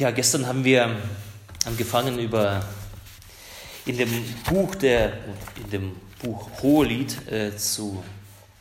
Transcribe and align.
Ja, 0.00 0.10
gestern 0.12 0.46
haben 0.46 0.64
wir 0.64 0.96
angefangen 1.66 2.18
über 2.18 2.64
in 3.84 3.98
dem 3.98 4.08
Buch 4.48 4.74
der 4.76 5.12
in 5.62 5.70
dem 5.70 5.96
Buch 6.22 6.48
Hohelied 6.62 7.30
äh, 7.30 7.54
zu, 7.54 8.02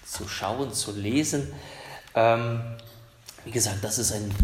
zu 0.05 0.27
schauen, 0.27 0.73
zu 0.73 0.91
lesen. 0.91 1.47
Ähm, 2.13 2.59
wie 3.45 3.51
gesagt, 3.51 3.81
das 3.81 3.99
ist 3.99 4.11
ein 4.11 4.35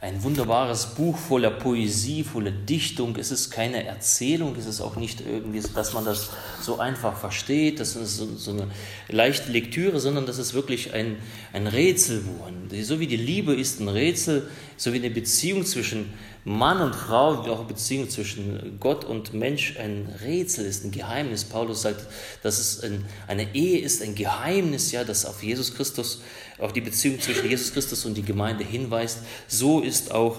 ein 0.00 0.22
wunderbares 0.22 0.94
Buch 0.94 1.18
voller 1.18 1.50
Poesie, 1.50 2.22
voller 2.22 2.52
Dichtung. 2.52 3.16
Es 3.16 3.32
ist 3.32 3.50
keine 3.50 3.84
Erzählung, 3.84 4.54
es 4.56 4.66
ist 4.66 4.80
auch 4.80 4.94
nicht 4.94 5.20
irgendwie, 5.20 5.60
dass 5.74 5.92
man 5.92 6.04
das 6.04 6.30
so 6.62 6.78
einfach 6.78 7.18
versteht, 7.18 7.80
das 7.80 7.96
ist 7.96 8.16
so, 8.16 8.36
so 8.36 8.52
eine 8.52 8.68
leichte 9.08 9.50
Lektüre, 9.50 9.98
sondern 9.98 10.24
das 10.24 10.38
ist 10.38 10.54
wirklich 10.54 10.94
ein, 10.94 11.16
ein 11.52 11.66
Rätselbuch. 11.66 12.46
So 12.82 13.00
wie 13.00 13.08
die 13.08 13.16
Liebe 13.16 13.54
ist 13.54 13.80
ein 13.80 13.88
Rätsel, 13.88 14.48
so 14.76 14.92
wie 14.92 14.98
eine 14.98 15.10
Beziehung 15.10 15.66
zwischen 15.66 16.12
Mann 16.48 16.80
und 16.80 16.94
Frau, 16.94 17.44
wie 17.44 17.50
auch 17.50 17.64
Beziehung 17.64 18.08
zwischen 18.08 18.78
Gott 18.80 19.04
und 19.04 19.34
Mensch 19.34 19.76
ein 19.78 20.08
Rätsel 20.22 20.64
ist, 20.64 20.82
ein 20.82 20.90
Geheimnis. 20.90 21.44
Paulus 21.44 21.82
sagt, 21.82 22.06
dass 22.42 22.58
es 22.58 22.82
ein, 22.82 23.04
eine 23.26 23.54
Ehe 23.54 23.80
ist 23.80 24.02
ein 24.02 24.14
Geheimnis, 24.14 24.90
ja, 24.90 25.04
das 25.04 25.26
auf 25.26 25.42
Jesus 25.42 25.74
Christus, 25.74 26.22
auf 26.58 26.72
die 26.72 26.80
Beziehung 26.80 27.20
zwischen 27.20 27.46
Jesus 27.46 27.74
Christus 27.74 28.06
und 28.06 28.14
die 28.14 28.22
Gemeinde 28.22 28.64
hinweist. 28.64 29.18
So 29.46 29.82
ist 29.82 30.10
auch, 30.10 30.38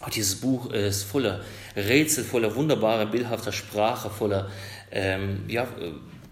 auch 0.00 0.10
dieses 0.10 0.34
Buch 0.34 0.72
äh, 0.72 0.88
ist 0.88 1.04
voller 1.04 1.44
Rätsel, 1.76 2.24
voller 2.24 2.56
wunderbarer, 2.56 3.06
bildhafter 3.06 3.52
Sprache, 3.52 4.10
voller, 4.10 4.50
ähm, 4.90 5.44
ja, 5.46 5.68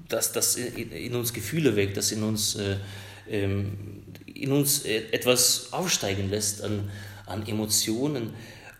dass 0.08 0.32
das 0.32 0.56
in, 0.56 1.14
uns 1.14 1.32
Gefühle 1.32 1.76
weckt, 1.76 1.96
das 1.96 2.10
in 2.10 2.24
uns, 2.24 2.56
äh, 2.56 2.78
ähm, 3.30 4.02
in 4.26 4.50
uns 4.50 4.84
etwas 4.84 5.68
aufsteigen 5.70 6.28
lässt 6.28 6.64
an, 6.64 6.90
an 7.26 7.46
Emotionen. 7.46 8.34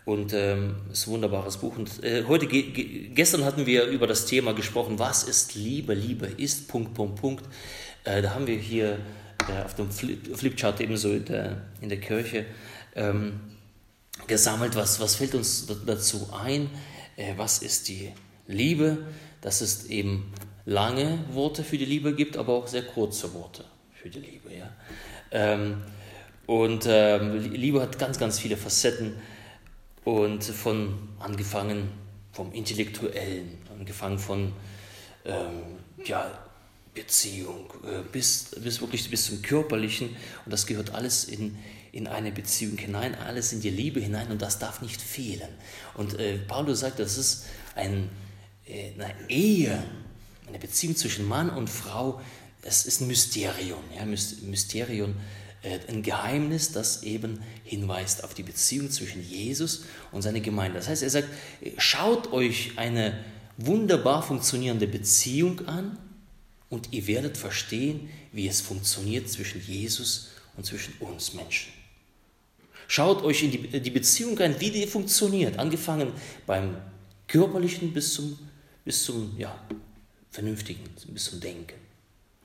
Und 0.05 0.33
ähm, 0.33 0.77
ist 0.91 1.07
ein 1.07 1.13
wunderbares 1.13 1.59
Buch. 1.59 1.77
Und 1.77 2.03
äh, 2.03 2.25
heute, 2.27 2.47
gestern 2.47 3.45
hatten 3.45 3.67
wir 3.67 3.85
über 3.85 4.07
das 4.07 4.27
Thema 4.27 4.55
gesprochen, 4.55 4.99
was 4.99 5.25
ist 5.25 5.55
Liebe? 5.55 5.95
Liebe 5.95 6.27
ist 6.27 6.69
Punkt, 6.69 6.95
Punkt, 6.95 7.21
Punkt. 7.21 7.45
Äh, 8.05 8.23
da 8.23 8.35
haben 8.35 8.47
wir 8.47 8.57
hier 8.57 8.99
äh, 9.49 9.65
auf 9.65 9.75
dem 9.75 9.91
Flip, 9.91 10.37
Flipchart 10.37 10.81
ebenso 10.81 11.13
in 11.13 11.25
der, 11.27 11.63
in 11.81 11.89
der 11.91 12.01
Kirche 12.01 12.47
ähm, 12.97 13.41
gesammelt, 14.27 14.75
was, 14.77 15.01
was 15.01 15.15
fällt 15.17 15.35
uns 15.35 15.67
dazu 15.87 16.29
ein? 16.33 16.71
Äh, 17.17 17.35
was 17.37 17.59
ist 17.59 17.89
die 17.89 18.13
Liebe? 18.47 18.99
Dass 19.41 19.61
es 19.61 19.87
eben 19.87 20.33
lange 20.65 21.19
Worte 21.33 21.65
für 21.65 21.79
die 21.79 21.85
Liebe 21.85 22.15
gibt, 22.15 22.37
aber 22.37 22.55
auch 22.55 22.67
sehr 22.67 22.83
kurze 22.83 23.33
Worte 23.35 23.65
für 23.93 24.11
die 24.11 24.21
Liebe. 24.21 24.55
Ja? 24.55 24.71
Ähm, 25.31 25.83
und 26.47 26.85
ähm, 26.89 27.53
Liebe 27.53 27.81
hat 27.81 27.99
ganz, 27.99 28.19
ganz 28.19 28.39
viele 28.39 28.57
Facetten. 28.57 29.15
Und 30.05 30.45
von 30.45 31.09
angefangen 31.19 31.93
vom 32.33 32.53
Intellektuellen, 32.53 33.59
angefangen 33.77 34.19
von 34.19 34.53
ähm, 35.25 35.63
ja, 36.05 36.31
Beziehung 36.95 37.71
äh, 37.85 38.03
bis, 38.11 38.51
bis 38.63 38.81
wirklich 38.81 39.11
bis 39.11 39.27
zum 39.27 39.43
Körperlichen. 39.43 40.11
Und 40.45 40.53
das 40.53 40.67
gehört 40.67 40.95
alles 40.95 41.25
in, 41.25 41.57
in 41.93 42.07
eine 42.07 42.33
Beziehung 42.33 42.79
hinein, 42.79 43.15
alles 43.15 43.53
in 43.53 43.61
die 43.61 43.71
Liebe 43.71 44.01
hinein 44.01 44.31
und 44.31 44.43
das 44.43 44.59
darf 44.59 44.83
nicht 44.83 45.01
fehlen. 45.01 45.49
Und 45.95 46.19
äh, 46.19 46.39
Paulus 46.39 46.81
sagt, 46.81 46.99
das 46.99 47.19
ist 47.19 47.47
ein, 47.75 48.09
äh, 48.67 48.93
eine 48.95 49.15
Ehe, 49.29 49.83
eine 50.49 50.59
Beziehung 50.59 50.97
zwischen 50.97 51.29
Mann 51.29 51.51
und 51.51 51.69
Frau, 51.69 52.21
es 52.63 52.85
ist 52.85 53.01
ein 53.01 53.07
Mysterium, 53.07 53.83
ja, 53.97 54.05
Mysterium 54.05 55.15
ein 55.63 56.03
Geheimnis, 56.03 56.73
das 56.73 57.03
eben 57.03 57.41
hinweist 57.65 58.25
auf 58.25 58.35
die 58.35 58.43
Beziehung 58.43 58.91
zwischen 58.91 59.23
Jesus 59.23 59.85
und 60.11 60.23
seiner 60.23 60.41
Gemeinde. 60.41 60.79
Das 60.79 60.89
heißt, 60.89 61.03
er 61.03 61.11
sagt, 61.11 61.29
schaut 61.77 62.33
euch 62.33 62.73
eine 62.77 63.19
wunderbar 63.59 64.23
funktionierende 64.23 64.87
Beziehung 64.87 65.67
an 65.69 65.99
und 66.71 66.93
ihr 66.93 67.07
werdet 67.07 67.37
verstehen, 67.37 68.09
wie 68.33 68.49
es 68.49 68.61
funktioniert 68.61 69.29
zwischen 69.29 69.61
Jesus 69.61 70.31
und 70.57 70.65
zwischen 70.65 70.95
uns 71.01 71.35
Menschen. 71.35 71.73
Schaut 72.89 73.23
euch 73.23 73.43
in 73.43 73.51
die, 73.51 73.81
die 73.81 73.91
Beziehung 73.91 74.39
an, 74.41 74.59
wie 74.59 74.71
die 74.71 74.87
funktioniert, 74.87 75.59
angefangen 75.59 76.13
beim 76.47 76.77
körperlichen 77.29 77.93
bis 77.93 78.15
zum, 78.15 78.39
bis 78.85 79.05
zum 79.05 79.37
ja, 79.39 79.55
vernünftigen, 80.31 80.83
bis 81.09 81.25
zum 81.25 81.41
Denken. 81.41 81.80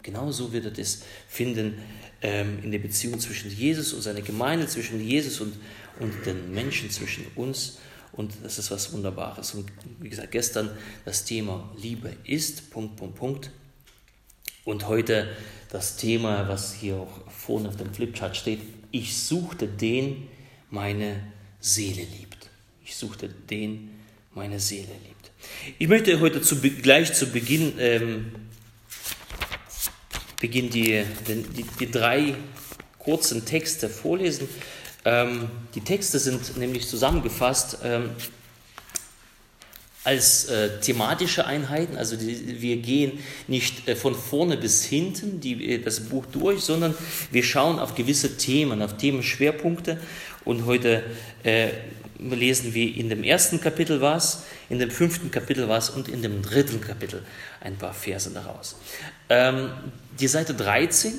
Genauso 0.05 0.53
wird 0.53 0.65
er 0.65 0.77
es 0.77 1.01
finden 1.27 1.79
ähm, 2.21 2.59
in 2.61 2.69
der 2.69 2.77
Beziehung 2.77 3.19
zwischen 3.19 3.49
Jesus 3.49 3.91
und 3.91 4.03
seiner 4.03 4.21
Gemeinde, 4.21 4.67
zwischen 4.67 5.01
Jesus 5.01 5.41
und, 5.41 5.55
und 5.99 6.13
den 6.27 6.53
Menschen, 6.53 6.91
zwischen 6.91 7.25
uns. 7.33 7.79
Und 8.11 8.31
das 8.43 8.59
ist 8.59 8.69
was 8.69 8.93
Wunderbares. 8.93 9.55
Und 9.55 9.65
wie 9.99 10.09
gesagt, 10.09 10.31
gestern 10.31 10.69
das 11.05 11.25
Thema 11.25 11.73
Liebe 11.81 12.15
ist, 12.23 12.69
Punkt, 12.69 12.97
Punkt, 12.97 13.15
Punkt. 13.15 13.51
Und 14.63 14.87
heute 14.87 15.27
das 15.71 15.97
Thema, 15.97 16.47
was 16.47 16.75
hier 16.75 16.97
auch 16.97 17.31
vorne 17.31 17.69
auf 17.69 17.77
dem 17.77 17.91
Flipchart 17.91 18.37
steht, 18.37 18.59
ich 18.91 19.17
suchte 19.17 19.67
den, 19.67 20.27
meine 20.69 21.19
Seele 21.59 22.03
liebt. 22.03 22.51
Ich 22.83 22.95
suchte 22.95 23.27
den, 23.27 23.89
meine 24.35 24.59
Seele 24.59 24.83
liebt. 24.83 25.31
Ich 25.79 25.87
möchte 25.87 26.19
heute 26.19 26.43
zu, 26.43 26.61
gleich 26.61 27.11
zu 27.13 27.31
Beginn 27.31 27.73
ähm, 27.79 28.31
beginne 30.39 30.69
die, 30.69 31.03
die, 31.27 31.65
die 31.79 31.91
drei 31.91 32.35
kurzen 32.99 33.45
Texte 33.45 33.89
vorlesen. 33.89 34.49
Ähm, 35.05 35.49
die 35.75 35.81
Texte 35.81 36.17
sind 36.19 36.57
nämlich 36.57 36.87
zusammengefasst 36.87 37.77
ähm, 37.83 38.09
als 40.03 40.45
äh, 40.45 40.79
thematische 40.79 41.45
Einheiten. 41.45 41.97
Also 41.97 42.15
die, 42.15 42.61
wir 42.61 42.77
gehen 42.77 43.19
nicht 43.47 43.87
äh, 43.87 43.95
von 43.95 44.15
vorne 44.15 44.55
bis 44.57 44.83
hinten 44.83 45.39
die, 45.41 45.73
äh, 45.73 45.79
das 45.79 45.99
Buch 45.99 46.25
durch, 46.31 46.61
sondern 46.61 46.95
wir 47.31 47.43
schauen 47.43 47.79
auf 47.79 47.95
gewisse 47.95 48.37
Themen, 48.37 48.81
auf 48.81 48.97
Themenschwerpunkte. 48.97 49.99
Und 50.43 50.65
heute 50.65 51.03
äh, 51.43 51.69
lesen 52.19 52.73
wir 52.73 52.95
in 52.95 53.09
dem 53.09 53.23
ersten 53.23 53.59
Kapitel 53.59 54.01
was, 54.01 54.43
in 54.69 54.79
dem 54.79 54.91
fünften 54.91 55.31
Kapitel 55.31 55.67
was 55.67 55.89
und 55.89 56.07
in 56.07 56.21
dem 56.21 56.41
dritten 56.41 56.81
Kapitel 56.81 57.23
ein 57.61 57.77
paar 57.77 57.93
Verse 57.93 58.29
daraus. 58.31 58.77
Ähm, 59.29 59.71
die 60.19 60.27
Seite 60.27 60.53
13, 60.53 61.13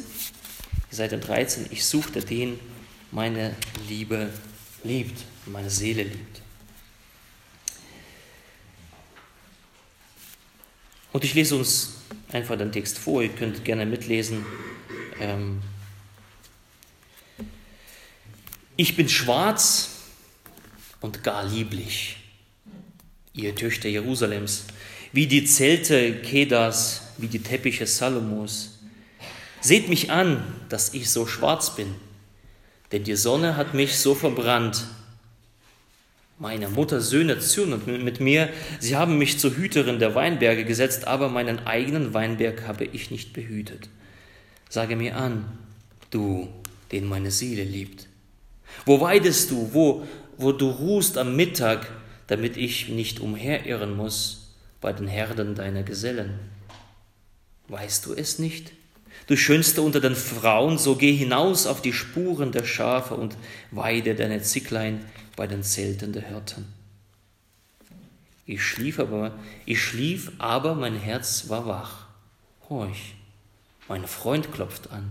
die 0.91 0.95
Seite 0.95 1.19
13, 1.19 1.67
ich 1.71 1.85
suchte 1.85 2.21
den, 2.21 2.59
meine 3.13 3.55
Liebe 3.89 4.31
liebt, 4.85 5.25
meine 5.47 5.71
Seele 5.71 6.05
liebt. 6.05 6.41
Und 11.13 11.25
ich 11.25 11.35
lese 11.35 11.57
uns 11.57 11.95
einfach 12.31 12.59
den 12.59 12.73
Text 12.73 12.99
vor, 12.99 13.23
ihr 13.23 13.31
könnt 13.31 13.65
gerne 13.65 13.87
mitlesen. 13.87 14.45
Ähm, 15.19 15.63
ich 18.77 18.97
bin 18.97 19.09
schwarz 19.09 19.96
und 21.07 21.23
gar 21.23 21.45
lieblich, 21.45 22.17
ihr 23.33 23.55
Töchter 23.55 23.89
Jerusalems, 23.89 24.65
wie 25.13 25.29
die 25.29 25.45
Zelte 25.45 26.17
Kedas, 26.17 27.13
wie 27.17 27.29
die 27.29 27.39
Teppiche 27.39 27.87
Salomos. 27.87 28.81
Seht 29.61 29.89
mich 29.89 30.11
an, 30.11 30.43
dass 30.69 30.95
ich 30.95 31.09
so 31.09 31.25
schwarz 31.25 31.77
bin, 31.77 31.95
denn 32.91 33.05
die 33.05 33.15
Sonne 33.15 33.57
hat 33.57 33.73
mich 33.73 33.99
so 33.99 34.17
verbrannt. 34.17 34.85
Meine 36.41 36.69
Mutter 36.69 37.01
Söhne 37.01 37.39
zürnen 37.39 38.05
mit 38.05 38.19
mir, 38.19 38.49
sie 38.81 38.97
haben 38.97 39.17
mich 39.17 39.39
zur 39.39 39.57
Hüterin 39.57 40.01
der 40.01 40.17
Weinberge 40.17 40.65
gesetzt, 40.65 41.07
aber 41.07 41.29
meinen 41.29 41.69
eigenen 41.69 42.15
Weinberg 42.15 42.67
habe 42.67 42.85
ich 42.85 43.13
nicht 43.13 43.33
behütet. 43.33 43.89
Sage 44.69 44.97
mir 44.97 45.17
an, 45.17 45.57
du, 46.11 46.49
den 46.91 47.07
meine 47.07 47.31
Seele 47.31 47.63
liebt. 47.63 48.09
Wo 48.85 49.01
weidest 49.01 49.53
du, 49.53 49.71
wo 49.73 50.07
wo 50.39 50.53
du 50.53 50.71
ruhst 50.71 51.19
am 51.19 51.37
Mittag, 51.37 51.91
damit 52.27 52.57
ich 52.57 52.89
nicht 52.89 53.21
umherirren 53.21 53.97
muss 53.97 54.55
bei 54.81 54.93
den 54.93 55.09
Herden 55.09 55.55
deiner 55.55 55.83
Gesellen. 55.83 56.39
Weißt 57.69 58.07
du 58.07 58.13
es 58.13 58.39
nicht? 58.39 58.73
Du 59.27 59.37
Schönste 59.37 59.83
unter 59.83 60.01
den 60.01 60.15
Frauen, 60.15 60.79
so 60.79 60.95
geh 60.95 61.13
hinaus 61.13 61.67
auf 61.67 61.83
die 61.83 61.93
Spuren 61.93 62.53
der 62.53 62.65
Schafe 62.65 63.15
und 63.15 63.37
weide 63.71 64.15
deine 64.15 64.43
Zicklein 64.43 65.05
bei 65.35 65.47
den 65.47 65.63
Zelten 65.63 66.13
der 66.13 66.29
Hirten. 66.29 66.67
Ich 68.45 68.63
schlief 68.63 69.01
aber, 69.01 69.37
ich 69.65 69.83
schlief, 69.83 70.31
aber 70.39 70.77
mein 70.77 70.97
Herz 70.97 71.49
war 71.49 71.67
wach. 71.67 72.07
Horch, 72.69 73.15
mein 73.89 74.07
Freund 74.07 74.53
klopft 74.53 74.91
an. 74.93 75.11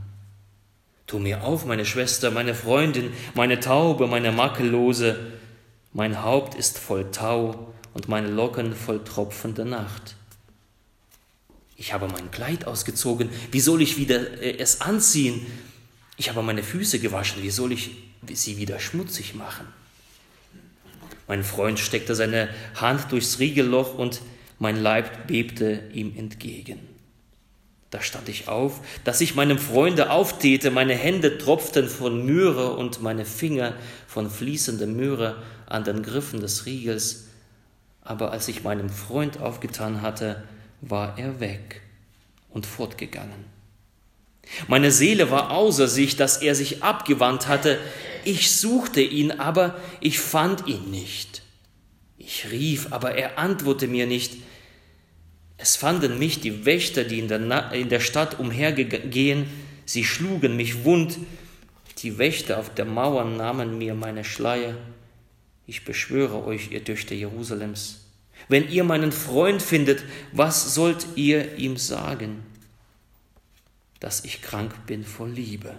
Tu 1.07 1.19
mir 1.19 1.44
auf, 1.44 1.66
meine 1.66 1.86
Schwester, 1.86 2.31
meine 2.31 2.56
Freundin, 2.56 3.13
meine 3.36 3.60
Taube, 3.60 4.07
meine 4.07 4.31
Makellose. 4.31 5.34
Mein 5.94 6.24
Haupt 6.24 6.56
ist 6.56 6.78
voll 6.78 7.12
Tau 7.12 7.74
und 7.94 8.10
meine 8.10 8.28
Locken 8.28 8.75
voll 8.75 9.04
tropfende 9.04 9.66
Nacht. 9.66 10.16
Ich 11.78 11.94
habe 11.94 12.07
mein 12.07 12.31
Kleid 12.31 12.66
ausgezogen, 12.66 13.30
wie 13.52 13.60
soll 13.60 13.81
ich 13.81 13.98
wieder 13.98 14.42
äh, 14.42 14.57
es 14.57 14.81
anziehen? 14.81 15.46
Ich 16.18 16.30
habe 16.30 16.42
meine 16.42 16.63
Füße 16.63 17.00
gewaschen, 17.00 17.44
wie 17.44 17.50
soll 17.50 17.72
ich 17.74 17.92
sie 18.34 18.58
wieder 18.58 18.80
schmutzig 18.80 19.36
machen? 19.36 19.68
Mein 21.28 21.44
Freund 21.44 21.80
steckte 21.80 22.16
seine 22.16 22.50
Hand 22.75 23.12
durchs 23.12 23.40
Riegelloch 23.40 23.98
und 23.98 24.22
mein 24.60 24.81
Leib 24.81 25.28
bebte 25.28 25.84
ihm 25.94 26.16
entgegen. 26.18 26.94
Da 27.95 28.01
stand 28.01 28.27
ich 28.27 28.50
auf, 28.50 28.81
dass 29.06 29.21
ich 29.21 29.36
meinem 29.36 29.57
Freunde 29.57 30.09
auftäte, 30.09 30.69
meine 30.69 30.95
Hände 30.95 31.38
tropften 31.38 31.88
von 31.88 32.25
Myrrhe 32.25 32.74
und 32.74 33.01
meine 33.01 33.24
Finger 33.24 33.74
von 34.06 34.30
fließender 34.30 34.86
Myrrhe 34.86 35.42
an 35.65 35.86
den 35.86 36.03
Griffen 36.03 36.42
des 36.42 36.65
Riegels. 36.65 37.27
Aber 38.01 38.33
als 38.33 38.50
ich 38.50 38.65
meinem 38.65 38.89
Freund 38.89 39.39
aufgetan 39.39 40.01
hatte, 40.01 40.44
war 40.81 41.18
er 41.18 41.39
weg 41.39 41.83
und 42.50 42.65
fortgegangen. 42.65 43.45
Meine 44.68 44.91
Seele 44.91 45.31
war 45.31 45.51
außer 45.51 45.88
sich, 45.88 46.18
dass 46.18 46.41
er 46.41 46.53
sich 46.53 46.83
abgewandt 46.83 47.48
hatte. 47.48 47.80
Ich 48.25 48.51
suchte 48.51 49.00
ihn, 49.00 49.31
aber 49.31 49.80
ich 50.01 50.19
fand 50.19 50.68
ihn 50.68 50.91
nicht. 50.91 51.44
Ich 52.18 52.51
rief, 52.51 52.88
aber 52.91 53.15
er 53.15 53.39
antwortete 53.39 53.89
mir 53.89 54.06
nicht. 54.06 54.33
Es 55.65 55.77
fanden 55.77 56.19
mich 56.19 56.41
die 56.41 56.63
Wächter, 56.63 57.06
die 57.06 57.17
in 57.17 57.27
der, 57.27 57.71
in 57.71 57.89
der 57.89 58.00
Stadt 58.00 58.38
umhergehen, 58.38 59.47
sie 59.83 60.03
schlugen 60.03 60.56
mich 60.56 60.83
wund. 60.83 61.17
Die 62.03 62.19
Wächter 62.19 62.59
auf 62.59 62.75
der 62.75 62.85
Mauer 62.85 63.25
nahmen 63.25 63.79
mir 63.79 63.95
meine 63.95 64.23
Schleier. 64.23 64.77
Ich 65.65 65.83
beschwöre 65.83 66.45
euch, 66.45 66.69
ihr 66.69 66.83
Töchter 66.83 67.15
Jerusalems, 67.15 68.01
wenn 68.47 68.69
ihr 68.69 68.83
meinen 68.83 69.12
Freund 69.12 69.59
findet, 69.59 70.03
was 70.33 70.75
sollt 70.75 71.07
ihr 71.15 71.57
ihm 71.57 71.77
sagen? 71.77 72.44
Dass 74.00 74.23
ich 74.23 74.44
krank 74.44 74.85
bin 74.85 75.03
vor 75.03 75.27
Liebe. 75.27 75.73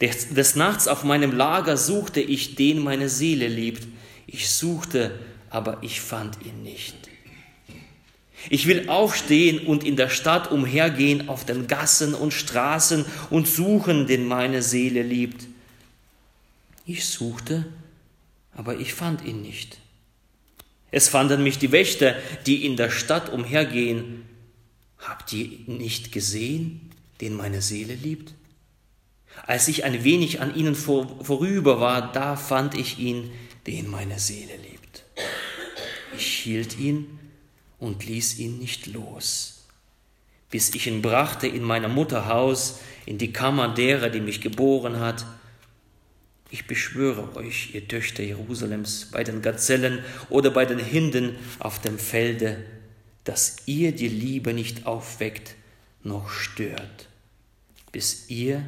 Des, 0.00 0.34
des 0.34 0.56
Nachts 0.56 0.88
auf 0.88 1.04
meinem 1.04 1.30
Lager 1.30 1.76
suchte 1.76 2.20
ich 2.20 2.56
den 2.56 2.80
meine 2.80 3.08
Seele 3.08 3.46
liebt. 3.46 3.86
Ich 4.26 4.50
suchte, 4.50 5.16
aber 5.50 5.78
ich 5.82 6.00
fand 6.00 6.44
ihn 6.44 6.64
nicht. 6.64 7.03
Ich 8.50 8.66
will 8.66 8.88
aufstehen 8.88 9.66
und 9.66 9.84
in 9.84 9.96
der 9.96 10.08
Stadt 10.10 10.50
umhergehen 10.50 11.28
auf 11.28 11.44
den 11.44 11.66
Gassen 11.66 12.14
und 12.14 12.32
Straßen 12.32 13.04
und 13.30 13.48
suchen, 13.48 14.06
den 14.06 14.26
meine 14.26 14.62
Seele 14.62 15.02
liebt. 15.02 15.46
Ich 16.86 17.06
suchte, 17.06 17.64
aber 18.54 18.78
ich 18.78 18.92
fand 18.92 19.24
ihn 19.24 19.40
nicht. 19.40 19.78
Es 20.90 21.08
fanden 21.08 21.42
mich 21.42 21.58
die 21.58 21.72
Wächter, 21.72 22.14
die 22.46 22.64
in 22.64 22.76
der 22.76 22.90
Stadt 22.90 23.32
umhergehen. 23.32 24.26
Habt 24.98 25.32
ihr 25.32 25.48
nicht 25.66 26.12
gesehen, 26.12 26.90
den 27.20 27.34
meine 27.34 27.62
Seele 27.62 27.94
liebt? 27.94 28.34
Als 29.46 29.66
ich 29.66 29.84
ein 29.84 30.04
wenig 30.04 30.40
an 30.40 30.54
ihnen 30.54 30.74
vor, 30.74 31.24
vorüber 31.24 31.80
war, 31.80 32.12
da 32.12 32.36
fand 32.36 32.76
ich 32.76 32.98
ihn, 32.98 33.32
den 33.66 33.90
meine 33.90 34.18
Seele 34.18 34.52
liebt. 34.56 35.04
Ich 36.16 36.26
hielt 36.26 36.78
ihn 36.78 37.18
und 37.78 38.04
ließ 38.04 38.38
ihn 38.38 38.58
nicht 38.58 38.86
los, 38.86 39.64
bis 40.50 40.74
ich 40.74 40.86
ihn 40.86 41.02
brachte 41.02 41.46
in 41.46 41.62
meiner 41.62 41.88
Mutter 41.88 42.26
Haus, 42.26 42.78
in 43.06 43.18
die 43.18 43.32
Kammer 43.32 43.74
derer, 43.74 44.10
die 44.10 44.20
mich 44.20 44.40
geboren 44.40 45.00
hat. 45.00 45.26
Ich 46.50 46.66
beschwöre 46.66 47.34
euch, 47.36 47.74
ihr 47.74 47.88
Töchter 47.88 48.22
Jerusalems, 48.22 49.08
bei 49.10 49.24
den 49.24 49.42
Gazellen 49.42 50.04
oder 50.30 50.50
bei 50.50 50.64
den 50.64 50.78
Hinden 50.78 51.36
auf 51.58 51.80
dem 51.80 51.98
Felde, 51.98 52.64
dass 53.24 53.56
ihr 53.66 53.92
die 53.92 54.08
Liebe 54.08 54.52
nicht 54.52 54.86
aufweckt 54.86 55.56
noch 56.02 56.30
stört, 56.30 57.08
bis 57.90 58.28
ihr 58.28 58.64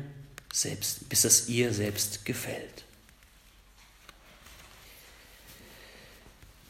selbst, 0.53 1.09
bis 1.09 1.25
es 1.25 1.49
ihr 1.49 1.73
selbst 1.73 2.25
gefällt. 2.25 2.85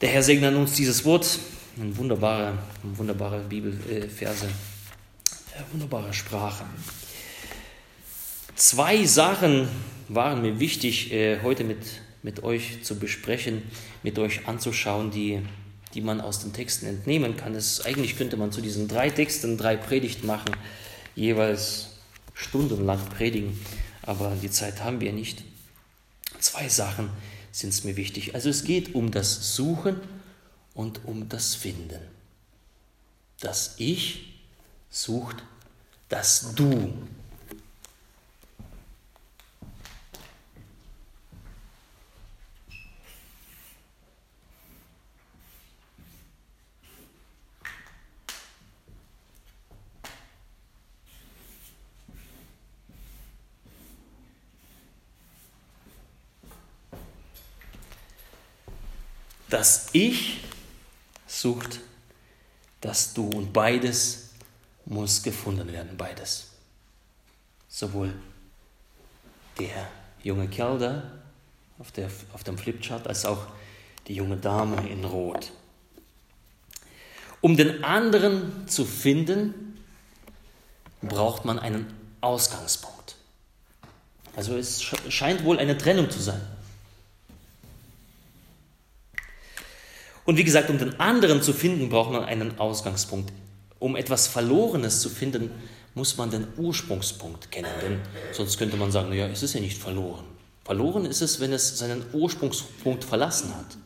Der 0.01 0.09
Herr 0.09 0.21
segne 0.21 0.55
uns 0.55 0.73
dieses 0.73 1.05
Wort 1.05 1.39
wunderbare, 1.77 2.57
wunderbare 2.83 3.39
Bibelverse, 3.41 4.47
wunderbare 5.71 6.13
Sprache. 6.13 6.65
Zwei 8.55 9.05
Sachen 9.05 9.67
waren 10.09 10.41
mir 10.41 10.59
wichtig, 10.59 11.11
äh, 11.11 11.41
heute 11.43 11.63
mit, 11.63 11.77
mit 12.23 12.43
euch 12.43 12.83
zu 12.83 12.97
besprechen, 12.97 13.61
mit 14.01 14.17
euch 14.17 14.47
anzuschauen, 14.47 15.11
die, 15.11 15.41
die 15.93 16.01
man 16.01 16.21
aus 16.21 16.39
den 16.39 16.53
Texten 16.53 16.87
entnehmen 16.87 17.37
kann. 17.37 17.53
Es, 17.53 17.85
eigentlich 17.85 18.17
könnte 18.17 18.37
man 18.37 18.51
zu 18.51 18.61
diesen 18.61 18.87
drei 18.87 19.09
Texten 19.09 19.57
drei 19.57 19.77
Predigten 19.77 20.25
machen, 20.25 20.55
jeweils 21.15 21.97
stundenlang 22.33 22.99
predigen, 23.15 23.59
aber 24.01 24.35
die 24.41 24.49
Zeit 24.49 24.83
haben 24.83 25.01
wir 25.01 25.13
nicht. 25.13 25.43
Zwei 26.39 26.69
Sachen 26.69 27.09
sind 27.51 27.69
es 27.69 27.83
mir 27.83 27.95
wichtig. 27.97 28.33
Also 28.33 28.49
es 28.49 28.63
geht 28.63 28.95
um 28.95 29.11
das 29.11 29.55
Suchen 29.55 29.97
und 30.77 31.05
um 31.05 31.27
das 31.27 31.55
Finden. 31.55 31.99
Das 33.39 33.73
Ich 33.77 34.35
sucht 34.91 35.43
das 36.07 36.53
Du. 36.53 36.93
Das 59.49 59.87
Ich 59.93 60.46
sucht 61.41 61.79
das 62.81 63.13
Du. 63.13 63.29
Und 63.29 63.53
beides 63.53 64.29
muss 64.85 65.23
gefunden 65.23 65.71
werden, 65.71 65.97
beides. 65.97 66.47
Sowohl 67.67 68.13
der 69.59 69.87
junge 70.23 70.47
Kerl 70.47 70.79
da 70.79 71.11
auf, 71.79 71.91
der, 71.91 72.09
auf 72.33 72.43
dem 72.43 72.57
Flipchart 72.57 73.07
als 73.07 73.25
auch 73.25 73.45
die 74.07 74.15
junge 74.15 74.37
Dame 74.37 74.87
in 74.89 75.03
Rot. 75.03 75.51
Um 77.41 77.55
den 77.55 77.83
anderen 77.83 78.67
zu 78.67 78.85
finden, 78.85 79.77
braucht 81.01 81.45
man 81.45 81.59
einen 81.59 81.93
Ausgangspunkt. 82.21 83.15
Also 84.35 84.57
es 84.57 84.81
scheint 85.09 85.43
wohl 85.43 85.59
eine 85.59 85.77
Trennung 85.77 86.09
zu 86.09 86.19
sein. 86.19 86.41
Und 90.27 90.35
wie 90.35 90.43
gesagt, 90.43 90.69
um 90.69 90.77
den 90.77 90.99
anderen 90.99 91.41
zu 91.41 91.53
finden, 91.53 91.87
braucht 91.87 92.11
man 92.11 92.25
einen 92.25 92.59
Ausgangspunkt. 92.59 93.31
Um 93.79 93.95
etwas 93.95 94.27
Verlorenes 94.27 94.99
zu 94.99 95.09
finden, 95.09 95.51
muss 95.95 96.17
man 96.17 96.29
den 96.29 96.45
Ursprungspunkt 96.57 97.49
kennen. 97.49 97.71
Denn 97.81 98.01
sonst 98.33 98.57
könnte 98.57 98.75
man 98.75 98.91
sagen, 98.91 99.07
naja, 99.07 99.27
es 99.27 99.41
ist 99.41 99.53
ja 99.53 99.61
nicht 99.61 99.77
verloren. 99.77 100.25
Verloren 100.65 101.05
ist 101.05 101.21
es, 101.21 101.39
wenn 101.39 101.53
es 101.53 101.77
seinen 101.77 102.03
Ursprungspunkt 102.11 103.05
verlassen 103.05 103.55
hat. 103.55 103.77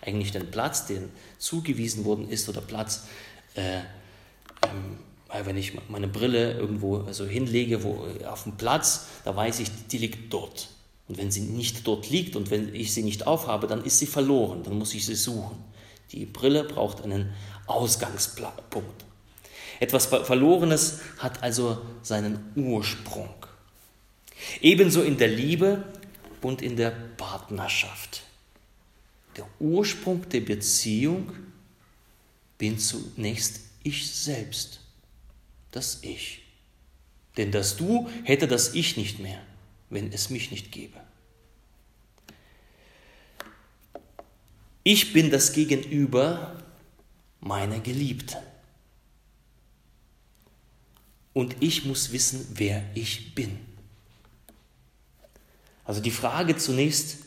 Eigentlich 0.00 0.30
den 0.30 0.52
Platz, 0.52 0.86
den 0.86 1.08
zugewiesen 1.36 2.04
worden 2.04 2.28
ist, 2.28 2.48
oder 2.48 2.60
Platz, 2.60 3.08
äh, 3.56 3.78
ähm, 4.68 4.98
wenn 5.44 5.56
ich 5.56 5.72
meine 5.88 6.06
Brille 6.06 6.52
irgendwo 6.52 6.98
also 6.98 7.26
hinlege, 7.26 7.82
wo, 7.82 8.06
auf 8.24 8.44
dem 8.44 8.56
Platz, 8.56 9.08
da 9.24 9.34
weiß 9.34 9.58
ich, 9.58 9.68
die 9.90 9.98
liegt 9.98 10.32
dort. 10.32 10.68
Und 11.08 11.18
wenn 11.18 11.32
sie 11.32 11.40
nicht 11.40 11.84
dort 11.88 12.08
liegt 12.08 12.36
und 12.36 12.52
wenn 12.52 12.72
ich 12.72 12.94
sie 12.94 13.02
nicht 13.02 13.26
aufhabe, 13.26 13.66
dann 13.66 13.84
ist 13.84 13.98
sie 13.98 14.06
verloren, 14.06 14.62
dann 14.62 14.78
muss 14.78 14.94
ich 14.94 15.04
sie 15.04 15.16
suchen. 15.16 15.56
Die 16.12 16.26
Brille 16.26 16.64
braucht 16.64 17.02
einen 17.02 17.34
Ausgangspunkt. 17.66 19.04
Etwas 19.80 20.06
Verlorenes 20.06 21.00
hat 21.18 21.42
also 21.42 21.82
seinen 22.02 22.52
Ursprung. 22.56 23.34
Ebenso 24.60 25.02
in 25.02 25.18
der 25.18 25.28
Liebe 25.28 25.84
und 26.42 26.62
in 26.62 26.76
der 26.76 26.90
Partnerschaft. 26.90 28.22
Der 29.36 29.46
Ursprung 29.60 30.28
der 30.28 30.40
Beziehung 30.40 31.32
bin 32.56 32.78
zunächst 32.78 33.60
ich 33.82 34.10
selbst, 34.10 34.80
das 35.70 36.00
Ich. 36.02 36.42
Denn 37.36 37.52
das 37.52 37.76
Du 37.76 38.08
hätte 38.24 38.48
das 38.48 38.74
Ich 38.74 38.96
nicht 38.96 39.20
mehr, 39.20 39.40
wenn 39.90 40.12
es 40.12 40.28
mich 40.28 40.50
nicht 40.50 40.72
gäbe. 40.72 41.00
Ich 44.90 45.12
bin 45.12 45.30
das 45.30 45.52
Gegenüber 45.52 46.56
meiner 47.40 47.78
Geliebten. 47.78 48.38
Und 51.34 51.56
ich 51.60 51.84
muss 51.84 52.10
wissen, 52.10 52.46
wer 52.54 52.82
ich 52.94 53.34
bin. 53.34 53.58
Also 55.84 56.00
die 56.00 56.10
Frage 56.10 56.56
zunächst, 56.56 57.18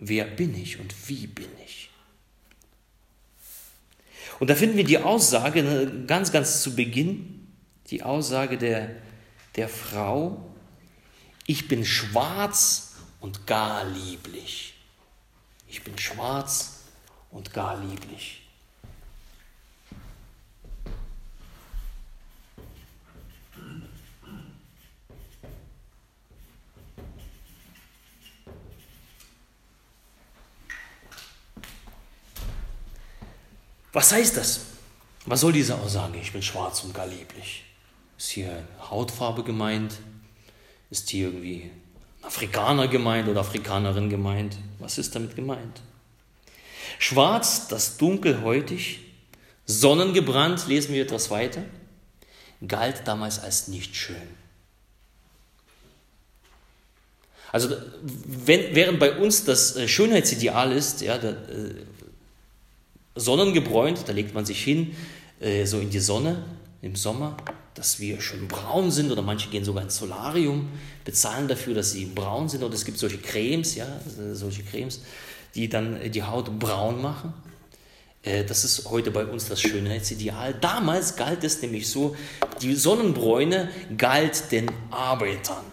wer 0.00 0.24
bin 0.24 0.60
ich 0.60 0.80
und 0.80 0.92
wie 1.08 1.28
bin 1.28 1.46
ich? 1.64 1.88
Und 4.40 4.50
da 4.50 4.56
finden 4.56 4.76
wir 4.76 4.82
die 4.82 4.98
Aussage 4.98 5.62
ne, 5.62 6.06
ganz, 6.08 6.32
ganz 6.32 6.62
zu 6.64 6.74
Beginn, 6.74 7.46
die 7.90 8.02
Aussage 8.02 8.58
der, 8.58 8.90
der 9.54 9.68
Frau, 9.68 10.52
ich 11.46 11.68
bin 11.68 11.84
schwarz 11.84 12.96
und 13.20 13.46
gar 13.46 13.84
lieblich. 13.84 14.74
Ich 15.68 15.84
bin 15.84 15.96
schwarz 15.96 16.73
und 17.34 17.52
gar 17.52 17.76
lieblich. 17.76 18.40
Was 33.92 34.12
heißt 34.12 34.36
das? 34.36 34.60
Was 35.26 35.40
soll 35.40 35.52
diese 35.52 35.76
Aussage? 35.76 36.18
Ich 36.18 36.32
bin 36.32 36.42
schwarz 36.42 36.82
und 36.82 36.94
gar 36.94 37.06
lieblich. 37.06 37.64
Ist 38.18 38.30
hier 38.30 38.66
Hautfarbe 38.90 39.42
gemeint? 39.42 39.98
Ist 40.90 41.10
hier 41.10 41.28
irgendwie 41.28 41.70
Afrikaner 42.22 42.88
gemeint 42.88 43.28
oder 43.28 43.40
Afrikanerin 43.40 44.10
gemeint? 44.10 44.56
Was 44.78 44.98
ist 44.98 45.14
damit 45.14 45.36
gemeint? 45.36 45.80
Schwarz, 46.98 47.68
das 47.68 47.96
dunkelhäutig, 47.96 49.00
sonnengebrannt, 49.66 50.66
lesen 50.66 50.94
wir 50.94 51.02
etwas 51.02 51.30
weiter, 51.30 51.62
galt 52.66 53.02
damals 53.06 53.38
als 53.38 53.68
nicht 53.68 53.96
schön. 53.96 54.16
Also 57.52 57.68
wenn, 58.02 58.74
während 58.74 58.98
bei 58.98 59.16
uns 59.16 59.44
das 59.44 59.76
äh, 59.76 59.86
Schönheitsideal 59.86 60.72
ist, 60.72 61.02
ja, 61.02 61.18
der, 61.18 61.30
äh, 61.30 61.74
sonnengebräunt, 63.14 64.08
da 64.08 64.12
legt 64.12 64.34
man 64.34 64.44
sich 64.44 64.62
hin, 64.64 64.96
äh, 65.38 65.64
so 65.64 65.78
in 65.78 65.88
die 65.88 66.00
Sonne 66.00 66.42
im 66.82 66.96
Sommer, 66.96 67.36
dass 67.74 68.00
wir 68.00 68.20
schön 68.20 68.48
braun 68.48 68.90
sind 68.90 69.12
oder 69.12 69.22
manche 69.22 69.50
gehen 69.50 69.64
sogar 69.64 69.84
ins 69.84 69.96
Solarium, 69.96 70.68
bezahlen 71.04 71.46
dafür, 71.46 71.74
dass 71.74 71.92
sie 71.92 72.06
braun 72.06 72.48
sind 72.48 72.64
oder 72.64 72.74
es 72.74 72.84
gibt 72.84 72.98
solche 72.98 73.18
Cremes, 73.18 73.76
ja, 73.76 73.86
solche 74.32 74.64
Cremes, 74.64 75.00
die 75.54 75.68
dann 75.68 76.10
die 76.10 76.22
Haut 76.22 76.58
braun 76.58 77.00
machen. 77.02 77.32
Äh, 78.22 78.44
das 78.44 78.64
ist 78.64 78.90
heute 78.90 79.10
bei 79.10 79.24
uns 79.24 79.48
das 79.48 79.60
Schönheitsideal. 79.60 80.54
Damals 80.54 81.16
galt 81.16 81.44
es 81.44 81.62
nämlich 81.62 81.88
so, 81.88 82.16
die 82.62 82.74
Sonnenbräune 82.74 83.70
galt 83.96 84.50
den 84.50 84.70
Arbeitern. 84.90 85.64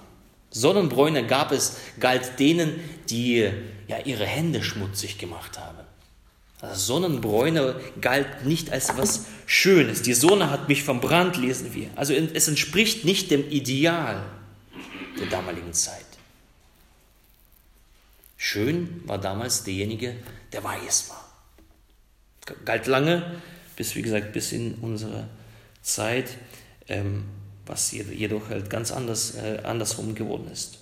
Sonnenbräune 0.52 1.26
gab 1.26 1.52
es, 1.52 1.78
galt 2.00 2.40
denen, 2.40 2.80
die 3.10 3.50
ja, 3.88 4.00
ihre 4.04 4.26
Hände 4.26 4.64
schmutzig 4.64 5.18
gemacht 5.18 5.58
haben. 5.58 5.78
Sonnenbräune 6.74 7.80
galt 8.02 8.46
nicht 8.46 8.72
als 8.72 8.96
was 8.98 9.26
Schönes. 9.48 10.02
Die 10.04 10.14
Sonne 10.14 10.52
hat 10.52 10.68
mich 10.70 10.84
verbrannt, 10.84 11.38
lesen 11.38 11.74
wir. 11.74 11.90
Also 11.96 12.14
es 12.14 12.48
entspricht 12.48 13.04
nicht 13.04 13.32
dem 13.32 13.50
Ideal 13.50 14.22
der 15.20 15.28
damaligen 15.28 15.74
Zeit. 15.74 16.06
Schön 18.44 19.04
war 19.06 19.20
damals 19.20 19.66
derjenige, 19.66 20.16
der 20.52 20.64
weiß 20.64 21.12
war. 21.12 21.32
Galt 22.66 22.88
lange, 22.88 23.40
bis 23.76 23.94
wie 23.94 24.02
gesagt, 24.02 24.34
bis 24.34 24.52
in 24.52 24.74
unsere 24.82 25.30
Zeit, 25.84 26.38
ähm, 26.88 27.26
was 27.68 27.92
jedoch 27.92 28.50
halt 28.50 28.68
ganz 28.72 28.92
anders, 28.92 29.36
äh, 29.36 29.60
andersrum 29.64 30.16
geworden 30.16 30.50
ist. 30.52 30.80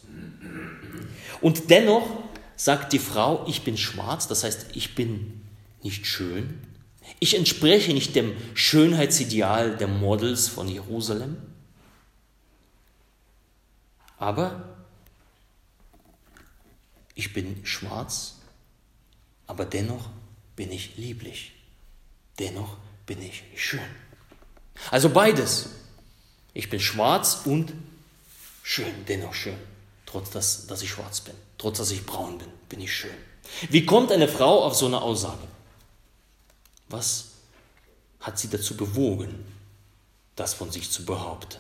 Und 1.42 1.70
dennoch 1.70 2.24
sagt 2.56 2.94
die 2.94 2.98
Frau, 2.98 3.46
ich 3.46 3.66
bin 3.66 3.76
schwarz, 3.78 4.30
das 4.30 4.46
heißt, 4.46 4.68
ich 4.76 4.96
bin 4.96 5.42
nicht 5.84 6.08
schön? 6.08 6.62
Ich 7.20 7.36
entspreche 7.36 7.94
nicht 7.94 8.16
dem 8.16 8.38
Schönheitsideal 8.54 9.76
der 9.76 9.90
Models 9.90 10.48
von 10.48 10.70
Jerusalem. 10.70 11.36
Aber 14.18 14.79
ich 17.20 17.34
bin 17.34 17.66
schwarz, 17.66 18.36
aber 19.46 19.66
dennoch 19.66 20.10
bin 20.56 20.72
ich 20.72 20.96
lieblich. 20.96 21.52
Dennoch 22.40 22.78
bin 23.06 23.22
ich 23.22 23.44
schön. 23.58 23.92
Also 24.90 25.10
beides. 25.10 25.68
Ich 26.54 26.70
bin 26.70 26.80
schwarz 26.80 27.42
und 27.44 27.74
schön, 28.64 29.06
dennoch 29.10 29.34
schön. 29.34 29.60
Trotz 30.06 30.30
dass, 30.30 30.66
dass 30.68 30.82
ich 30.82 30.92
schwarz 30.92 31.20
bin, 31.20 31.34
trotz 31.58 31.80
dass 31.80 31.92
ich 31.92 32.06
braun 32.06 32.38
bin, 32.38 32.48
bin 32.70 32.80
ich 32.80 32.96
schön. 32.96 33.18
Wie 33.70 33.86
kommt 33.86 34.14
eine 34.14 34.30
Frau 34.30 34.64
auf 34.64 34.76
so 34.76 34.86
eine 34.86 35.02
Aussage? 35.02 35.46
Was 36.88 37.32
hat 38.22 38.40
sie 38.40 38.50
dazu 38.50 38.78
bewogen, 38.78 39.46
das 40.38 40.54
von 40.54 40.72
sich 40.72 40.90
zu 40.90 41.04
behaupten? 41.04 41.60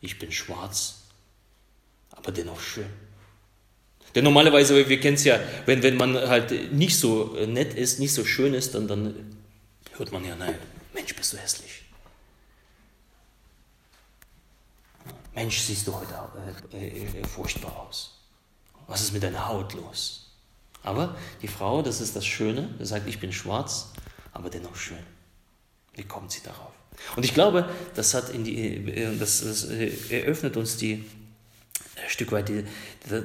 Ich 0.00 0.18
bin 0.18 0.32
schwarz, 0.32 1.02
aber 2.10 2.32
dennoch 2.32 2.60
schön. 2.60 3.11
Denn 4.14 4.24
normalerweise, 4.24 4.88
wir 4.88 5.00
kennen 5.00 5.14
es 5.14 5.24
ja, 5.24 5.40
wenn, 5.66 5.82
wenn 5.82 5.96
man 5.96 6.16
halt 6.16 6.72
nicht 6.72 6.98
so 6.98 7.36
nett 7.46 7.74
ist, 7.74 7.98
nicht 7.98 8.12
so 8.12 8.24
schön 8.24 8.52
ist, 8.52 8.74
dann, 8.74 8.86
dann 8.86 9.14
hört 9.96 10.12
man 10.12 10.24
ja, 10.24 10.36
nein, 10.36 10.54
Mensch, 10.92 11.14
bist 11.14 11.32
du 11.32 11.38
hässlich. 11.38 11.82
Mensch, 15.34 15.60
siehst 15.60 15.86
du 15.86 15.94
heute 15.94 16.14
äh, 16.74 16.88
äh, 16.88 17.26
furchtbar 17.26 17.86
aus. 17.88 18.18
Was 18.86 19.00
ist 19.00 19.12
mit 19.12 19.22
deiner 19.22 19.48
Haut 19.48 19.72
los? 19.72 20.30
Aber 20.82 21.16
die 21.40 21.48
Frau, 21.48 21.80
das 21.80 22.00
ist 22.00 22.16
das 22.16 22.26
Schöne, 22.26 22.74
sagt, 22.80 23.08
ich 23.08 23.18
bin 23.18 23.32
schwarz, 23.32 23.92
aber 24.32 24.50
dennoch 24.50 24.76
schön. 24.76 24.98
Wie 25.94 26.02
kommt 26.02 26.32
sie 26.32 26.42
darauf? 26.42 26.72
Und 27.16 27.24
ich 27.24 27.32
glaube, 27.32 27.68
das, 27.94 28.14
hat 28.14 28.30
in 28.30 28.44
die, 28.44 28.90
äh, 28.90 29.16
das, 29.16 29.40
das 29.40 29.64
äh, 29.64 29.92
eröffnet 30.10 30.56
uns 30.56 30.76
die, 30.76 31.04
ein 31.96 32.08
Stück 32.08 32.32
weit 32.32 32.48
die, 32.48 32.64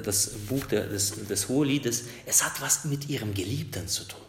das 0.04 0.30
Buch 0.48 0.66
des, 0.66 1.26
des 1.26 1.48
Hoheliedes. 1.48 2.04
Es 2.26 2.44
hat 2.44 2.60
was 2.60 2.84
mit 2.84 3.08
ihrem 3.08 3.34
Geliebten 3.34 3.88
zu 3.88 4.04
tun. 4.04 4.20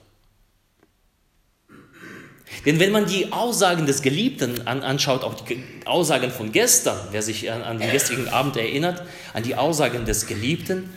Denn 2.66 2.80
wenn 2.80 2.92
man 2.92 3.06
die 3.06 3.32
Aussagen 3.32 3.86
des 3.86 4.02
Geliebten 4.02 4.68
anschaut, 4.68 5.24
auch 5.24 5.36
die 5.36 5.64
Aussagen 5.86 6.32
von 6.32 6.52
gestern, 6.52 6.98
wer 7.12 7.22
sich 7.22 7.52
an, 7.52 7.62
an 7.62 7.80
den 7.80 7.92
gestrigen 7.92 8.28
Abend 8.28 8.58
erinnert, 8.58 9.04
an 9.34 9.44
die 9.44 9.56
Aussagen 9.56 10.06
des 10.06 10.26
Geliebten, 10.26 10.90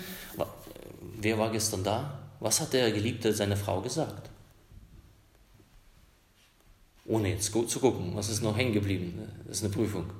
wer 1.20 1.38
war 1.38 1.52
gestern 1.52 1.84
da? 1.84 2.18
Was 2.40 2.60
hat 2.60 2.72
der 2.72 2.90
Geliebte 2.90 3.32
seiner 3.32 3.56
Frau 3.56 3.80
gesagt? 3.80 4.30
Ohne 7.04 7.30
jetzt 7.30 7.52
zu 7.52 7.80
gucken, 7.80 8.12
was 8.14 8.28
ist 8.28 8.42
noch 8.42 8.56
hängen 8.56 8.72
geblieben. 8.72 9.28
Das 9.46 9.58
ist 9.58 9.64
eine 9.64 9.72
Prüfung. 9.72 10.10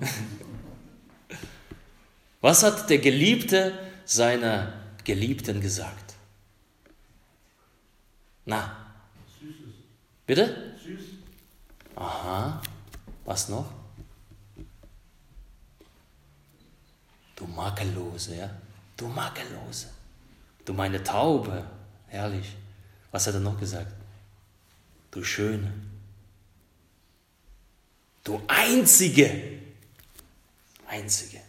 Was 2.40 2.62
hat 2.62 2.88
der 2.88 2.98
Geliebte 2.98 3.76
seiner 4.04 4.72
Geliebten 5.04 5.60
gesagt? 5.60 6.14
Na? 8.44 8.92
Bitte? 10.26 10.74
Aha. 11.96 12.62
Was 13.24 13.48
noch? 13.48 13.70
Du 17.34 17.46
Makellose, 17.46 18.36
ja? 18.36 18.50
Du 18.96 19.08
Makellose. 19.08 19.88
Du 20.64 20.72
meine 20.72 21.02
Taube. 21.02 21.64
Herrlich. 22.06 22.56
Was 23.10 23.26
hat 23.26 23.34
er 23.34 23.40
noch 23.40 23.58
gesagt? 23.58 23.92
Du 25.10 25.24
Schöne. 25.24 25.72
Du 28.22 28.40
Einzige. 28.46 29.60
Einzige. 30.86 31.47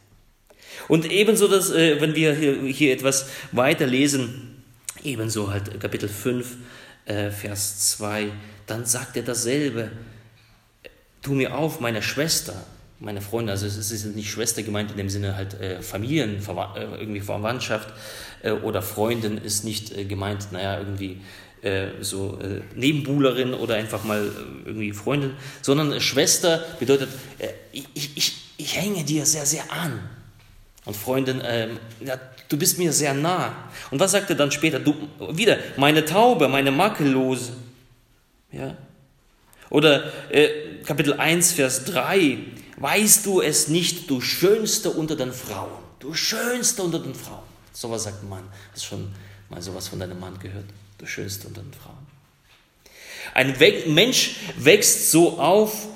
Und 0.88 1.12
ebenso, 1.12 1.48
dass, 1.48 1.72
äh, 1.72 2.00
wenn 2.02 2.16
wir 2.16 2.34
hier, 2.34 2.56
hier 2.64 2.94
etwas 2.94 3.28
weiter 3.52 3.86
lesen, 3.88 4.64
ebenso 5.04 5.52
halt 5.52 5.80
Kapitel 5.80 6.10
5, 6.10 6.58
äh, 7.06 7.32
Vers 7.32 7.92
2, 7.92 8.32
dann 8.68 8.86
sagt 8.86 9.18
er 9.18 9.24
dasselbe. 9.24 9.92
Tu 11.22 11.34
mir 11.34 11.58
auf, 11.58 11.80
meine 11.80 12.02
Schwester, 12.02 12.66
meine 13.00 13.22
Freunde, 13.22 13.52
also 13.52 13.66
es 13.66 13.92
ist 13.92 14.06
nicht 14.16 14.30
Schwester 14.30 14.62
gemeint 14.64 14.92
in 14.92 14.98
dem 14.98 15.10
Sinne 15.10 15.36
halt 15.36 15.60
äh, 15.60 15.82
Familien, 15.82 16.38
äh, 16.38 16.84
irgendwie 17.00 17.22
Verwandtschaft 17.22 17.94
äh, 18.44 18.52
oder 18.52 18.82
Freundin 18.82 19.38
ist 19.38 19.64
nicht 19.64 19.96
äh, 19.96 20.06
gemeint, 20.06 20.52
naja, 20.52 20.78
irgendwie 20.78 21.22
äh, 21.62 21.88
so 22.02 22.40
äh, 22.42 22.62
Nebenbuhlerin 22.76 23.54
oder 23.54 23.76
einfach 23.76 24.04
mal 24.04 24.32
irgendwie 24.66 24.94
Freundin, 24.94 25.34
sondern 25.62 26.00
Schwester 26.00 26.64
bedeutet, 26.80 27.10
ich, 27.72 27.86
ich, 27.94 28.38
ich 28.58 28.76
hänge 28.76 29.04
dir 29.04 29.26
sehr, 29.26 29.46
sehr 29.46 29.72
an. 29.72 30.00
Und 30.86 30.96
Freundin, 30.96 31.42
ähm, 31.46 31.80
ja, 32.00 32.20
du 32.48 32.58
bist 32.58 32.78
mir 32.78 32.94
sehr 32.94 33.14
nah. 33.14 33.70
Und 33.92 34.00
was 34.00 34.12
sagt 34.12 34.30
er 34.30 34.36
dann 34.36 34.52
später? 34.52 34.80
Du, 34.80 34.96
wieder, 35.32 35.58
meine 35.78 36.06
Taube, 36.06 36.48
meine 36.48 36.72
Makellose. 36.72 37.54
Ja? 38.52 38.76
Oder 39.70 40.12
äh, 40.32 40.82
Kapitel 40.84 41.14
1, 41.14 41.54
Vers 41.54 41.86
3. 41.86 42.38
Weißt 42.78 43.26
du 43.26 43.42
es 43.42 43.68
nicht, 43.68 44.10
du 44.10 44.22
Schönste 44.22 44.90
unter 44.90 45.16
den 45.16 45.34
Frauen? 45.34 45.84
Du 46.00 46.14
Schönste 46.14 46.82
unter 46.82 47.00
den 47.00 47.14
Frauen. 47.14 47.44
So 47.74 47.92
was 47.92 48.04
sagt 48.04 48.24
ein 48.24 48.30
Mann. 48.30 48.48
Hast 48.72 48.86
schon 48.86 49.14
mal 49.50 49.62
sowas 49.62 49.90
von 49.90 50.00
deinem 50.00 50.20
Mann 50.20 50.40
gehört? 50.40 50.66
Du 50.98 51.06
Schönste 51.06 51.48
unter 51.48 51.62
den 51.62 51.74
Frauen. 51.74 52.08
Ein 53.34 53.56
Mensch 53.94 54.38
wächst 54.58 55.12
so 55.12 55.40
auf, 55.40 55.88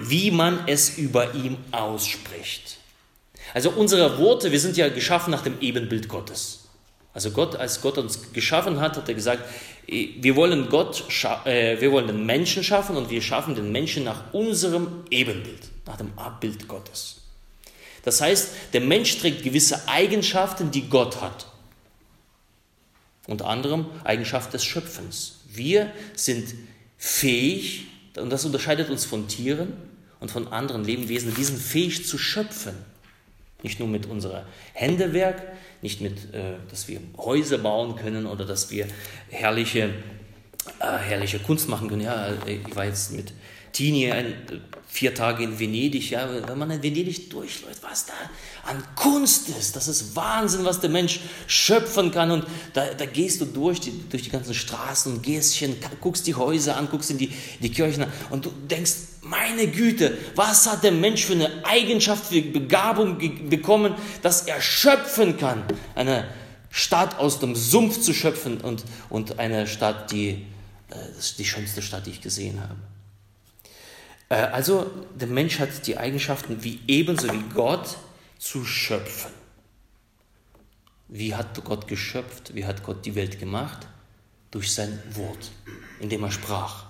wie 0.00 0.30
man 0.30 0.66
es 0.66 0.98
über 0.98 1.34
ihm 1.34 1.56
ausspricht. 1.70 2.78
Also 3.54 3.70
unsere 3.70 4.18
Worte, 4.18 4.50
wir 4.52 4.60
sind 4.60 4.76
ja 4.76 4.88
geschaffen 4.88 5.30
nach 5.30 5.42
dem 5.42 5.60
Ebenbild 5.60 6.08
Gottes. 6.08 6.60
Also 7.14 7.30
Gott, 7.30 7.56
als 7.56 7.82
Gott 7.82 7.98
uns 7.98 8.32
geschaffen 8.32 8.80
hat, 8.80 8.96
hat 8.96 9.08
er 9.08 9.14
gesagt, 9.14 9.44
wir 9.86 10.36
wollen, 10.36 10.68
Gott, 10.70 11.04
äh, 11.44 11.80
wir 11.80 11.92
wollen 11.92 12.06
den 12.06 12.24
Menschen 12.24 12.64
schaffen 12.64 12.96
und 12.96 13.10
wir 13.10 13.20
schaffen 13.20 13.54
den 13.54 13.70
Menschen 13.70 14.04
nach 14.04 14.32
unserem 14.32 15.04
Ebenbild, 15.10 15.60
nach 15.86 15.96
dem 15.96 16.16
Abbild 16.16 16.68
Gottes. 16.68 17.16
Das 18.04 18.20
heißt, 18.20 18.48
der 18.72 18.80
Mensch 18.80 19.18
trägt 19.18 19.42
gewisse 19.42 19.88
Eigenschaften, 19.88 20.70
die 20.70 20.88
Gott 20.88 21.20
hat. 21.20 21.46
Unter 23.26 23.46
anderem 23.46 23.86
Eigenschaft 24.04 24.52
des 24.54 24.64
Schöpfens. 24.64 25.40
Wir 25.46 25.92
sind 26.14 26.54
fähig, 26.96 27.86
und 28.16 28.30
das 28.30 28.44
unterscheidet 28.44 28.88
uns 28.88 29.04
von 29.04 29.28
Tieren 29.28 29.74
und 30.18 30.30
von 30.30 30.48
anderen 30.48 30.84
Lebewesen, 30.84 31.36
wir 31.36 31.44
sind 31.44 31.60
fähig 31.60 32.06
zu 32.06 32.16
schöpfen. 32.16 32.74
Nicht 33.62 33.78
nur 33.78 33.88
mit 33.88 34.06
unserer 34.06 34.46
Händewerk, 34.72 35.42
nicht 35.82 36.00
mit, 36.00 36.34
äh, 36.34 36.54
dass 36.70 36.88
wir 36.88 37.00
Häuser 37.16 37.58
bauen 37.58 37.96
können 37.96 38.26
oder 38.26 38.44
dass 38.44 38.70
wir 38.70 38.86
herrliche, 39.30 39.90
äh, 40.80 40.98
herrliche 40.98 41.38
Kunst 41.38 41.68
machen 41.68 41.88
können. 41.88 42.02
Ja, 42.02 42.28
ich 42.46 42.74
war 42.76 42.84
jetzt 42.84 43.12
mit 43.12 43.32
Tini 43.72 44.10
ein, 44.12 44.34
vier 44.92 45.14
Tage 45.14 45.42
in 45.42 45.58
Venedig, 45.58 46.10
ja, 46.10 46.28
wenn 46.46 46.58
man 46.58 46.70
in 46.70 46.82
Venedig 46.82 47.30
durchläuft, 47.30 47.82
was 47.82 48.04
da 48.04 48.12
an 48.64 48.84
Kunst 48.94 49.48
ist, 49.48 49.74
das 49.74 49.88
ist 49.88 50.14
Wahnsinn, 50.14 50.66
was 50.66 50.80
der 50.80 50.90
Mensch 50.90 51.20
schöpfen 51.46 52.10
kann. 52.10 52.30
Und 52.30 52.44
da, 52.74 52.92
da 52.92 53.06
gehst 53.06 53.40
du 53.40 53.46
durch 53.46 53.80
die, 53.80 53.90
durch 54.10 54.24
die 54.24 54.28
ganzen 54.28 54.52
Straßen 54.52 55.10
und 55.10 55.22
Gässchen, 55.22 55.76
guckst 56.02 56.26
die 56.26 56.34
Häuser 56.34 56.76
an, 56.76 56.90
guckst 56.90 57.10
in 57.10 57.16
die, 57.16 57.32
die 57.60 57.70
Kirchen 57.70 58.02
an. 58.02 58.12
Und 58.28 58.44
du 58.44 58.50
denkst, 58.50 58.92
meine 59.22 59.66
Güte, 59.66 60.18
was 60.34 60.70
hat 60.70 60.84
der 60.84 60.92
Mensch 60.92 61.24
für 61.24 61.32
eine 61.32 61.64
Eigenschaft, 61.64 62.26
für 62.26 62.42
Begabung 62.42 63.16
bekommen, 63.48 63.94
dass 64.20 64.42
er 64.42 64.60
schöpfen 64.60 65.38
kann, 65.38 65.64
eine 65.94 66.28
Stadt 66.70 67.18
aus 67.18 67.40
dem 67.40 67.56
Sumpf 67.56 67.98
zu 68.02 68.12
schöpfen 68.12 68.60
und, 68.60 68.84
und 69.08 69.38
eine 69.38 69.66
Stadt, 69.66 70.12
die, 70.12 70.44
äh, 70.90 70.96
die 71.38 71.46
schönste 71.46 71.80
Stadt, 71.80 72.04
die 72.04 72.10
ich 72.10 72.20
gesehen 72.20 72.60
habe. 72.60 72.76
Äh, 74.32 74.48
also 74.50 74.90
der 75.14 75.28
Mensch 75.28 75.58
hat 75.58 75.86
die 75.86 75.98
Eigenschaften 75.98 76.64
wie 76.64 76.80
ebenso 76.88 77.30
wie 77.30 77.44
Gott 77.54 77.98
zu 78.38 78.64
schöpfen. 78.64 79.30
Wie 81.08 81.34
hat 81.34 81.62
Gott 81.64 81.86
geschöpft? 81.86 82.54
Wie 82.54 82.64
hat 82.64 82.82
Gott 82.82 83.04
die 83.04 83.14
Welt 83.14 83.38
gemacht? 83.38 83.86
Durch 84.50 84.72
sein 84.72 84.98
Wort, 85.14 85.50
indem 86.00 86.24
er 86.24 86.30
sprach. 86.30 86.84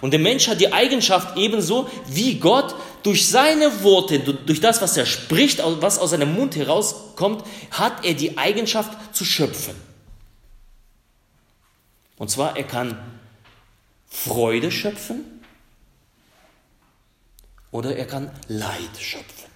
Und 0.00 0.12
der 0.12 0.20
Mensch 0.20 0.48
hat 0.48 0.60
die 0.60 0.72
Eigenschaft 0.72 1.36
ebenso 1.36 1.88
wie 2.06 2.38
Gott 2.38 2.74
durch 3.02 3.28
seine 3.28 3.82
Worte, 3.82 4.18
durch 4.20 4.60
das, 4.60 4.82
was 4.82 4.96
er 4.96 5.06
spricht, 5.06 5.60
was 5.80 5.98
aus 5.98 6.10
seinem 6.10 6.34
Mund 6.34 6.56
herauskommt, 6.56 7.44
hat 7.70 8.04
er 8.04 8.14
die 8.14 8.36
Eigenschaft 8.38 9.14
zu 9.14 9.24
schöpfen. 9.24 9.74
Und 12.16 12.30
zwar, 12.30 12.56
er 12.56 12.64
kann 12.64 12.98
Freude 14.08 14.72
schöpfen, 14.72 15.35
oder 17.76 17.94
er 17.94 18.06
kann 18.06 18.30
Leid 18.48 18.96
schöpfen. 18.98 19.50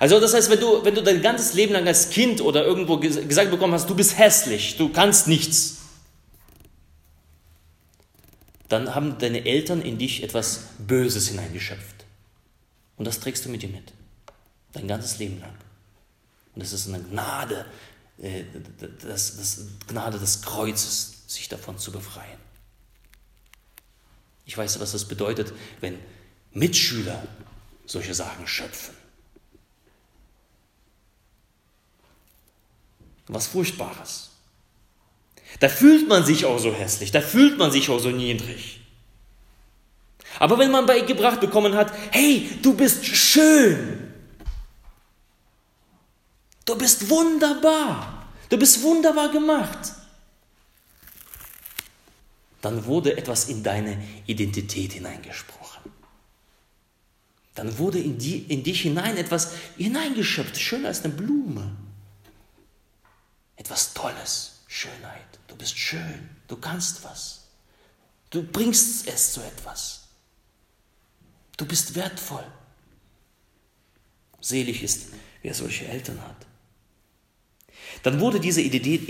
Also 0.00 0.18
das 0.20 0.32
heißt, 0.32 0.50
wenn 0.50 0.60
du, 0.60 0.82
wenn 0.84 0.94
du 0.94 1.02
dein 1.02 1.20
ganzes 1.20 1.52
Leben 1.52 1.74
lang 1.74 1.86
als 1.86 2.08
Kind 2.08 2.40
oder 2.40 2.64
irgendwo 2.64 2.98
gesagt 2.98 3.50
bekommen 3.50 3.74
hast, 3.74 3.88
du 3.88 3.94
bist 3.94 4.16
hässlich, 4.16 4.78
du 4.78 4.88
kannst 4.88 5.28
nichts, 5.28 5.76
dann 8.68 8.94
haben 8.94 9.18
deine 9.18 9.44
Eltern 9.44 9.82
in 9.82 9.98
dich 9.98 10.22
etwas 10.22 10.64
Böses 10.78 11.28
hineingeschöpft. 11.28 12.04
Und 12.96 13.04
das 13.04 13.20
trägst 13.20 13.44
du 13.44 13.50
mit 13.50 13.62
dir 13.62 13.68
mit. 13.68 13.92
Dein 14.72 14.88
ganzes 14.88 15.18
Leben 15.18 15.40
lang. 15.40 15.54
Und 16.54 16.62
das 16.62 16.72
ist 16.72 16.88
eine 16.88 17.00
Gnade, 17.00 17.66
äh, 18.18 18.44
das, 19.06 19.36
das 19.36 19.60
Gnade 19.86 20.18
des 20.18 20.40
Kreuzes, 20.40 21.24
sich 21.26 21.48
davon 21.48 21.78
zu 21.78 21.92
befreien. 21.92 22.45
Ich 24.46 24.56
weiß, 24.56 24.80
was 24.80 24.92
das 24.92 25.04
bedeutet, 25.04 25.52
wenn 25.80 25.98
Mitschüler 26.52 27.22
solche 27.84 28.14
Sachen 28.14 28.46
schöpfen. 28.46 28.94
Was 33.26 33.48
Furchtbares. 33.48 34.30
Da 35.58 35.68
fühlt 35.68 36.08
man 36.08 36.24
sich 36.24 36.44
auch 36.44 36.58
so 36.58 36.72
hässlich, 36.72 37.10
da 37.10 37.20
fühlt 37.20 37.58
man 37.58 37.72
sich 37.72 37.90
auch 37.90 37.98
so 37.98 38.10
niedrig. 38.10 38.80
Aber 40.38 40.58
wenn 40.58 40.70
man 40.70 40.86
beigebracht 40.86 41.40
bekommen 41.40 41.74
hat, 41.74 41.92
hey, 42.12 42.48
du 42.62 42.74
bist 42.74 43.04
schön, 43.04 44.12
du 46.64 46.76
bist 46.76 47.08
wunderbar, 47.08 48.28
du 48.48 48.58
bist 48.58 48.82
wunderbar 48.82 49.30
gemacht, 49.30 49.95
dann 52.66 52.84
wurde 52.84 53.16
etwas 53.16 53.48
in 53.48 53.62
deine 53.62 53.96
Identität 54.26 54.94
hineingesprochen. 54.94 55.92
Dann 57.54 57.78
wurde 57.78 58.00
in, 58.00 58.18
die, 58.18 58.38
in 58.38 58.64
dich 58.64 58.80
hinein 58.80 59.16
etwas 59.16 59.52
hineingeschöpft, 59.76 60.58
schöner 60.58 60.88
als 60.88 61.04
eine 61.04 61.14
Blume. 61.14 61.76
Etwas 63.54 63.94
Tolles, 63.94 64.64
Schönheit. 64.66 65.38
Du 65.46 65.54
bist 65.54 65.78
schön, 65.78 66.28
du 66.48 66.56
kannst 66.56 67.04
was. 67.04 67.44
Du 68.30 68.42
bringst 68.42 69.06
es 69.06 69.34
zu 69.34 69.40
etwas. 69.42 70.08
Du 71.56 71.66
bist 71.66 71.94
wertvoll. 71.94 72.44
Selig 74.40 74.82
ist, 74.82 75.10
wer 75.42 75.54
solche 75.54 75.86
Eltern 75.86 76.20
hat. 76.20 76.46
Dann 78.02 78.18
wurde 78.18 78.40
diese 78.40 78.60
Identität 78.60 79.06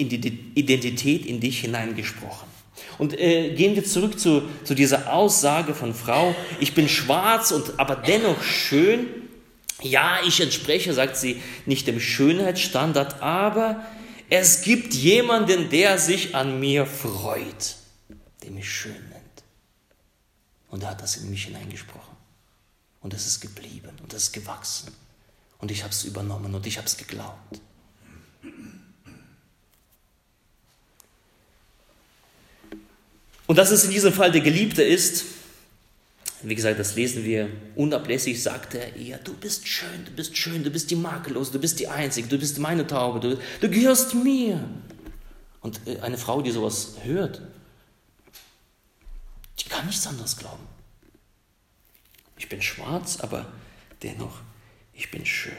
in 1.24 1.40
dich 1.40 1.60
hineingesprochen. 1.60 2.55
Und 2.98 3.18
äh, 3.18 3.54
gehen 3.54 3.74
wir 3.74 3.84
zurück 3.84 4.18
zu, 4.18 4.42
zu 4.64 4.74
dieser 4.74 5.12
Aussage 5.12 5.74
von 5.74 5.94
Frau, 5.94 6.34
ich 6.60 6.74
bin 6.74 6.88
schwarz 6.88 7.50
und 7.50 7.78
aber 7.78 7.96
dennoch 7.96 8.42
schön. 8.42 9.06
Ja, 9.82 10.20
ich 10.26 10.40
entspreche, 10.40 10.94
sagt 10.94 11.16
sie, 11.16 11.42
nicht 11.66 11.86
dem 11.86 12.00
Schönheitsstandard, 12.00 13.22
aber 13.22 13.84
es 14.30 14.62
gibt 14.62 14.94
jemanden, 14.94 15.68
der 15.70 15.98
sich 15.98 16.34
an 16.34 16.58
mir 16.58 16.86
freut, 16.86 17.76
der 18.42 18.50
mich 18.50 18.70
schön 18.70 18.92
nennt. 19.10 19.44
Und 20.70 20.82
er 20.82 20.90
hat 20.90 21.02
das 21.02 21.16
in 21.16 21.30
mich 21.30 21.44
hineingesprochen. 21.44 22.16
Und 23.00 23.14
es 23.14 23.26
ist 23.26 23.40
geblieben 23.40 23.92
und 24.02 24.12
es 24.12 24.24
ist 24.24 24.32
gewachsen. 24.32 24.92
Und 25.58 25.70
ich 25.70 25.82
habe 25.82 25.92
es 25.92 26.04
übernommen 26.04 26.54
und 26.54 26.66
ich 26.66 26.76
habe 26.78 26.86
es 26.86 26.96
geglaubt. 26.96 27.60
Und 33.46 33.56
dass 33.56 33.70
es 33.70 33.84
in 33.84 33.90
diesem 33.90 34.12
Fall 34.12 34.32
der 34.32 34.40
Geliebte 34.40 34.82
ist, 34.82 35.24
wie 36.42 36.54
gesagt, 36.54 36.78
das 36.78 36.94
lesen 36.94 37.24
wir 37.24 37.48
unablässig, 37.74 38.42
sagt 38.42 38.74
er 38.74 38.94
ihr, 38.96 39.18
du 39.18 39.34
bist 39.34 39.66
schön, 39.66 40.04
du 40.04 40.10
bist 40.12 40.36
schön, 40.36 40.62
du 40.62 40.70
bist 40.70 40.90
die 40.90 40.96
Makellos, 40.96 41.50
du 41.50 41.58
bist 41.58 41.80
die 41.80 41.88
Einzige, 41.88 42.28
du 42.28 42.38
bist 42.38 42.58
meine 42.58 42.86
Taube, 42.86 43.20
du, 43.20 43.38
du 43.60 43.70
gehörst 43.70 44.14
mir. 44.14 44.68
Und 45.60 45.80
äh, 45.86 45.98
eine 46.00 46.18
Frau, 46.18 46.42
die 46.42 46.50
sowas 46.50 46.96
hört, 47.02 47.42
die 49.58 49.68
kann 49.68 49.86
nichts 49.86 50.06
anderes 50.06 50.36
glauben. 50.36 50.62
Ich 52.38 52.48
bin 52.48 52.60
schwarz, 52.60 53.18
aber 53.20 53.50
dennoch, 54.02 54.40
ich 54.92 55.10
bin 55.10 55.24
schön. 55.24 55.52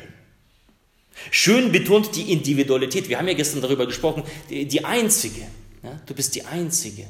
Schön 1.32 1.72
betont 1.72 2.16
die 2.16 2.32
Individualität. 2.32 3.10
Wir 3.10 3.18
haben 3.18 3.28
ja 3.28 3.34
gestern 3.34 3.62
darüber 3.62 3.88
gesprochen, 3.88 4.24
die, 4.50 4.68
die 4.68 4.86
Einzige. 4.86 5.48
Ja? 5.82 6.00
Du 6.06 6.14
bist 6.14 6.36
die 6.36 6.46
Einzige. 6.46 7.08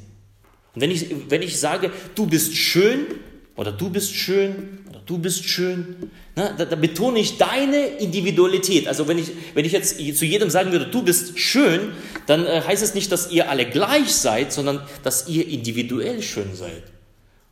Und 0.77 0.81
wenn 0.81 0.91
ich, 0.91 1.07
wenn 1.29 1.41
ich 1.41 1.59
sage, 1.59 1.91
du 2.13 2.27
bist 2.27 2.55
schön 2.55 3.07
oder 3.55 3.71
du 3.71 3.89
bist 3.89 4.13
schön 4.13 4.85
oder 4.87 5.01
du 5.03 5.17
bist 5.17 5.43
schön, 5.43 6.11
na, 6.35 6.53
da, 6.53 6.65
da, 6.65 6.75
betone 6.75 7.17
ich 7.17 7.39
deine 7.39 7.87
Individualität. 7.97 8.87
Also 8.87 9.07
wenn 9.07 9.17
ich, 9.17 9.31
wenn 9.55 9.65
ich 9.65 9.71
jetzt 9.71 9.97
zu 9.97 10.23
jedem 10.23 10.51
sagen 10.51 10.71
würde, 10.71 10.85
du 10.85 11.01
bist 11.01 11.39
schön, 11.39 11.93
dann 12.27 12.45
äh, 12.45 12.61
heißt 12.61 12.83
es 12.83 12.93
nicht, 12.93 13.11
dass 13.11 13.31
ihr 13.31 13.49
alle 13.49 13.67
gleich 13.67 14.13
seid, 14.13 14.53
sondern 14.53 14.87
dass 15.01 15.27
ihr 15.27 15.47
individuell 15.47 16.21
schön 16.21 16.55
seid. 16.55 16.83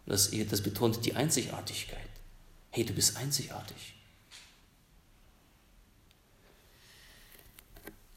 Das, 0.06 0.30
das 0.52 0.62
betont 0.62 1.04
die 1.04 1.16
Einzigartigkeit. 1.16 1.98
Hey, 2.70 2.86
du 2.86 2.94
bist 2.94 3.18
einzigartig. 3.18 3.96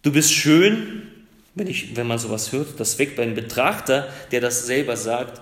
Du 0.03 0.13
bist 0.13 0.35
schön, 0.35 1.18
wenn, 1.59 1.67
ich, 1.67 1.97
wenn 1.97 2.07
man 2.07 2.19
sowas 2.19 2.53
hört, 2.53 2.79
das 2.79 2.99
weckt 2.99 3.17
beim 3.17 3.35
Betrachter, 3.35 4.13
der 4.31 4.41
das 4.41 4.67
selber 4.67 4.97
sagt, 4.97 5.41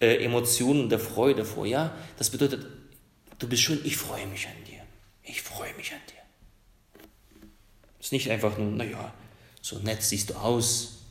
äh, 0.00 0.24
Emotionen 0.24 0.88
der 0.88 0.98
Freude 0.98 1.44
vor. 1.44 1.66
Ja, 1.66 1.94
das 2.16 2.30
bedeutet, 2.30 2.66
du 3.38 3.48
bist 3.48 3.62
schön, 3.62 3.80
ich 3.84 3.96
freue 3.96 4.26
mich 4.26 4.46
an 4.46 4.64
dir. 4.64 4.80
Ich 5.22 5.42
freue 5.42 5.74
mich 5.74 5.92
an 5.92 6.00
dir. 6.08 7.02
Ist 8.00 8.12
nicht 8.12 8.30
einfach 8.30 8.56
nur, 8.56 8.70
naja, 8.70 9.12
so 9.60 9.78
nett 9.80 10.02
siehst 10.02 10.30
du 10.30 10.34
aus, 10.34 11.02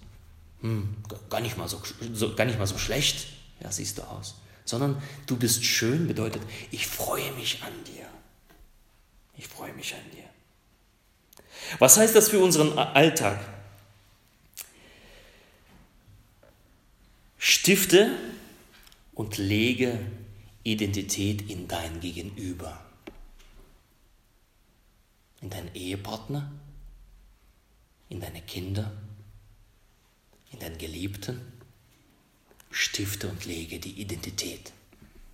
hm, 0.62 0.98
gar, 1.30 1.42
nicht 1.42 1.58
mal 1.58 1.68
so, 1.68 1.82
so, 2.14 2.34
gar 2.34 2.46
nicht 2.46 2.58
mal 2.58 2.66
so 2.66 2.78
schlecht, 2.78 3.28
ja, 3.60 3.72
siehst 3.72 3.98
du 3.98 4.04
aus. 4.04 4.36
Sondern 4.66 5.02
du 5.28 5.38
bist 5.38 5.64
schön 5.64 6.08
bedeutet, 6.08 6.42
ich 6.72 6.88
freue 6.88 7.32
mich 7.34 7.62
an 7.64 7.74
dir. 7.86 8.06
Ich 9.38 9.48
freue 9.48 9.74
mich 9.74 9.94
an 9.94 10.12
dir. 10.12 10.24
Was 11.80 11.98
heißt 11.98 12.16
das 12.16 12.30
für 12.30 12.40
unseren 12.40 12.78
Alltag? 12.78 13.40
Stifte 17.38 18.18
und 19.14 19.38
lege 19.38 20.00
Identität 20.64 21.50
in 21.50 21.68
dein 21.68 22.00
Gegenüber, 22.00 22.84
in 25.42 25.50
deinen 25.50 25.74
Ehepartner, 25.76 26.52
in 28.10 28.20
deine 28.20 28.42
Kinder, 28.42 28.92
in 30.52 30.60
deinen 30.60 30.78
Geliebten. 30.78 31.54
Stifte 32.70 33.30
und 33.30 33.46
lege 33.46 33.80
die 33.80 34.02
Identität. 34.02 34.74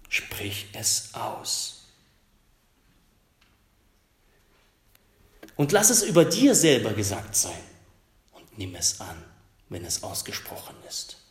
Sprich 0.07 0.67
es 0.73 1.13
aus. 1.13 1.87
Und 5.55 5.71
lass 5.71 5.89
es 5.89 6.03
über 6.03 6.25
dir 6.25 6.53
selber 6.55 6.93
gesagt 6.93 7.35
sein 7.35 7.63
und 8.33 8.57
nimm 8.57 8.75
es 8.75 9.01
an, 9.01 9.23
wenn 9.69 9.85
es 9.85 10.03
ausgesprochen 10.03 10.75
ist. 10.87 11.22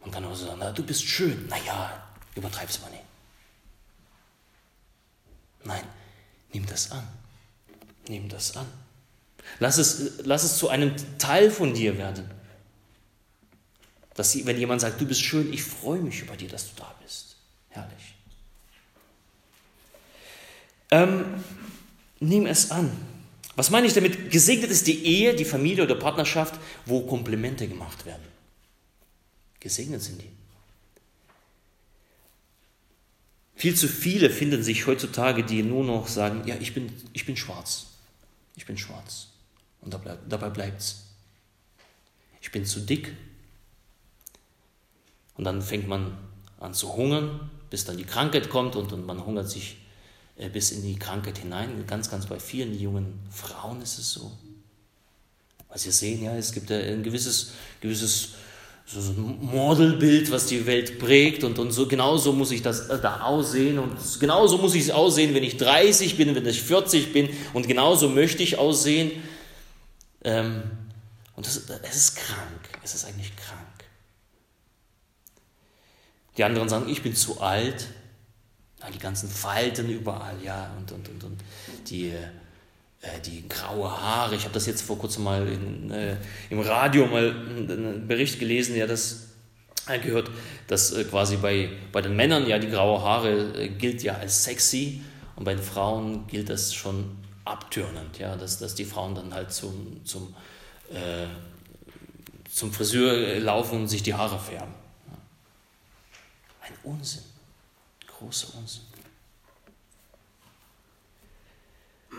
Man 0.00 0.10
kann 0.10 0.24
auch 0.24 0.34
sagen, 0.34 0.56
na, 0.58 0.72
du 0.72 0.82
bist 0.82 1.04
schön. 1.04 1.46
Naja, 1.48 2.02
übertreib's 2.34 2.80
mal 2.80 2.90
nicht. 2.90 3.04
Nein, 5.64 5.84
nimm 6.52 6.66
das 6.66 6.90
an. 6.90 7.06
Nimm 8.08 8.28
das 8.28 8.56
an. 8.56 8.66
Lass 9.58 9.78
es, 9.78 10.20
lass 10.24 10.44
es 10.44 10.56
zu 10.56 10.68
einem 10.68 10.94
Teil 11.18 11.50
von 11.50 11.74
dir 11.74 11.98
werden. 11.98 12.30
Dass 14.14 14.44
wenn 14.46 14.58
jemand 14.58 14.80
sagt, 14.80 15.00
du 15.00 15.06
bist 15.06 15.22
schön, 15.22 15.52
ich 15.52 15.62
freue 15.62 16.00
mich 16.00 16.22
über 16.22 16.36
dir, 16.36 16.48
dass 16.48 16.68
du 16.68 16.72
da 16.76 16.94
bist. 17.02 17.36
Herrlich. 17.68 18.14
Ähm, 20.90 21.44
nimm 22.18 22.46
es 22.46 22.70
an. 22.70 22.90
Was 23.56 23.70
meine 23.70 23.86
ich 23.86 23.92
damit? 23.92 24.30
Gesegnet 24.30 24.70
ist 24.70 24.86
die 24.86 25.04
Ehe, 25.04 25.34
die 25.34 25.44
Familie 25.44 25.84
oder 25.84 25.94
Partnerschaft, 25.94 26.54
wo 26.86 27.02
Komplimente 27.02 27.68
gemacht 27.68 28.06
werden. 28.06 28.29
Gesegnet 29.60 30.02
sind 30.02 30.20
die. 30.22 30.30
Viel 33.54 33.76
zu 33.76 33.88
viele 33.88 34.30
finden 34.30 34.62
sich 34.62 34.86
heutzutage, 34.86 35.44
die 35.44 35.62
nur 35.62 35.84
noch 35.84 36.08
sagen, 36.08 36.46
ja, 36.46 36.56
ich 36.60 36.72
bin, 36.72 36.90
ich 37.12 37.26
bin 37.26 37.36
schwarz. 37.36 37.88
Ich 38.56 38.64
bin 38.64 38.78
schwarz. 38.78 39.28
Und 39.82 39.94
dabei 39.94 40.48
bleibt 40.48 40.80
es. 40.80 41.04
Ich 42.40 42.50
bin 42.50 42.64
zu 42.64 42.80
dick. 42.80 43.14
Und 45.36 45.44
dann 45.44 45.60
fängt 45.60 45.88
man 45.88 46.16
an 46.58 46.72
zu 46.72 46.94
hungern, 46.96 47.50
bis 47.68 47.84
dann 47.84 47.96
die 47.96 48.04
Krankheit 48.04 48.48
kommt 48.48 48.76
und, 48.76 48.92
und 48.92 49.06
man 49.06 49.24
hungert 49.24 49.48
sich 49.50 49.76
äh, 50.36 50.48
bis 50.48 50.72
in 50.72 50.82
die 50.82 50.98
Krankheit 50.98 51.38
hinein. 51.38 51.86
Ganz, 51.86 52.10
ganz 52.10 52.26
bei 52.26 52.40
vielen 52.40 52.78
jungen 52.78 53.20
Frauen 53.30 53.80
ist 53.82 53.98
es 53.98 54.12
so. 54.12 54.32
Weil 55.68 55.78
sie 55.78 55.92
sehen, 55.92 56.22
ja, 56.24 56.34
es 56.34 56.52
gibt 56.52 56.70
ein 56.72 57.02
gewisses, 57.02 57.52
gewisses 57.80 58.30
so 58.92 59.12
ein 59.12 59.38
Modelbild, 59.40 60.30
was 60.32 60.46
die 60.46 60.66
Welt 60.66 60.98
prägt 60.98 61.44
und, 61.44 61.58
und 61.58 61.70
so 61.70 61.86
genauso 61.86 62.32
muss 62.32 62.50
ich 62.50 62.62
das 62.62 62.88
äh, 62.88 63.00
da 63.00 63.20
aussehen 63.20 63.78
und 63.78 63.96
genauso 64.18 64.58
muss 64.58 64.74
ich 64.74 64.82
es 64.82 64.90
aussehen, 64.90 65.34
wenn 65.34 65.44
ich 65.44 65.56
30 65.56 66.16
bin, 66.16 66.34
wenn 66.34 66.46
ich 66.46 66.62
40 66.62 67.12
bin 67.12 67.28
und 67.52 67.68
genauso 67.68 68.08
möchte 68.08 68.42
ich 68.42 68.58
aussehen. 68.58 69.12
Ähm, 70.24 70.62
und 71.36 71.46
das, 71.46 71.56
es 71.82 71.96
ist 71.96 72.16
krank, 72.16 72.68
es 72.82 72.94
ist 72.94 73.04
eigentlich 73.04 73.34
krank. 73.36 73.60
Die 76.36 76.44
anderen 76.44 76.68
sagen, 76.68 76.88
ich 76.88 77.02
bin 77.02 77.14
zu 77.14 77.40
alt, 77.40 77.86
die 78.92 78.98
ganzen 78.98 79.28
Falten 79.28 79.88
überall, 79.88 80.36
ja, 80.42 80.74
und, 80.78 80.90
und, 80.90 81.08
und, 81.08 81.24
und 81.24 81.38
die, 81.88 82.08
äh, 82.08 82.28
die 83.24 83.48
graue 83.48 83.90
Haare. 83.90 84.34
Ich 84.34 84.44
habe 84.44 84.54
das 84.54 84.66
jetzt 84.66 84.82
vor 84.82 84.98
kurzem 84.98 85.24
mal 85.24 85.46
in, 85.48 85.90
äh, 85.90 86.16
im 86.50 86.60
Radio 86.60 87.06
mal 87.06 87.30
einen 87.30 88.06
Bericht 88.06 88.38
gelesen, 88.38 88.76
ja, 88.76 88.86
das 88.86 89.28
gehört, 89.98 90.30
dass 90.66 90.92
äh, 90.92 91.04
quasi 91.04 91.36
bei, 91.36 91.70
bei 91.92 92.02
den 92.02 92.14
Männern 92.14 92.46
ja 92.46 92.58
die 92.58 92.68
graue 92.68 93.02
Haare 93.02 93.54
äh, 93.54 93.68
gilt 93.68 94.02
ja 94.02 94.14
als 94.14 94.44
sexy 94.44 95.02
und 95.36 95.44
bei 95.44 95.54
den 95.54 95.62
Frauen 95.62 96.26
gilt 96.26 96.50
das 96.50 96.74
schon 96.74 97.16
abtürnend, 97.44 98.18
ja, 98.18 98.36
dass, 98.36 98.58
dass 98.58 98.74
die 98.74 98.84
Frauen 98.84 99.14
dann 99.14 99.34
halt 99.34 99.52
zum, 99.52 100.04
zum, 100.04 100.34
äh, 100.90 101.26
zum 102.52 102.72
Friseur 102.72 103.40
laufen 103.40 103.80
und 103.80 103.88
sich 103.88 104.02
die 104.02 104.14
Haare 104.14 104.38
färben. 104.38 104.74
Ein 106.60 106.74
Unsinn, 106.84 107.24
großer 108.06 108.56
Unsinn. 108.58 108.89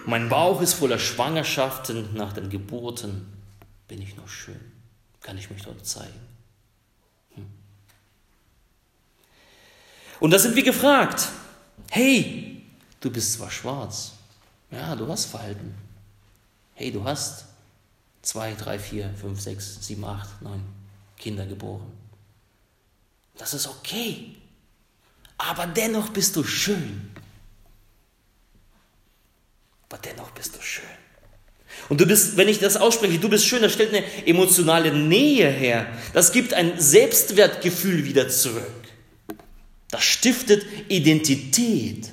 Mein 0.06 0.30
Bauch 0.30 0.62
ist 0.62 0.74
voller 0.74 1.00
Schwangerschaften, 1.00 2.14
nach 2.16 2.34
den 2.34 2.50
Geburten 2.50 3.32
bin 3.88 4.02
ich 4.02 4.16
noch 4.16 4.28
schön. 4.28 4.60
Kann 5.22 5.38
ich 5.38 5.50
mich 5.50 5.62
dort 5.64 5.86
zeigen? 5.86 6.20
Hm. 7.36 7.46
Und 10.20 10.32
da 10.32 10.40
sind 10.40 10.56
wir 10.56 10.64
gefragt, 10.64 11.28
hey, 11.90 12.64
du 13.00 13.12
bist 13.12 13.34
zwar 13.34 13.52
schwarz, 13.52 14.14
ja, 14.72 14.96
du 14.96 15.08
hast 15.08 15.26
Verhalten. 15.26 15.76
Hey, 16.74 16.92
du 16.92 17.04
hast 17.04 17.46
zwei, 18.22 18.54
drei, 18.54 18.80
vier, 18.80 19.14
fünf, 19.20 19.40
sechs, 19.40 19.86
sieben, 19.86 20.06
acht, 20.06 20.42
neun 20.42 20.64
Kinder 21.18 21.46
geboren. 21.46 21.92
Das 23.38 23.54
ist 23.54 23.68
okay. 23.68 24.36
Aber 25.38 25.68
dennoch 25.68 26.10
bist 26.10 26.36
du 26.36 26.44
schön 26.44 27.12
aber 29.92 30.02
dennoch 30.02 30.32
bist 30.32 30.56
du 30.56 30.62
schön. 30.62 30.86
Und 31.90 32.00
du 32.00 32.06
bist, 32.06 32.38
wenn 32.38 32.48
ich 32.48 32.60
das 32.60 32.78
ausspreche, 32.78 33.20
du 33.20 33.28
bist 33.30 33.46
schön, 33.46 33.62
das 33.62 33.74
stellt 33.74 33.94
eine 33.94 34.26
emotionale 34.26 34.94
Nähe 34.94 35.50
her. 35.50 35.86
Das 36.14 36.32
gibt 36.32 36.54
ein 36.54 36.80
Selbstwertgefühl 36.80 38.06
wieder 38.06 38.30
zurück. 38.30 38.64
Das 39.90 40.04
stiftet 40.04 40.66
Identität. 40.88 42.10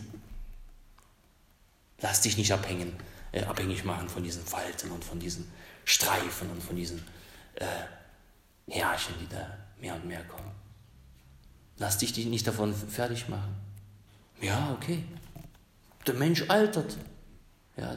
Lass 2.01 2.21
dich 2.23 2.37
nicht 2.37 2.53
abhängen, 2.53 2.93
äh, 3.31 3.45
abhängig 3.45 3.85
machen 3.85 4.09
von 4.09 4.25
diesen 4.25 4.45
Falten 4.45 4.91
und 4.91 5.05
von 5.05 5.21
diesen 5.21 5.47
Streifen 5.85 6.51
und 6.51 6.63
von 6.63 6.75
diesen 6.75 7.03
äh, 7.55 7.65
Härchen, 8.69 9.15
die 9.21 9.29
da 9.29 9.57
mehr 9.81 9.95
und 9.95 10.05
mehr 10.05 10.25
kommen. 10.25 10.51
Lass 11.77 11.99
dich 11.99 12.17
nicht 12.17 12.47
davon 12.47 12.75
fertig 12.75 13.29
machen. 13.29 13.55
Ja, 14.41 14.77
okay. 14.77 15.05
Der 16.07 16.15
Mensch 16.15 16.45
altert. 16.49 16.97
Ja, 17.79 17.97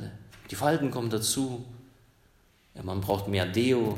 die 0.49 0.55
Falten 0.55 0.91
kommen 0.91 1.09
dazu. 1.09 1.65
Ja, 2.75 2.83
man 2.83 3.01
braucht 3.01 3.27
mehr 3.27 3.45
Deo. 3.45 3.97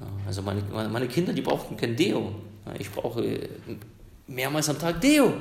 Ja, 0.00 0.06
also 0.26 0.42
meine, 0.42 0.62
meine 0.62 1.08
Kinder, 1.08 1.32
die 1.32 1.42
brauchten 1.42 1.76
kein 1.76 1.96
Deo. 1.96 2.34
Ja, 2.66 2.74
ich 2.78 2.90
brauche 2.90 3.24
äh, 3.24 3.48
mehrmals 4.26 4.68
am 4.68 4.78
Tag 4.78 5.00
Deo. 5.00 5.34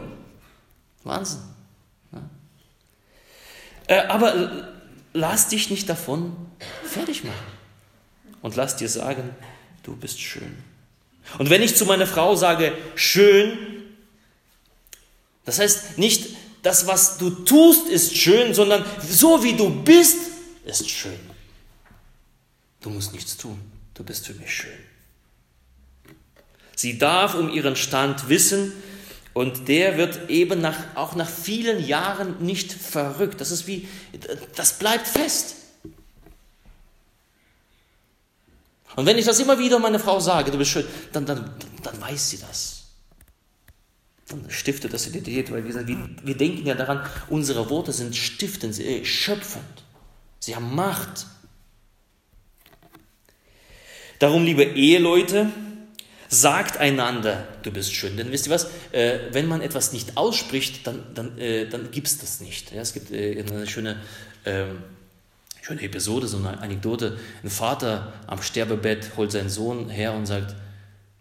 Wahnsinn. 1.04 1.42
Äh, 3.90 4.06
aber 4.08 4.70
lass 5.14 5.48
dich 5.48 5.72
nicht 5.72 5.90
davon 5.90 6.36
fertig 6.84 7.24
machen. 7.24 7.60
Und 8.42 8.56
lass 8.56 8.76
dir 8.76 8.88
sagen, 8.88 9.36
du 9.82 9.96
bist 9.96 10.22
schön. 10.22 10.58
Und 11.40 11.50
wenn 11.50 11.64
ich 11.64 11.76
zu 11.76 11.86
meiner 11.86 12.06
Frau 12.06 12.36
sage, 12.36 12.72
schön, 12.96 13.58
das 15.44 15.58
heißt 15.58 15.98
nicht, 15.98 16.36
das, 16.62 16.88
was 16.88 17.18
du 17.18 17.30
tust, 17.30 17.88
ist 17.88 18.16
schön, 18.16 18.54
sondern 18.54 18.86
so 19.08 19.44
wie 19.44 19.54
du 19.54 19.70
bist, 19.70 20.18
ist 20.66 20.90
schön. 20.90 21.20
Du 22.82 22.90
musst 22.90 23.14
nichts 23.14 23.38
tun, 23.38 23.60
du 23.94 24.04
bist 24.04 24.28
für 24.28 24.34
mich 24.34 24.54
schön. 24.54 24.72
Sie 26.76 26.98
darf 26.98 27.36
um 27.36 27.50
ihren 27.50 27.76
Stand 27.76 28.30
wissen 28.30 28.74
und 29.34 29.68
der 29.68 29.98
wird 29.98 30.30
eben 30.30 30.62
nach, 30.62 30.78
auch 30.96 31.16
nach 31.16 31.30
vielen 31.30 31.86
Jahren 31.86 32.44
nicht 32.44 32.72
verrückt. 32.72 33.42
Das 33.42 33.52
ist 33.52 33.68
wie, 33.68 33.88
das 34.56 34.80
bleibt 34.80 35.08
fest. 35.08 35.56
Und 38.96 39.06
wenn 39.06 39.18
ich 39.18 39.26
das 39.26 39.40
immer 39.40 39.60
wieder 39.60 39.80
meiner 39.80 40.00
Frau 40.00 40.20
sage, 40.20 40.52
du 40.52 40.58
bist 40.58 40.72
schön, 40.72 40.86
dann, 41.14 41.26
dann, 41.26 41.54
dann 41.84 42.02
weiß 42.02 42.30
sie 42.32 42.40
das 42.40 42.79
stiftet 44.50 44.94
das 44.94 45.08
Identität, 45.08 45.52
weil 45.52 45.66
wir, 45.66 45.88
wir, 46.24 46.38
denken 46.38 46.66
ja 46.66 46.76
daran, 46.76 47.06
unsere 47.30 47.70
Worte 47.70 47.92
sind 47.92 48.16
stiftend, 48.16 48.80
äh, 48.80 49.04
schöpfend. 49.06 49.64
Sie 50.40 50.56
haben 50.56 50.76
Macht. 50.76 51.28
Darum, 54.20 54.44
liebe 54.44 54.64
Eheleute, 54.64 55.52
sagt 56.30 56.78
einander, 56.78 57.48
du 57.64 57.72
bist 57.72 57.94
schön. 57.94 58.16
Denn 58.16 58.32
wisst 58.32 58.48
ihr 58.48 58.54
was, 58.54 58.70
äh, 58.92 59.20
wenn 59.32 59.48
man 59.48 59.62
etwas 59.62 59.94
nicht 59.94 60.16
ausspricht, 60.16 60.86
dann, 60.86 61.04
dann, 61.16 61.38
äh, 61.38 61.68
dann 61.68 61.92
gibt 61.92 62.08
es 62.08 62.20
das 62.20 62.40
nicht. 62.40 62.72
Ja, 62.72 62.82
es 62.82 62.94
gibt 62.94 63.12
äh, 63.12 63.44
eine 63.44 63.66
schöne, 63.66 63.98
ähm, 64.46 64.84
schöne 65.62 65.82
Episode, 65.82 66.28
so 66.28 66.38
eine 66.38 66.60
Anekdote. 66.60 67.18
Ein 67.44 67.50
Vater 67.50 68.14
am 68.28 68.42
Sterbebett 68.42 69.18
holt 69.18 69.32
seinen 69.32 69.50
Sohn 69.50 69.90
her 69.90 70.14
und 70.14 70.28
sagt, 70.28 70.56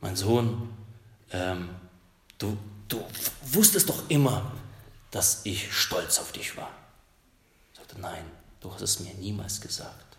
mein 0.01 0.15
Sohn, 0.15 0.69
ähm, 1.33 1.71
du, 2.39 2.57
du 2.89 3.05
wusstest 3.53 3.89
doch 3.89 4.09
immer, 4.09 4.51
dass 5.11 5.43
ich 5.45 5.73
stolz 5.73 6.19
auf 6.19 6.33
dich 6.33 6.57
war. 6.57 6.71
Er 7.73 7.77
sagte, 7.77 8.01
nein, 8.01 8.25
du 8.61 8.73
hast 8.73 8.83
es 8.83 9.01
mir 9.01 9.15
niemals 9.15 9.61
gesagt. 9.61 10.17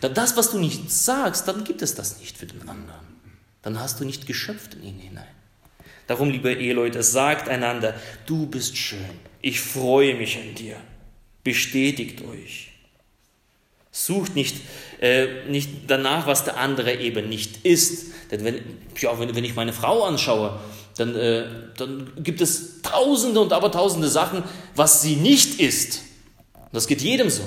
Das, 0.00 0.36
was 0.36 0.50
du 0.50 0.58
nicht 0.58 0.90
sagst, 0.90 1.46
dann 1.46 1.64
gibt 1.64 1.82
es 1.82 1.94
das 1.94 2.18
nicht 2.18 2.38
für 2.38 2.46
den 2.46 2.68
anderen. 2.68 3.06
Dann 3.62 3.78
hast 3.78 4.00
du 4.00 4.04
nicht 4.04 4.26
geschöpft 4.26 4.74
in 4.74 4.82
ihn 4.82 4.98
hinein. 4.98 5.26
Darum, 6.06 6.30
liebe 6.30 6.52
Eheleute, 6.52 7.02
sagt 7.02 7.48
einander, 7.48 7.94
du 8.26 8.46
bist 8.46 8.76
schön, 8.76 8.98
ich 9.40 9.60
freue 9.60 10.14
mich 10.14 10.36
an 10.36 10.54
dir, 10.54 10.76
bestätigt 11.42 12.22
euch. 12.22 12.72
Sucht 13.90 14.34
nicht, 14.34 14.56
äh, 15.00 15.48
nicht 15.48 15.70
danach, 15.86 16.26
was 16.26 16.44
der 16.44 16.56
andere 16.56 16.96
eben 16.96 17.28
nicht 17.28 17.64
ist. 17.64 18.12
Denn 18.30 18.44
wenn, 18.44 18.60
ja, 18.98 19.18
wenn, 19.18 19.34
wenn 19.34 19.44
ich 19.44 19.54
meine 19.54 19.72
Frau 19.72 20.04
anschaue, 20.04 20.60
dann, 20.96 21.16
äh, 21.16 21.46
dann 21.76 22.12
gibt 22.22 22.40
es 22.40 22.82
tausende 22.82 23.40
und 23.40 23.52
aber 23.52 23.70
tausende 23.72 24.08
Sachen, 24.08 24.44
was 24.76 25.02
sie 25.02 25.16
nicht 25.16 25.60
ist. 25.60 26.02
Das 26.72 26.86
geht 26.86 27.02
jedem 27.02 27.30
so. 27.30 27.42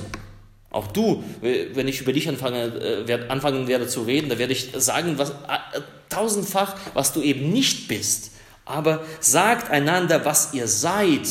Auch 0.69 0.88
du, 0.88 1.23
wenn 1.41 1.88
ich 1.88 2.01
über 2.01 2.12
dich 2.12 2.27
anfange, 2.27 2.65
äh, 3.07 3.29
anfangen 3.29 3.67
werde 3.67 3.88
zu 3.88 4.03
reden, 4.03 4.29
da 4.29 4.38
werde 4.38 4.53
ich 4.53 4.71
sagen, 4.75 5.17
was, 5.17 5.31
äh, 5.31 5.81
tausendfach, 6.10 6.75
was 6.93 7.13
du 7.13 7.21
eben 7.21 7.51
nicht 7.51 7.88
bist. 7.88 8.31
Aber 8.65 9.05
sagt 9.21 9.71
einander, 9.71 10.25
was 10.25 10.53
ihr 10.53 10.67
seid. 10.67 11.27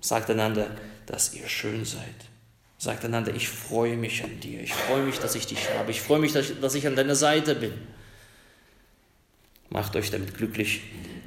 Sagt 0.00 0.28
einander, 0.28 0.66
dass 1.06 1.32
ihr 1.32 1.48
schön 1.48 1.86
seid. 1.86 2.02
Sagt 2.76 3.06
einander, 3.06 3.34
ich 3.34 3.48
freue 3.48 3.96
mich 3.96 4.22
an 4.22 4.38
dir. 4.40 4.60
Ich 4.60 4.74
freue 4.74 5.02
mich, 5.02 5.18
dass 5.18 5.34
ich 5.34 5.46
dich 5.46 5.70
habe. 5.70 5.90
Ich 5.90 6.02
freue 6.02 6.18
mich, 6.18 6.34
dass 6.34 6.74
ich 6.74 6.86
an 6.86 6.94
deiner 6.94 7.14
Seite 7.14 7.54
bin. 7.54 7.72
Macht 9.70 9.96
euch 9.96 10.10
damit 10.10 10.36
glücklich, 10.36 10.82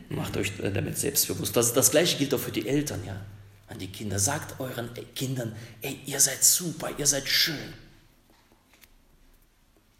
macht 0.09 0.37
euch 0.37 0.51
damit 0.57 0.97
selbstbewusst. 0.97 1.55
Das, 1.55 1.73
das 1.73 1.91
gleiche 1.91 2.17
gilt 2.17 2.33
auch 2.33 2.39
für 2.39 2.51
die 2.51 2.67
Eltern, 2.67 3.03
ja. 3.05 3.19
An 3.67 3.79
die 3.79 3.87
Kinder. 3.87 4.17
Sagt 4.17 4.59
euren 4.59 4.89
Kindern, 5.13 5.55
ey, 5.81 5.99
ihr 6.05 6.19
seid 6.19 6.43
super, 6.43 6.89
ihr 6.97 7.05
seid 7.05 7.27
schön. 7.27 7.73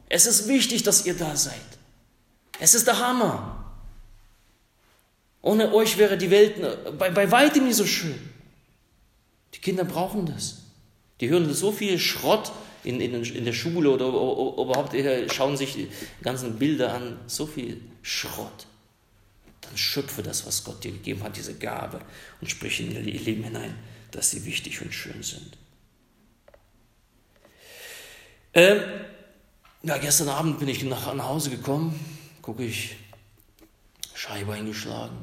Es 0.09 0.25
ist 0.25 0.47
wichtig, 0.47 0.83
dass 0.83 1.05
ihr 1.05 1.15
da 1.15 1.35
seid. 1.35 1.55
Es 2.59 2.73
ist 2.73 2.87
der 2.87 2.99
Hammer. 2.99 3.65
Ohne 5.41 5.73
euch 5.73 5.97
wäre 5.97 6.17
die 6.17 6.31
Welt 6.31 6.97
bei, 6.97 7.09
bei 7.09 7.29
weitem 7.29 7.65
nicht 7.65 7.75
so 7.75 7.85
schön. 7.85 8.17
Die 9.53 9.59
Kinder 9.59 9.83
brauchen 9.83 10.25
das. 10.25 10.59
Die 11.19 11.29
hören 11.29 11.53
so 11.53 11.71
viel 11.71 11.99
Schrott 11.99 12.51
in, 12.87 13.01
in, 13.01 13.23
in 13.23 13.43
der 13.43 13.53
Schule 13.53 13.89
oder, 13.91 14.13
oder 14.13 14.63
überhaupt 14.63 14.95
schauen 15.33 15.57
sich 15.57 15.73
die 15.73 15.89
ganzen 16.23 16.57
Bilder 16.57 16.93
an. 16.93 17.19
So 17.27 17.45
viel 17.45 17.81
Schrott. 18.01 18.65
Dann 19.61 19.77
schöpfe 19.77 20.23
das, 20.23 20.45
was 20.45 20.63
Gott 20.63 20.83
dir 20.83 20.93
gegeben 20.93 21.21
hat, 21.23 21.35
diese 21.35 21.55
Gabe, 21.55 21.99
und 22.39 22.49
sprich 22.49 22.79
in 22.79 22.91
ihr 22.91 23.01
Leben 23.01 23.43
hinein, 23.43 23.75
dass 24.11 24.31
sie 24.31 24.45
wichtig 24.45 24.81
und 24.81 24.93
schön 24.93 25.21
sind. 25.21 25.57
Ähm, 28.53 28.79
ja, 29.83 29.97
gestern 29.97 30.29
Abend 30.29 30.57
bin 30.57 30.69
ich 30.69 30.83
nach, 30.83 31.13
nach 31.13 31.27
Hause 31.27 31.49
gekommen, 31.49 31.99
gucke 32.41 32.63
ich, 32.63 32.95
Scheibe 34.13 34.53
eingeschlagen. 34.53 35.17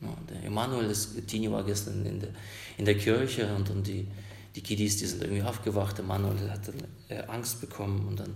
Ja, 0.00 0.16
der 0.30 0.44
Emanuel, 0.44 0.88
das 0.88 1.10
Tini 1.26 1.52
war 1.52 1.62
gestern 1.62 2.06
in 2.06 2.20
der, 2.20 2.30
in 2.78 2.86
der 2.86 2.96
Kirche 2.96 3.54
und, 3.54 3.68
und 3.68 3.86
die, 3.86 4.08
die 4.54 4.62
Kiddies, 4.62 4.96
die 4.96 5.06
sind 5.06 5.22
irgendwie 5.22 5.42
aufgewacht. 5.42 5.98
Der 5.98 6.04
Emanuel 6.04 6.50
hat 6.50 6.68
dann 6.68 6.82
äh, 7.08 7.22
Angst 7.28 7.60
bekommen 7.60 8.08
und 8.08 8.20
dann 8.20 8.34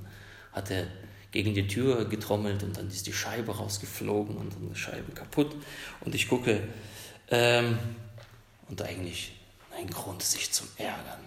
hat 0.53 0.71
er 0.71 0.87
gegen 1.33 1.55
die 1.55 1.67
Tür 1.67 2.05
getrommelt 2.05 2.63
und 2.63 2.77
dann 2.77 2.89
ist 2.89 3.07
die 3.09 3.13
Scheibe 3.13 3.57
rausgeflogen 3.57 4.37
und 4.37 4.55
dann 4.55 4.69
die 4.69 4.79
Scheibe 4.79 5.13
kaputt. 5.13 5.57
Und 6.01 6.15
ich 6.15 6.29
gucke 6.29 6.63
ähm, 7.29 7.79
und 8.69 8.81
eigentlich 8.83 9.33
ein 9.77 9.89
Grund, 9.91 10.23
sich 10.23 10.53
zu 10.53 10.65
ärgern. 10.77 11.21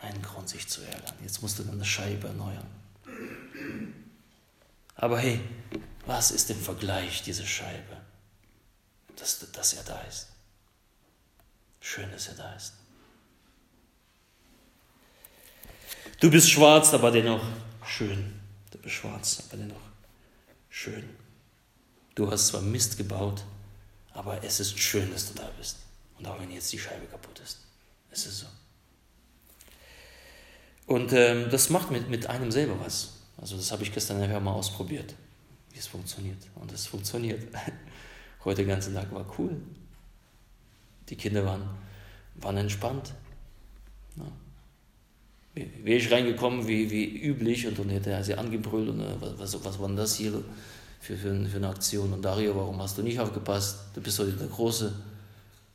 ein 0.00 0.22
Grund, 0.22 0.48
sich 0.48 0.68
zu 0.68 0.82
ärgern. 0.82 1.14
Jetzt 1.22 1.42
musst 1.42 1.58
du 1.58 1.64
dann 1.64 1.74
eine 1.74 1.84
Scheibe 1.84 2.28
erneuern. 2.28 2.66
Aber 4.94 5.18
hey, 5.18 5.40
was 6.06 6.30
ist 6.30 6.50
im 6.50 6.60
Vergleich 6.60 7.22
diese 7.22 7.46
Scheibe? 7.46 7.96
Dass, 9.16 9.50
dass 9.50 9.72
er 9.74 9.82
da 9.82 10.00
ist. 10.02 10.28
Schön, 11.86 12.10
dass 12.10 12.28
er 12.28 12.34
da 12.34 12.50
ist. 12.54 12.72
Du 16.18 16.30
bist 16.30 16.50
schwarz, 16.50 16.94
aber 16.94 17.10
dennoch 17.10 17.44
schön. 17.84 18.40
Du 18.70 18.78
bist 18.78 18.94
schwarz, 18.94 19.42
aber 19.46 19.58
dennoch 19.58 19.82
schön. 20.70 21.04
Du 22.14 22.30
hast 22.30 22.46
zwar 22.46 22.62
Mist 22.62 22.96
gebaut, 22.96 23.44
aber 24.14 24.42
es 24.42 24.60
ist 24.60 24.78
schön, 24.78 25.12
dass 25.12 25.28
du 25.30 25.34
da 25.34 25.46
bist. 25.58 25.76
Und 26.18 26.26
auch 26.26 26.40
wenn 26.40 26.50
jetzt 26.50 26.72
die 26.72 26.78
Scheibe 26.78 27.04
kaputt 27.04 27.38
ist. 27.40 27.58
Es 28.10 28.24
ist 28.24 28.38
so. 28.38 28.46
Und 30.86 31.12
ähm, 31.12 31.50
das 31.50 31.68
macht 31.68 31.90
mit, 31.90 32.08
mit 32.08 32.28
einem 32.28 32.50
selber 32.50 32.80
was. 32.80 33.10
Also 33.36 33.58
das 33.58 33.70
habe 33.72 33.82
ich 33.82 33.92
gestern 33.92 34.20
nachher 34.20 34.40
mal 34.40 34.52
ausprobiert, 34.52 35.14
wie 35.70 35.78
es 35.78 35.86
funktioniert. 35.86 36.42
Und 36.54 36.72
es 36.72 36.86
funktioniert. 36.86 37.46
Heute 38.44 38.62
den 38.62 38.68
ganzen 38.68 38.94
Tag 38.94 39.12
war 39.12 39.26
cool. 39.38 39.60
Die 41.08 41.16
Kinder 41.16 41.44
waren, 41.44 41.62
waren 42.36 42.56
entspannt. 42.56 43.14
Ja 44.16 44.24
wäre 45.54 45.98
ich 45.98 46.10
reingekommen 46.10 46.66
wie, 46.66 46.90
wie 46.90 47.04
üblich 47.04 47.66
und 47.66 47.78
dann 47.78 47.88
hätte 47.88 48.10
er 48.10 48.24
sie 48.24 48.34
angebrüllt 48.34 48.88
und 48.88 49.00
äh, 49.00 49.14
was, 49.38 49.64
was 49.64 49.78
war 49.78 49.86
denn 49.86 49.96
das 49.96 50.16
hier 50.16 50.32
für, 51.00 51.16
für, 51.16 51.46
für 51.46 51.56
eine 51.56 51.68
Aktion? 51.68 52.12
Und 52.12 52.22
Dario, 52.22 52.56
warum 52.56 52.80
hast 52.82 52.98
du 52.98 53.02
nicht 53.02 53.20
aufgepasst? 53.20 53.78
Du 53.94 54.00
bist 54.00 54.18
heute 54.18 54.32
der 54.32 54.48
Große, 54.48 54.92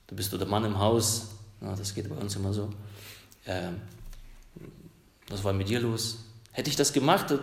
du 0.08 0.16
bist 0.16 0.34
der 0.34 0.46
Mann 0.46 0.66
im 0.66 0.78
Haus. 0.78 1.30
Ja, 1.62 1.76
das 1.76 1.94
geht 1.94 2.10
bei 2.10 2.16
uns 2.16 2.36
immer 2.36 2.54
so. 2.54 2.70
Ähm, 3.46 3.82
was 5.30 5.44
war 5.44 5.54
mit 5.54 5.70
dir 5.70 5.80
los? 5.80 6.20
Hätte 6.52 6.70
ich 6.70 6.76
das 6.76 6.92
gemacht, 6.92 7.34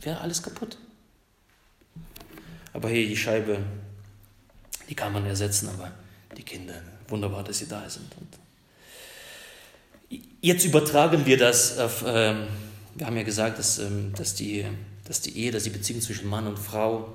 wäre 0.00 0.20
alles 0.20 0.42
kaputt. 0.42 0.76
Aber 2.72 2.88
hey, 2.88 3.06
die 3.06 3.16
Scheibe, 3.16 3.58
die 4.88 4.94
kann 4.94 5.12
man 5.12 5.24
ersetzen, 5.26 5.68
aber 5.68 5.92
die 6.36 6.42
Kinder, 6.42 6.74
wunderbar, 7.08 7.44
dass 7.44 7.58
sie 7.58 7.68
da 7.68 7.88
sind. 7.88 8.10
Und 8.18 8.42
Jetzt 10.44 10.64
übertragen 10.64 11.24
wir 11.24 11.38
das 11.38 11.78
auf, 11.78 12.04
ähm, 12.06 12.48
wir 12.96 13.06
haben 13.06 13.16
ja 13.16 13.22
gesagt, 13.22 13.58
dass, 13.58 13.78
ähm, 13.78 14.12
dass, 14.16 14.34
die, 14.34 14.66
dass 15.04 15.20
die 15.20 15.38
Ehe, 15.38 15.52
dass 15.52 15.62
die 15.62 15.70
Beziehung 15.70 16.00
zwischen 16.00 16.28
Mann 16.28 16.46
und 16.46 16.58
Frau 16.58 17.12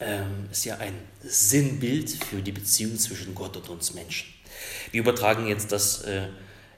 ähm, 0.00 0.48
ist 0.50 0.64
ja 0.64 0.78
ein 0.78 0.94
Sinnbild 1.22 2.08
für 2.08 2.40
die 2.40 2.52
Beziehung 2.52 2.98
zwischen 2.98 3.34
Gott 3.34 3.56
und 3.56 3.68
uns 3.68 3.94
Menschen. 3.94 4.32
Wir 4.92 5.00
übertragen 5.00 5.46
jetzt 5.46 5.72
das, 5.72 6.02
äh, 6.02 6.28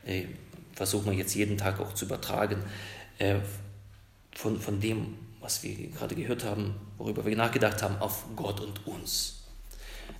äh, 0.06 0.24
versuchen 0.72 1.06
wir 1.10 1.18
jetzt 1.18 1.34
jeden 1.34 1.58
Tag 1.58 1.78
auch 1.80 1.94
zu 1.94 2.06
übertragen, 2.06 2.64
äh, 3.18 3.36
von, 4.34 4.60
von 4.60 4.80
dem, 4.80 5.14
was 5.40 5.62
wir 5.62 5.74
gerade 5.90 6.14
gehört 6.14 6.44
haben, 6.44 6.74
worüber 6.96 7.24
wir 7.24 7.36
nachgedacht 7.36 7.82
haben, 7.82 7.96
auf 7.98 8.24
Gott 8.34 8.60
und 8.60 8.86
uns. 8.86 9.37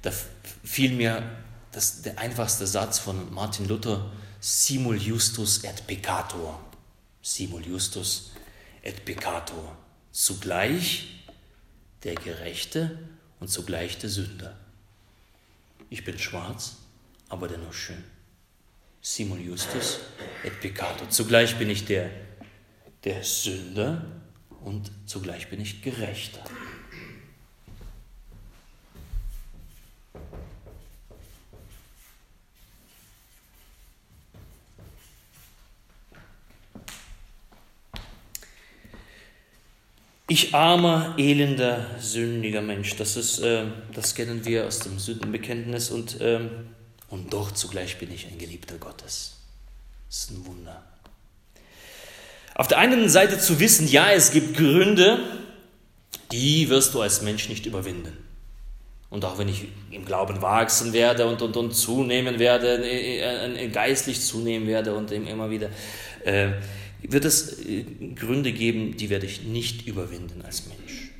Da 0.03 0.13
fiel 0.65 0.93
mir 0.93 1.23
das, 1.73 2.03
der 2.03 2.19
einfachste 2.19 2.67
Satz 2.67 2.99
von 2.99 3.33
Martin 3.33 3.67
Luther 3.69 4.11
simul 4.41 4.97
justus 4.97 5.65
et 5.65 5.87
peccator. 5.87 6.61
Simul 7.23 7.67
justus 7.67 8.33
et 8.83 9.05
peccator. 9.05 9.77
Zugleich 10.13 11.25
der 12.05 12.15
Gerechte 12.15 12.99
und 13.41 13.49
zugleich 13.49 13.99
der 13.99 14.11
Sünder. 14.11 14.57
Ich 15.91 16.05
bin 16.05 16.19
schwarz, 16.19 16.77
aber 17.29 17.49
dennoch 17.49 17.73
schön. 17.73 18.05
Simul 19.01 19.41
justus 19.41 19.99
et 20.45 20.61
peccator. 20.61 21.09
Zugleich 21.11 21.57
bin 21.59 21.71
ich 21.71 21.85
der, 21.85 22.11
der 23.05 23.25
Sünder 23.25 24.05
und 24.65 24.91
zugleich 25.07 25.49
bin 25.49 25.61
ich 25.61 25.83
Gerechter. 25.83 26.43
Ich 40.31 40.55
armer, 40.55 41.15
elender, 41.17 41.87
sündiger 41.99 42.61
Mensch. 42.61 42.95
Das, 42.97 43.17
ist, 43.17 43.39
äh, 43.39 43.65
das 43.95 44.15
kennen 44.15 44.45
wir 44.45 44.67
aus 44.67 44.81
dem 44.81 44.99
Sündenbekenntnis 44.99 45.91
und, 45.91 46.21
äh, 46.21 46.41
und 47.09 47.33
doch 47.33 47.53
zugleich 47.53 47.99
bin 47.99 48.13
ich 48.13 48.27
ein 48.27 48.37
Geliebter 48.37 48.77
Gottes. 48.77 49.39
Das 50.07 50.19
ist 50.19 50.31
ein 50.33 50.45
Wunder. 50.45 50.85
Auf 52.55 52.69
der 52.69 52.77
einen 52.77 53.09
Seite 53.09 53.39
zu 53.39 53.59
wissen, 53.59 53.89
ja, 53.89 54.11
es 54.11 54.31
gibt 54.31 54.55
Gründe, 54.55 55.19
die 56.31 56.69
wirst 56.69 56.93
du 56.93 57.01
als 57.01 57.23
Mensch 57.23 57.49
nicht 57.49 57.65
überwinden. 57.65 58.13
Und 59.09 59.25
auch 59.25 59.39
wenn 59.39 59.49
ich 59.49 59.69
im 59.91 60.05
Glauben 60.05 60.43
wachsen 60.43 60.93
werde 60.93 61.27
und, 61.27 61.41
und, 61.41 61.57
und 61.57 61.73
zunehmen 61.73 62.39
werde, 62.39 62.85
äh, 62.85 63.65
äh, 63.65 63.69
geistlich 63.69 64.21
zunehmen 64.21 64.67
werde 64.67 64.95
und 64.95 65.11
immer 65.11 65.49
wieder, 65.49 65.71
äh, 66.23 66.51
wird 67.03 67.25
es 67.25 67.59
äh, 67.61 67.85
Gründe 68.15 68.53
geben, 68.53 68.97
die 68.97 69.11
werde 69.11 69.27
ich 69.27 69.43
nicht 69.43 69.87
überwinden 69.87 70.43
als 70.43 70.65
Mensch. 70.67 71.11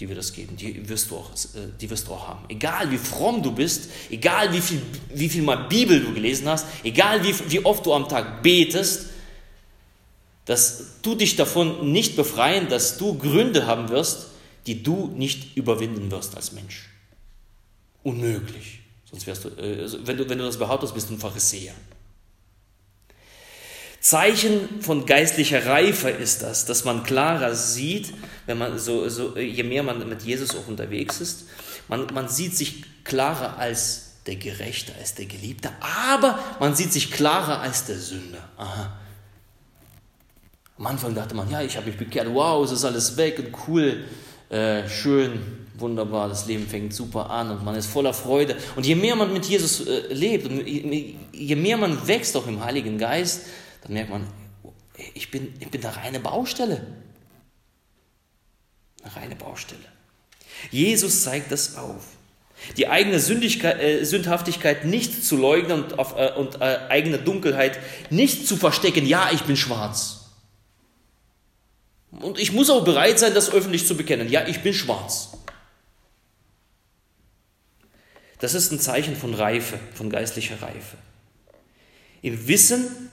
die 0.00 0.08
wird 0.08 0.18
es 0.18 0.32
geben. 0.32 0.56
Die 0.56 0.88
wirst, 0.88 1.10
du 1.10 1.16
auch, 1.16 1.30
äh, 1.32 1.68
die 1.80 1.90
wirst 1.90 2.06
du 2.06 2.12
auch 2.12 2.28
haben. 2.28 2.44
Egal 2.48 2.90
wie 2.90 2.98
fromm 2.98 3.42
du 3.42 3.52
bist, 3.52 3.90
egal 4.10 4.52
wie 4.52 4.60
viel, 4.60 4.80
wie 5.12 5.28
viel 5.28 5.42
mal 5.42 5.68
Bibel 5.68 6.00
du 6.00 6.14
gelesen 6.14 6.48
hast, 6.48 6.66
egal 6.84 7.24
wie, 7.24 7.34
wie 7.50 7.64
oft 7.64 7.84
du 7.84 7.92
am 7.92 8.08
Tag 8.08 8.42
betest, 8.42 9.06
dass 10.44 11.00
du 11.02 11.14
dich 11.14 11.36
davon 11.36 11.92
nicht 11.92 12.16
befreien, 12.16 12.68
dass 12.68 12.96
du 12.96 13.18
Gründe 13.18 13.66
haben 13.66 13.88
wirst, 13.90 14.28
die 14.66 14.82
du 14.82 15.08
nicht 15.14 15.56
überwinden 15.56 16.10
wirst 16.10 16.36
als 16.36 16.52
Mensch. 16.52 16.88
Unmöglich. 18.02 18.80
Sonst 19.10 19.26
wärst 19.26 19.44
du, 19.44 19.48
äh, 19.48 20.06
wenn, 20.06 20.16
du 20.16 20.28
wenn 20.28 20.38
du 20.38 20.44
das 20.44 20.58
behauptest, 20.58 20.94
bist 20.94 21.10
du 21.10 21.14
ein 21.14 21.18
Pharisäer. 21.18 21.74
Zeichen 24.00 24.80
von 24.80 25.06
geistlicher 25.06 25.66
Reife 25.66 26.08
ist 26.08 26.42
das, 26.42 26.66
dass 26.66 26.84
man 26.84 27.02
klarer 27.02 27.54
sieht, 27.54 28.12
wenn 28.46 28.58
man 28.58 28.78
so, 28.78 29.08
so, 29.08 29.36
je 29.36 29.62
mehr 29.64 29.82
man 29.82 30.08
mit 30.08 30.22
Jesus 30.22 30.56
auch 30.56 30.68
unterwegs 30.68 31.20
ist, 31.20 31.46
man, 31.88 32.06
man 32.14 32.28
sieht 32.28 32.56
sich 32.56 32.84
klarer 33.04 33.58
als 33.58 34.12
der 34.26 34.36
Gerechte, 34.36 34.92
als 34.98 35.14
der 35.14 35.26
Geliebte, 35.26 35.70
aber 35.80 36.38
man 36.60 36.74
sieht 36.76 36.92
sich 36.92 37.10
klarer 37.10 37.60
als 37.60 37.86
der 37.86 37.96
Sünder. 37.96 38.48
Aha. 38.56 38.92
Am 40.78 40.86
Anfang 40.86 41.14
dachte 41.14 41.34
man, 41.34 41.50
ja, 41.50 41.60
ich 41.62 41.76
habe 41.76 41.86
mich 41.86 41.96
bekehrt, 41.96 42.28
wow, 42.32 42.64
es 42.64 42.70
ist 42.70 42.84
alles 42.84 43.16
weg 43.16 43.38
und 43.38 43.48
cool, 43.66 44.04
äh, 44.48 44.88
schön, 44.88 45.66
wunderbar, 45.76 46.28
das 46.28 46.46
Leben 46.46 46.68
fängt 46.68 46.94
super 46.94 47.30
an 47.30 47.50
und 47.50 47.64
man 47.64 47.74
ist 47.74 47.86
voller 47.86 48.14
Freude. 48.14 48.56
Und 48.76 48.86
je 48.86 48.94
mehr 48.94 49.16
man 49.16 49.32
mit 49.32 49.46
Jesus 49.46 49.86
äh, 49.86 50.12
lebt 50.12 50.46
und 50.46 50.66
je 50.66 51.56
mehr 51.56 51.76
man 51.76 52.06
wächst 52.06 52.36
auch 52.36 52.46
im 52.46 52.64
Heiligen 52.64 52.96
Geist, 52.98 53.46
dann 53.88 53.94
merkt 53.94 54.10
man, 54.10 54.26
ich 55.14 55.30
bin, 55.30 55.54
ich 55.58 55.70
bin 55.70 55.84
eine 55.84 55.96
reine 55.96 56.20
Baustelle. 56.20 56.86
Eine 59.02 59.16
reine 59.16 59.36
Baustelle. 59.36 59.80
Jesus 60.70 61.22
zeigt 61.22 61.50
das 61.50 61.76
auf. 61.76 62.04
Die 62.76 62.88
eigene 62.88 63.16
äh, 63.16 64.04
Sündhaftigkeit 64.04 64.84
nicht 64.84 65.24
zu 65.24 65.36
leugnen 65.36 65.84
und, 65.84 65.98
auf, 65.98 66.16
äh, 66.16 66.32
und 66.32 66.60
äh, 66.60 66.80
eigene 66.88 67.18
Dunkelheit 67.18 67.78
nicht 68.10 68.46
zu 68.46 68.56
verstecken. 68.56 69.06
Ja, 69.06 69.30
ich 69.32 69.42
bin 69.42 69.56
schwarz. 69.56 70.26
Und 72.10 72.38
ich 72.38 72.52
muss 72.52 72.68
auch 72.68 72.84
bereit 72.84 73.18
sein, 73.18 73.32
das 73.32 73.50
öffentlich 73.50 73.86
zu 73.86 73.96
bekennen. 73.96 74.28
Ja, 74.28 74.46
ich 74.46 74.60
bin 74.60 74.74
schwarz. 74.74 75.30
Das 78.40 78.54
ist 78.54 78.70
ein 78.70 78.80
Zeichen 78.80 79.16
von 79.16 79.34
Reife, 79.34 79.78
von 79.94 80.10
geistlicher 80.10 80.60
Reife. 80.60 80.96
Im 82.22 82.48
Wissen, 82.48 83.10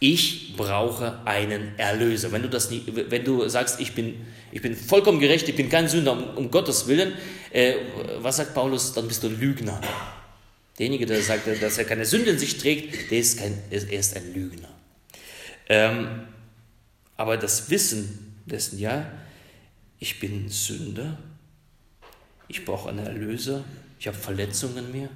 ich 0.00 0.56
brauche 0.56 1.20
einen 1.24 1.76
Erlöser. 1.78 2.30
Wenn 2.30 2.42
du, 2.42 2.48
das 2.48 2.70
nie, 2.70 2.82
wenn 2.86 3.24
du 3.24 3.48
sagst, 3.48 3.80
ich 3.80 3.94
bin, 3.94 4.26
ich 4.52 4.62
bin 4.62 4.76
vollkommen 4.76 5.18
gerecht, 5.18 5.48
ich 5.48 5.56
bin 5.56 5.68
kein 5.68 5.88
Sünder, 5.88 6.12
um, 6.12 6.36
um 6.36 6.50
Gottes 6.50 6.86
Willen, 6.86 7.12
äh, 7.50 7.74
was 8.18 8.36
sagt 8.36 8.54
Paulus? 8.54 8.92
Dann 8.92 9.08
bist 9.08 9.22
du 9.22 9.28
ein 9.28 9.40
Lügner. 9.40 9.80
Derjenige, 10.78 11.06
der 11.06 11.20
sagt, 11.22 11.48
dass 11.60 11.78
er 11.78 11.84
keine 11.84 12.04
Sünde 12.06 12.30
in 12.30 12.38
sich 12.38 12.58
trägt, 12.58 13.10
der 13.10 13.18
ist, 13.18 13.38
kein, 13.38 13.58
er 13.70 13.98
ist 13.98 14.16
ein 14.16 14.32
Lügner. 14.32 14.68
Ähm, 15.68 16.28
aber 17.16 17.36
das 17.36 17.68
Wissen 17.68 18.40
dessen, 18.46 18.78
ja, 18.78 19.10
ich 19.98 20.20
bin 20.20 20.48
Sünder, 20.48 21.18
ich 22.46 22.64
brauche 22.64 22.90
einen 22.90 23.04
Erlöser, 23.04 23.64
ich 23.98 24.06
habe 24.06 24.16
Verletzungen 24.16 24.78
in 24.78 24.92
mir, 24.92 25.08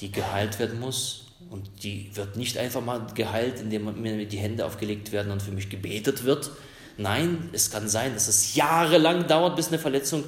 die 0.00 0.12
geheilt 0.12 0.58
werden 0.58 0.78
muss, 0.78 1.21
und 1.50 1.68
die 1.82 2.10
wird 2.14 2.36
nicht 2.36 2.58
einfach 2.58 2.82
mal 2.82 3.06
geheilt, 3.14 3.60
indem 3.60 4.00
mir 4.00 4.26
die 4.26 4.38
Hände 4.38 4.64
aufgelegt 4.64 5.12
werden 5.12 5.30
und 5.32 5.42
für 5.42 5.52
mich 5.52 5.68
gebetet 5.68 6.24
wird. 6.24 6.50
Nein, 6.96 7.50
es 7.52 7.70
kann 7.70 7.88
sein, 7.88 8.14
dass 8.14 8.28
es 8.28 8.54
jahrelang 8.54 9.26
dauert, 9.26 9.56
bis 9.56 9.68
eine 9.68 9.78
Verletzung 9.78 10.24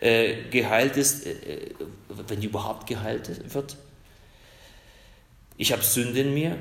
äh, 0.00 0.48
geheilt 0.50 0.96
ist, 0.96 1.26
äh, 1.26 1.30
äh 1.30 1.74
wenn 2.26 2.40
die 2.40 2.46
überhaupt 2.46 2.86
geheilt 2.86 3.52
wird. 3.52 3.76
Ich 5.56 5.72
habe 5.72 5.82
Sünde 5.82 6.20
in 6.20 6.34
mir. 6.34 6.56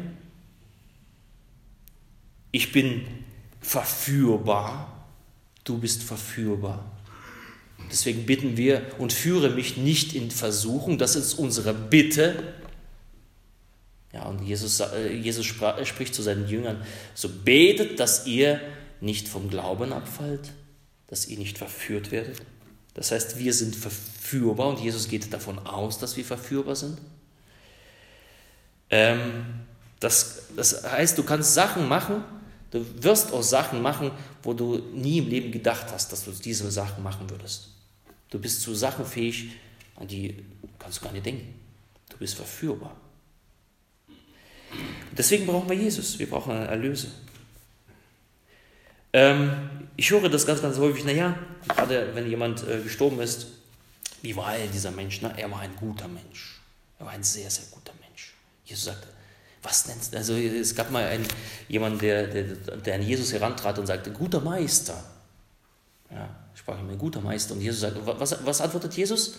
Ich 2.51 2.71
bin 2.71 3.05
verführbar. 3.61 5.05
Du 5.63 5.77
bist 5.77 6.03
verführbar. 6.03 6.83
Deswegen 7.91 8.25
bitten 8.25 8.57
wir 8.57 8.81
und 8.97 9.13
führe 9.13 9.49
mich 9.49 9.77
nicht 9.77 10.13
in 10.13 10.31
Versuchung. 10.31 10.97
Das 10.97 11.15
ist 11.15 11.35
unsere 11.35 11.73
Bitte 11.73 12.55
ja, 14.13 14.23
und 14.23 14.41
Jesus, 14.43 14.79
äh, 14.79 15.11
Jesus 15.13 15.45
sprach, 15.45 15.83
spricht 15.85 16.15
zu 16.15 16.21
seinen 16.21 16.47
Jüngern, 16.47 16.81
so 17.13 17.29
betet, 17.29 17.99
dass 17.99 18.25
ihr 18.25 18.61
nicht 19.01 19.27
vom 19.27 19.49
Glauben 19.49 19.93
abfallt, 19.93 20.51
dass 21.07 21.27
ihr 21.27 21.37
nicht 21.37 21.57
verführt 21.57 22.11
werdet. 22.11 22.41
Das 22.93 23.11
heißt, 23.11 23.37
wir 23.37 23.53
sind 23.53 23.75
verführbar 23.75 24.69
und 24.69 24.79
Jesus 24.79 25.07
geht 25.07 25.31
davon 25.31 25.59
aus, 25.59 25.99
dass 25.99 26.17
wir 26.17 26.25
verführbar 26.25 26.75
sind. 26.75 26.97
Ähm, 28.89 29.45
das, 29.99 30.43
das 30.55 30.83
heißt, 30.83 31.17
du 31.17 31.23
kannst 31.23 31.53
Sachen 31.53 31.87
machen, 31.87 32.23
du 32.71 32.83
wirst 33.03 33.33
auch 33.33 33.43
Sachen 33.43 33.81
machen, 33.81 34.11
wo 34.41 34.53
du 34.53 34.77
nie 34.93 35.19
im 35.19 35.27
Leben 35.27 35.51
gedacht 35.51 35.87
hast, 35.91 36.11
dass 36.11 36.25
du 36.25 36.31
diese 36.31 36.69
Sachen 36.71 37.03
machen 37.03 37.29
würdest. 37.29 37.69
Du 38.29 38.39
bist 38.39 38.61
zu 38.61 38.73
Sachen 38.73 39.05
fähig, 39.05 39.51
an 39.95 40.07
die 40.07 40.43
kannst 40.79 40.99
du 40.99 41.05
gar 41.05 41.11
nicht 41.11 41.25
denken. 41.25 41.53
Du 42.09 42.17
bist 42.17 42.35
verführbar. 42.35 42.95
Deswegen 45.17 45.47
brauchen 45.47 45.67
wir 45.69 45.75
Jesus, 45.75 46.19
wir 46.19 46.29
brauchen 46.29 46.51
einen 46.51 46.67
Erlöser. 46.67 47.07
Ähm, 49.13 49.87
ich 49.95 50.11
höre 50.11 50.29
das 50.29 50.45
ganz, 50.45 50.61
ganz 50.61 50.77
häufig, 50.77 51.03
naja, 51.05 51.37
gerade 51.67 52.13
wenn 52.13 52.29
jemand 52.29 52.67
äh, 52.67 52.81
gestorben 52.81 53.19
ist, 53.19 53.47
wie 54.21 54.35
war 54.35 54.55
er, 54.55 54.67
dieser 54.67 54.91
Mensch? 54.91 55.19
Na, 55.21 55.35
er 55.37 55.49
war 55.49 55.59
ein 55.59 55.75
guter 55.75 56.07
Mensch. 56.07 56.59
Er 56.99 57.05
war 57.05 57.13
ein 57.13 57.23
sehr, 57.23 57.49
sehr 57.49 57.65
guter 57.71 57.93
Mensch. 58.01 58.33
Jesus 58.65 58.85
sagte, 58.85 59.07
was 59.63 59.87
nennst 59.87 60.13
du? 60.13 60.17
Also 60.17 60.33
es 60.35 60.75
gab 60.75 60.91
mal 60.91 61.05
einen, 61.05 61.25
jemanden, 61.67 61.99
der, 61.99 62.27
der, 62.27 62.43
der 62.43 62.95
an 62.95 63.01
Jesus 63.01 63.33
herantrat 63.33 63.77
und 63.79 63.87
sagte, 63.87 64.11
guter 64.11 64.39
Meister. 64.39 65.03
Ja, 66.11 66.29
sprach 66.53 66.79
ihm 66.79 66.97
guter 66.97 67.21
Meister. 67.21 67.53
Und 67.53 67.61
Jesus 67.61 67.81
sagte, 67.81 68.01
was, 68.05 68.45
was 68.45 68.61
antwortet 68.61 68.93
Jesus? 68.95 69.35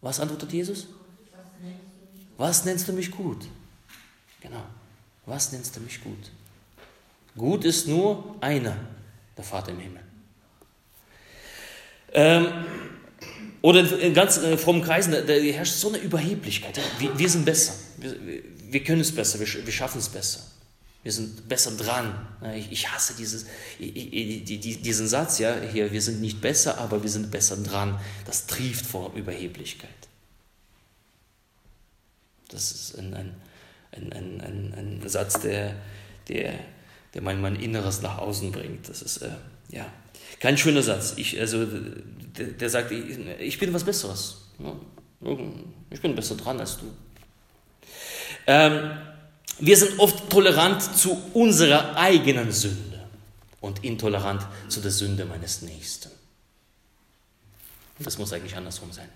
Was 0.00 0.20
antwortet 0.20 0.52
Jesus? 0.52 0.86
Was 2.38 2.64
nennst 2.64 2.88
du 2.88 2.92
mich 2.92 3.10
gut? 3.10 3.46
Genau. 4.40 4.64
Was 5.26 5.52
nennst 5.52 5.76
du 5.76 5.80
mich 5.80 6.02
gut? 6.02 6.30
Gut 7.36 7.64
ist 7.64 7.86
nur 7.86 8.36
einer, 8.40 8.76
der 9.36 9.44
Vater 9.44 9.72
im 9.72 9.80
Himmel. 9.80 10.02
Ähm, 12.12 12.46
oder 13.60 14.00
in 14.00 14.14
ganz 14.14 14.38
äh, 14.38 14.56
frommen 14.56 14.82
Kreisen, 14.82 15.12
da, 15.12 15.20
da, 15.20 15.32
herrscht 15.34 15.74
so 15.74 15.88
eine 15.88 15.98
Überheblichkeit. 15.98 16.76
Ja? 16.76 16.82
Wir, 16.98 17.18
wir, 17.18 17.28
sind 17.28 17.44
besser. 17.44 17.74
Wir, 17.98 18.14
wir 18.70 18.84
können 18.84 19.00
es 19.00 19.14
besser. 19.14 19.40
Wir, 19.40 19.66
wir, 19.66 19.72
schaffen 19.72 19.98
es 19.98 20.08
besser. 20.08 20.40
Wir 21.02 21.12
sind 21.12 21.48
besser 21.48 21.72
dran. 21.72 22.26
Ich, 22.56 22.70
ich 22.70 22.90
hasse 22.90 23.14
dieses, 23.14 23.46
diesen 23.78 25.08
Satz, 25.08 25.38
ja, 25.38 25.56
hier, 25.60 25.90
wir 25.92 26.02
sind 26.02 26.20
nicht 26.20 26.40
besser, 26.40 26.78
aber 26.78 27.02
wir 27.02 27.10
sind 27.10 27.30
besser 27.30 27.56
dran. 27.56 27.98
Das 28.26 28.46
trieft 28.46 28.86
vor 28.86 29.12
Überheblichkeit. 29.14 30.07
Das 32.48 32.72
ist 32.72 32.98
ein, 32.98 33.14
ein, 33.14 33.34
ein, 33.92 34.12
ein, 34.12 34.74
ein, 34.74 35.08
Satz, 35.08 35.40
der, 35.40 35.74
der, 36.28 36.54
der 37.14 37.22
mein, 37.22 37.40
mein 37.40 37.56
Inneres 37.56 38.00
nach 38.02 38.18
außen 38.18 38.52
bringt. 38.52 38.88
Das 38.88 39.02
ist, 39.02 39.18
äh, 39.18 39.30
ja, 39.70 39.86
kein 40.40 40.56
schöner 40.56 40.82
Satz. 40.82 41.14
Ich, 41.16 41.38
also, 41.38 41.66
der, 41.66 42.46
der 42.48 42.70
sagt, 42.70 42.90
ich, 42.90 43.18
ich, 43.40 43.58
bin 43.58 43.72
was 43.72 43.84
Besseres. 43.84 44.48
Ich 45.90 46.00
bin 46.00 46.14
besser 46.14 46.36
dran 46.36 46.58
als 46.58 46.78
du. 46.78 46.86
Ähm, 48.46 48.98
wir 49.58 49.76
sind 49.76 49.98
oft 49.98 50.30
tolerant 50.30 50.82
zu 50.96 51.20
unserer 51.34 51.96
eigenen 51.96 52.50
Sünde 52.52 53.06
und 53.60 53.84
intolerant 53.84 54.46
zu 54.68 54.80
der 54.80 54.90
Sünde 54.90 55.24
meines 55.24 55.62
Nächsten. 55.62 56.10
Das 57.98 58.16
muss 58.16 58.32
eigentlich 58.32 58.56
andersrum 58.56 58.92
sein 58.92 59.08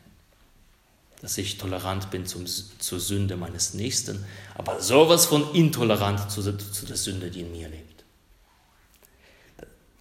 dass 1.22 1.38
ich 1.38 1.56
tolerant 1.56 2.10
bin 2.10 2.26
zum, 2.26 2.44
zur 2.46 3.00
Sünde 3.00 3.36
meines 3.36 3.74
Nächsten, 3.74 4.24
aber 4.54 4.80
sowas 4.80 5.24
von 5.24 5.54
intolerant 5.54 6.30
zu, 6.30 6.42
zu 6.42 6.86
der 6.86 6.96
Sünde, 6.96 7.30
die 7.30 7.40
in 7.40 7.52
mir 7.52 7.68
lebt. 7.68 8.04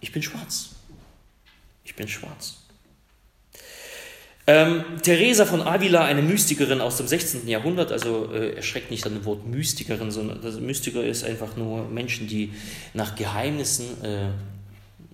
Ich 0.01 0.11
bin 0.11 0.23
schwarz. 0.23 0.69
Ich 1.85 1.95
bin 1.95 2.07
schwarz. 2.07 2.57
Ähm, 4.47 4.83
Teresa 5.03 5.45
von 5.45 5.61
Avila, 5.61 6.03
eine 6.03 6.23
Mystikerin 6.23 6.81
aus 6.81 6.97
dem 6.97 7.07
16. 7.07 7.47
Jahrhundert, 7.47 7.91
also 7.91 8.33
äh, 8.33 8.55
erschreckt 8.55 8.89
nicht 8.89 9.05
an 9.05 9.13
dem 9.13 9.23
Wort 9.23 9.45
Mystikerin, 9.45 10.09
sondern 10.09 10.41
das 10.41 10.59
Mystiker 10.59 11.03
ist 11.03 11.23
einfach 11.23 11.55
nur 11.55 11.87
Menschen, 11.87 12.27
die 12.27 12.51
nach 12.95 13.15
Geheimnissen 13.15 14.03
äh, 14.03 14.31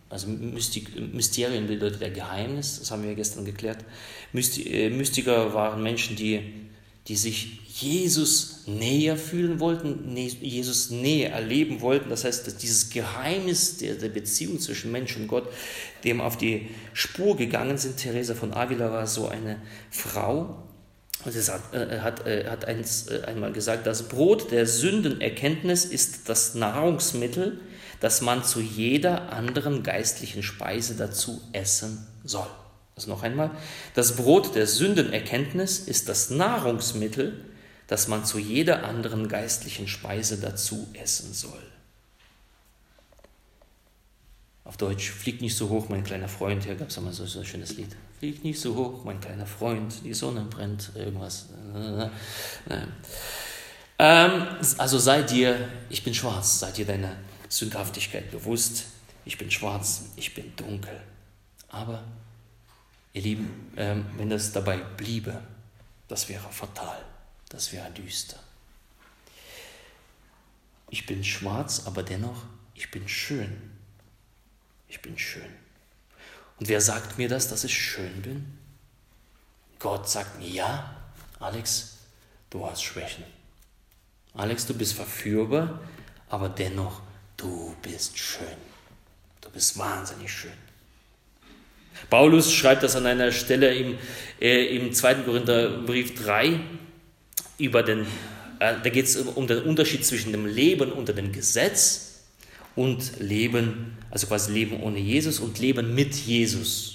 also 0.10 0.28
Mystik, 0.30 1.14
Mysterien 1.14 1.68
bedeutet 1.68 2.01
ja 2.01 2.10
Geheimnis, 2.10 2.80
das 2.80 2.91
haben 2.91 3.03
wir 3.03 3.14
gestern 3.16 3.45
geklärt. 3.45 3.84
Äh, 4.34 4.89
Mystiker 4.89 5.53
waren 5.53 5.82
Menschen, 5.84 6.15
die, 6.15 6.41
die 7.07 7.15
sich 7.15 7.59
Jesus 7.82 8.63
näher 8.65 9.17
fühlen 9.17 9.59
wollten, 9.59 10.15
Jesus 10.17 10.89
näher 10.89 11.32
erleben 11.32 11.82
wollten. 11.82 12.09
Das 12.09 12.23
heißt, 12.23 12.47
dass 12.47 12.57
dieses 12.57 12.89
Geheimnis 12.89 13.78
der, 13.78 13.95
der 13.95 14.09
Beziehung 14.09 14.59
zwischen 14.59 14.91
Mensch 14.91 15.15
und 15.15 15.28
Gott, 15.28 15.47
dem 16.03 16.19
auf 16.19 16.38
die 16.38 16.69
Spur 16.93 17.38
gegangen 17.38 17.78
sind. 17.78 17.97
Teresa 17.97 18.34
von 18.34 18.53
Avila 18.53 18.91
war 18.91 19.05
so 19.05 19.28
eine 19.28 19.61
Frau. 19.91 20.63
Sie 21.25 21.41
sagt, 21.41 21.75
äh, 21.75 21.99
hat, 21.99 22.25
äh, 22.25 22.45
hat 22.49 22.65
eins, 22.65 23.07
äh, 23.09 23.23
einmal 23.25 23.51
gesagt, 23.51 23.86
das 23.86 24.07
Brot 24.07 24.51
der 24.51 24.65
Sündenerkenntnis 24.65 25.86
ist 25.86 26.30
das 26.30 26.55
Nahrungsmittel, 26.55 27.59
das 27.99 28.21
man 28.21 28.43
zu 28.43 28.59
jeder 28.59 29.32
anderen 29.32 29.84
geistlichen 29.84 30.41
Speise 30.41 30.95
dazu 30.95 31.41
essen 31.53 32.07
soll. 32.23 32.47
Also 32.97 33.09
noch 33.09 33.23
einmal, 33.23 33.51
das 33.93 34.15
Brot 34.15 34.55
der 34.55 34.67
Sündenerkenntnis 34.67 35.79
ist 35.79 36.09
das 36.09 36.31
Nahrungsmittel, 36.31 37.45
das 37.85 38.07
man 38.09 38.25
zu 38.25 38.39
jeder 38.39 38.83
anderen 38.83 39.29
geistlichen 39.29 39.87
Speise 39.87 40.37
dazu 40.37 40.87
essen 40.93 41.31
soll. 41.31 41.61
Auf 44.65 44.75
Deutsch, 44.75 45.11
flieg 45.11 45.39
nicht 45.41 45.55
so 45.55 45.69
hoch, 45.69 45.87
mein 45.87 46.03
kleiner 46.03 46.27
Freund. 46.27 46.65
Hier 46.65 46.75
gab 46.75 46.89
es 46.89 46.97
einmal 46.97 47.13
so, 47.13 47.25
so 47.25 47.39
ein 47.39 47.45
schönes 47.45 47.77
Lied. 47.77 47.95
Flieg 48.19 48.43
nicht 48.43 48.59
so 48.59 48.75
hoch, 48.75 49.05
mein 49.05 49.21
kleiner 49.21 49.45
Freund, 49.45 49.93
die 50.03 50.13
Sonne 50.13 50.41
brennt, 50.41 50.91
irgendwas. 50.95 51.45
Ähm, 53.99 54.43
also 54.77 54.97
sei 54.97 55.21
dir, 55.21 55.69
ich 55.89 56.03
bin 56.03 56.13
schwarz, 56.13 56.59
sei 56.59 56.71
dir 56.71 56.85
deiner 56.85 57.15
Sündhaftigkeit 57.47 58.29
bewusst. 58.31 58.85
Ich 59.23 59.37
bin 59.37 59.51
schwarz, 59.51 60.05
ich 60.15 60.33
bin 60.33 60.51
dunkel. 60.55 60.99
Aber, 61.69 62.03
ihr 63.18 63.24
Lieben, 63.24 63.72
ähm, 63.78 64.05
wenn 64.15 64.30
das 64.30 64.51
dabei 64.51 64.78
bliebe, 64.78 65.41
das 66.07 66.30
wäre 66.30 66.47
fatal. 66.49 67.03
Das 67.49 67.74
wäre 67.74 67.89
düster. 67.91 68.38
Ich 70.89 71.05
bin 71.05 71.24
schwarz, 71.24 71.84
aber 71.86 72.03
dennoch, 72.03 72.43
ich 72.74 72.91
bin 72.91 73.07
schön. 73.07 73.72
Ich 74.88 75.01
bin 75.01 75.18
schön. 75.18 75.49
Und 76.59 76.70
wer 76.70 76.80
sagt 76.80 77.18
mir 77.18 77.28
das, 77.28 77.49
dass 77.49 77.63
ich 77.63 77.78
schön 77.78 78.22
bin? 78.22 78.57
Gott 79.80 80.09
sagt 80.09 80.38
mir, 80.39 80.47
ja, 80.47 80.95
Alex, 81.39 81.97
du 82.49 82.65
hast 82.65 82.84
Schwächen. 82.84 83.24
Alex, 84.34 84.65
du 84.65 84.74
bist 84.74 84.93
verführbar, 84.93 85.82
aber 86.30 86.49
dennoch, 86.49 87.01
du 87.36 87.76
bist 87.82 88.18
schön. 88.18 88.57
Du 89.41 89.49
bist 89.49 89.78
wahnsinnig 89.78 90.32
schön. 90.32 90.66
Paulus 92.09 92.53
schreibt 92.53 92.83
das 92.83 92.95
an 92.95 93.05
einer 93.05 93.31
Stelle 93.31 93.73
im, 93.75 93.95
äh, 94.39 94.75
im 94.75 94.93
2. 94.93 95.15
Korintherbrief 95.15 96.23
3, 96.23 96.59
über 97.57 97.83
den, 97.83 98.01
äh, 98.59 98.75
da 98.83 98.89
geht 98.89 99.05
es 99.05 99.17
um 99.17 99.47
den 99.47 99.63
Unterschied 99.63 100.05
zwischen 100.05 100.31
dem 100.31 100.45
Leben 100.45 100.91
unter 100.91 101.13
dem 101.13 101.31
Gesetz 101.31 102.23
und 102.75 103.19
Leben, 103.19 103.97
also 104.11 104.27
quasi 104.27 104.51
Leben 104.51 104.81
ohne 104.81 104.99
Jesus 104.99 105.39
und 105.39 105.59
Leben 105.59 105.95
mit 105.95 106.15
Jesus. 106.15 106.93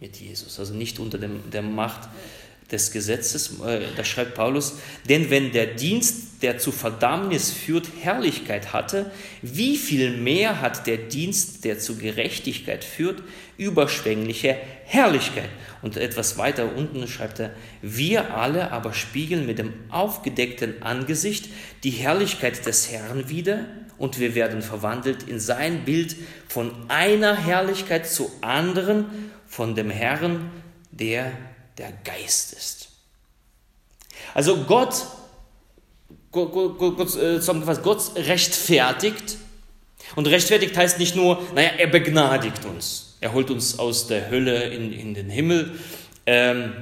Mit 0.00 0.16
Jesus, 0.16 0.58
also 0.58 0.74
nicht 0.74 0.98
unter 0.98 1.18
dem, 1.18 1.50
der 1.50 1.62
Macht 1.62 2.08
des 2.70 2.92
Gesetzes, 2.92 3.60
äh, 3.60 3.80
da 3.96 4.04
schreibt 4.04 4.34
Paulus, 4.34 4.78
denn 5.08 5.30
wenn 5.30 5.52
der 5.52 5.66
Dienst, 5.66 6.42
der 6.42 6.58
zu 6.58 6.72
Verdammnis 6.72 7.50
führt, 7.50 7.88
Herrlichkeit 8.00 8.72
hatte, 8.72 9.10
wie 9.42 9.76
viel 9.76 10.16
mehr 10.16 10.60
hat 10.60 10.86
der 10.86 10.96
Dienst, 10.96 11.64
der 11.64 11.78
zu 11.78 11.96
Gerechtigkeit 11.96 12.84
führt, 12.84 13.22
überschwängliche 13.58 14.56
Herrlichkeit? 14.84 15.48
Und 15.82 15.96
etwas 15.96 16.38
weiter 16.38 16.74
unten 16.74 17.06
schreibt 17.06 17.40
er, 17.40 17.50
wir 17.82 18.34
alle 18.34 18.72
aber 18.72 18.94
spiegeln 18.94 19.46
mit 19.46 19.58
dem 19.58 19.74
aufgedeckten 19.90 20.82
Angesicht 20.82 21.48
die 21.82 21.90
Herrlichkeit 21.90 22.64
des 22.64 22.90
Herrn 22.90 23.28
wieder 23.28 23.66
und 23.98 24.18
wir 24.18 24.34
werden 24.34 24.62
verwandelt 24.62 25.24
in 25.24 25.38
sein 25.38 25.84
Bild 25.84 26.16
von 26.48 26.72
einer 26.88 27.36
Herrlichkeit 27.36 28.08
zu 28.08 28.30
anderen, 28.40 29.30
von 29.46 29.74
dem 29.74 29.90
Herrn, 29.90 30.50
der 30.90 31.32
der 31.78 31.92
Geist 32.04 32.52
ist. 32.52 32.88
Also 34.32 34.64
Gott, 34.64 34.94
Gott, 36.30 37.16
äh, 37.16 37.38
zusammengefasst, 37.38 37.82
Gott 37.82 38.16
rechtfertigt. 38.16 39.36
Und 40.16 40.26
rechtfertigt 40.26 40.76
heißt 40.76 40.98
nicht 40.98 41.16
nur, 41.16 41.42
naja, 41.54 41.70
er 41.78 41.86
begnadigt 41.86 42.64
uns. 42.64 43.16
Er 43.20 43.32
holt 43.32 43.50
uns 43.50 43.78
aus 43.78 44.06
der 44.06 44.30
Hölle 44.30 44.64
in, 44.68 44.92
in 44.92 45.14
den 45.14 45.30
Himmel 45.30 45.78
ähm, 46.26 46.74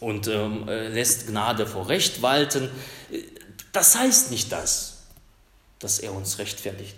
und 0.00 0.26
ähm, 0.26 0.68
äh, 0.68 0.88
lässt 0.88 1.28
Gnade 1.28 1.66
vor 1.66 1.88
Recht 1.88 2.20
walten. 2.20 2.70
Das 3.72 3.96
heißt 3.96 4.30
nicht 4.30 4.50
das, 4.50 5.04
dass 5.78 5.98
er 5.98 6.12
uns 6.12 6.38
rechtfertigt. 6.38 6.94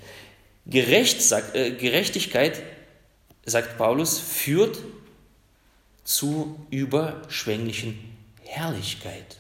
Gerecht, 0.67 1.23
sagt, 1.23 1.55
äh, 1.55 1.73
Gerechtigkeit, 1.73 2.63
sagt 3.45 3.77
Paulus, 3.77 4.19
führt 4.19 4.79
zu 6.15 6.59
überschwänglichen 6.71 7.99
Herrlichkeit. 8.43 9.37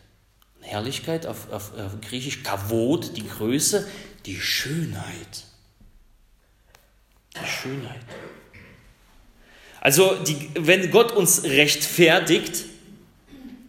Herrlichkeit 0.60 1.26
auf, 1.26 1.50
auf, 1.50 1.72
auf 1.76 2.00
Griechisch 2.00 2.44
Kavod, 2.44 3.16
die 3.16 3.26
Größe, 3.26 3.88
die 4.24 4.38
Schönheit. 4.38 5.44
Die 7.34 7.48
Schönheit. 7.48 8.00
Also 9.80 10.14
die, 10.14 10.50
wenn 10.54 10.90
Gott 10.92 11.10
uns 11.10 11.42
rechtfertigt, 11.42 12.66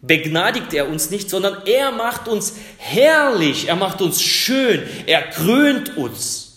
begnadigt 0.04 0.74
er 0.74 0.88
uns 0.88 1.10
nicht, 1.10 1.30
sondern 1.30 1.66
er 1.66 1.92
macht 1.92 2.28
uns 2.28 2.56
herrlich, 2.78 3.68
er 3.68 3.78
macht 3.78 4.02
uns 4.02 4.22
schön, 4.22 4.84
er 5.08 5.24
krönt 5.24 5.98
uns. 5.98 6.51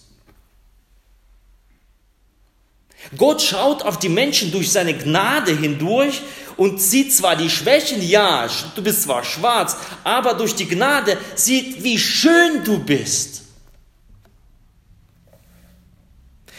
Gott 3.16 3.42
schaut 3.42 3.82
auf 3.82 3.98
die 3.98 4.08
Menschen 4.08 4.50
durch 4.50 4.70
seine 4.70 4.94
Gnade 4.94 5.56
hindurch 5.56 6.22
und 6.56 6.80
sieht 6.80 7.14
zwar 7.14 7.36
die 7.36 7.50
Schwächen, 7.50 8.02
ja, 8.02 8.48
du 8.74 8.82
bist 8.82 9.02
zwar 9.02 9.24
schwarz, 9.24 9.76
aber 10.04 10.34
durch 10.34 10.54
die 10.54 10.68
Gnade 10.68 11.18
sieht, 11.34 11.82
wie 11.82 11.98
schön 11.98 12.64
du 12.64 12.78
bist. 12.78 13.42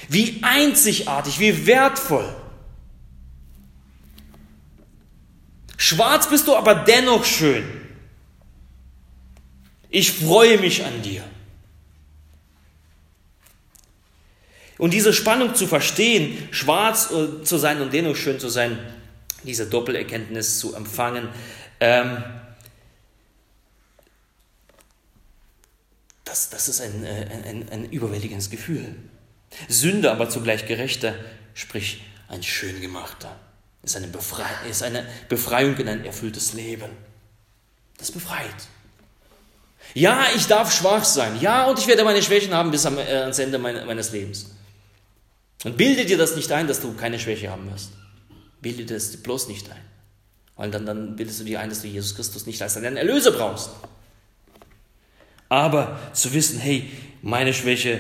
Wie 0.08 0.40
einzigartig, 0.44 1.40
wie 1.40 1.66
wertvoll. 1.66 2.34
Schwarz 5.78 6.30
bist 6.30 6.48
du, 6.48 6.56
aber 6.56 6.76
dennoch 6.76 7.26
schön. 7.26 7.64
Ich 9.90 10.12
freue 10.12 10.58
mich 10.60 10.84
an 10.84 11.02
dir. 11.02 11.24
Und 14.78 14.94
diese 14.94 15.14
Spannung 15.14 15.56
zu 15.56 15.68
verstehen, 15.68 16.50
schwarz 16.52 17.12
äh, 17.12 17.44
zu 17.44 17.58
sein 17.58 17.82
und 17.82 17.94
dennoch 17.94 18.16
schön 18.16 18.40
zu 18.40 18.50
sein, 18.50 18.78
diese 19.44 19.68
Doppelerkenntnis 19.68 20.60
zu 20.60 20.76
empfangen, 20.76 21.30
ähm, 21.80 22.24
das, 26.26 26.50
das 26.50 26.68
ist 26.68 26.82
ein, 26.82 27.06
äh, 27.06 27.28
ein, 27.32 27.70
ein, 27.72 27.90
überwältigendes 27.90 28.50
Gefühl. 28.50 28.96
Sünde, 29.70 30.12
aber 30.12 30.30
zugleich 30.30 30.68
gerechter, 30.68 31.16
sprich 31.54 32.04
ein 32.28 32.44
schön 32.44 32.82
gemachter 32.82 33.40
ist 33.86 33.96
eine, 33.96 34.08
Befrei 34.08 34.50
ist 34.70 34.84
eine 34.84 35.06
Befreiung 35.30 35.78
in 35.78 35.88
ein 35.88 36.06
erfülltes 36.06 36.54
Leben. 36.54 36.90
Das 37.98 38.12
befreit. 38.12 38.56
Ja, 39.94 40.26
ich 40.36 40.48
darf 40.48 40.74
schwach 40.74 41.06
sein. 41.06 41.40
Ja, 41.40 41.66
und 41.66 41.80
ich 41.80 41.88
werde 41.88 42.04
meine 42.04 42.22
Schwächen 42.22 42.54
haben 42.54 42.72
bis 42.72 42.86
äh, 42.86 42.88
ans 42.88 43.40
Ende 43.40 43.58
mein, 43.58 43.86
meines 43.86 44.12
Lebens. 44.12 44.55
Und 45.64 45.78
bilde 45.78 46.06
dir 46.06 46.18
das 46.18 46.36
nicht 46.36 46.52
ein, 46.52 46.68
dass 46.68 46.82
du 46.82 46.94
keine 46.94 47.20
Schwäche 47.20 47.50
haben 47.50 47.72
wirst. 47.72 47.92
Bilde 48.62 48.86
dir 48.86 48.96
das 48.96 49.18
bloß 49.18 49.48
nicht 49.48 49.70
ein. 49.72 49.82
Weil 50.56 50.72
dann, 50.72 50.86
dann 50.86 51.16
bildest 51.16 51.40
du 51.40 51.44
dir 51.44 51.60
ein, 51.60 51.70
dass 51.70 51.82
du 51.82 51.88
Jesus 51.88 52.16
Christus 52.16 52.46
nicht 52.46 52.62
als 52.62 52.76
deinen 52.76 52.98
Erlöser 52.98 53.32
brauchst. 53.32 53.72
Aber 55.50 56.00
zu 56.14 56.34
wissen, 56.34 56.60
hey, 56.60 56.90
meine 57.22 57.54
Schwäche 57.54 58.00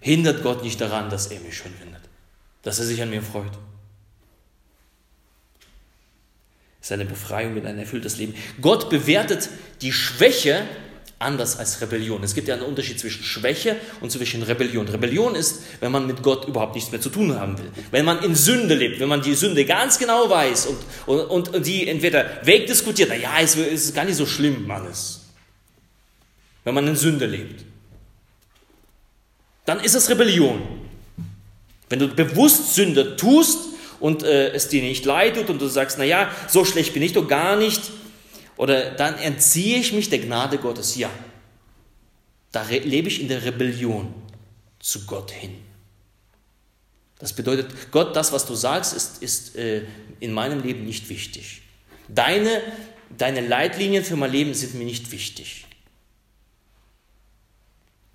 hindert 0.00 0.42
Gott 0.42 0.62
nicht 0.62 0.80
daran, 0.80 1.10
dass 1.10 1.28
er 1.28 1.40
mich 1.40 1.56
schön 1.56 1.72
findet. 1.74 2.02
Dass 2.62 2.78
er 2.78 2.86
sich 2.86 3.02
an 3.02 3.10
mir 3.10 3.22
freut. 3.22 3.52
seine 6.82 7.04
Befreiung 7.04 7.56
in 7.56 7.64
ein 7.64 7.78
erfülltes 7.78 8.18
Leben. 8.18 8.34
Gott 8.60 8.90
bewertet 8.90 9.48
die 9.80 9.92
Schwäche 9.92 10.66
anders 11.22 11.58
als 11.58 11.80
Rebellion. 11.80 12.22
Es 12.22 12.34
gibt 12.34 12.48
ja 12.48 12.54
einen 12.54 12.64
Unterschied 12.64 12.98
zwischen 12.98 13.22
Schwäche 13.22 13.76
und 14.00 14.10
zwischen 14.12 14.42
Rebellion. 14.42 14.88
Rebellion 14.88 15.34
ist, 15.34 15.62
wenn 15.80 15.92
man 15.92 16.06
mit 16.06 16.22
Gott 16.22 16.46
überhaupt 16.46 16.74
nichts 16.74 16.90
mehr 16.90 17.00
zu 17.00 17.08
tun 17.08 17.38
haben 17.38 17.58
will. 17.58 17.70
Wenn 17.90 18.04
man 18.04 18.22
in 18.22 18.34
Sünde 18.34 18.74
lebt, 18.74 19.00
wenn 19.00 19.08
man 19.08 19.22
die 19.22 19.34
Sünde 19.34 19.64
ganz 19.64 19.98
genau 19.98 20.28
weiß 20.28 20.66
und, 21.06 21.20
und, 21.30 21.48
und 21.48 21.66
die 21.66 21.88
entweder 21.88 22.40
wegdiskutiert, 22.44 23.08
na 23.10 23.16
ja, 23.16 23.40
es 23.40 23.56
ist 23.56 23.94
gar 23.94 24.04
nicht 24.04 24.16
so 24.16 24.26
schlimm, 24.26 24.66
Mannes. 24.66 25.20
Wenn 26.64 26.74
man 26.74 26.86
in 26.86 26.96
Sünde 26.96 27.26
lebt. 27.26 27.64
Dann 29.64 29.80
ist 29.80 29.94
es 29.94 30.10
Rebellion. 30.10 30.60
Wenn 31.88 31.98
du 31.98 32.08
bewusst 32.08 32.74
Sünde 32.74 33.16
tust, 33.16 33.72
und 34.02 34.24
äh, 34.24 34.50
es 34.50 34.66
dir 34.66 34.82
nicht 34.82 35.04
leid 35.04 35.36
tut 35.36 35.48
und 35.48 35.62
du 35.62 35.68
sagst, 35.68 35.96
naja, 35.96 36.28
so 36.48 36.64
schlecht 36.64 36.92
bin 36.92 37.04
ich 37.04 37.12
doch 37.12 37.28
gar 37.28 37.56
nicht 37.56 37.80
oder 38.56 38.92
dann 38.92 39.18
entziehe 39.18 39.78
ich 39.78 39.92
mich 39.92 40.10
der 40.10 40.20
Gnade 40.20 40.58
Gottes. 40.58 40.96
Ja, 40.96 41.10
da 42.52 42.64
lebe 42.68 43.08
ich 43.08 43.20
in 43.20 43.28
der 43.28 43.44
Rebellion 43.44 44.14
zu 44.78 45.06
Gott 45.06 45.30
hin. 45.30 45.56
Das 47.18 47.32
bedeutet, 47.32 47.92
Gott, 47.92 48.16
das, 48.16 48.32
was 48.32 48.46
du 48.46 48.54
sagst, 48.54 48.94
ist, 48.94 49.22
ist 49.22 49.56
äh, 49.56 49.84
in 50.18 50.32
meinem 50.32 50.60
Leben 50.60 50.84
nicht 50.84 51.08
wichtig. 51.08 51.62
Deine, 52.08 52.60
deine 53.16 53.40
Leitlinien 53.46 54.04
für 54.04 54.16
mein 54.16 54.32
Leben 54.32 54.54
sind 54.54 54.74
mir 54.74 54.84
nicht 54.84 55.12
wichtig. 55.12 55.66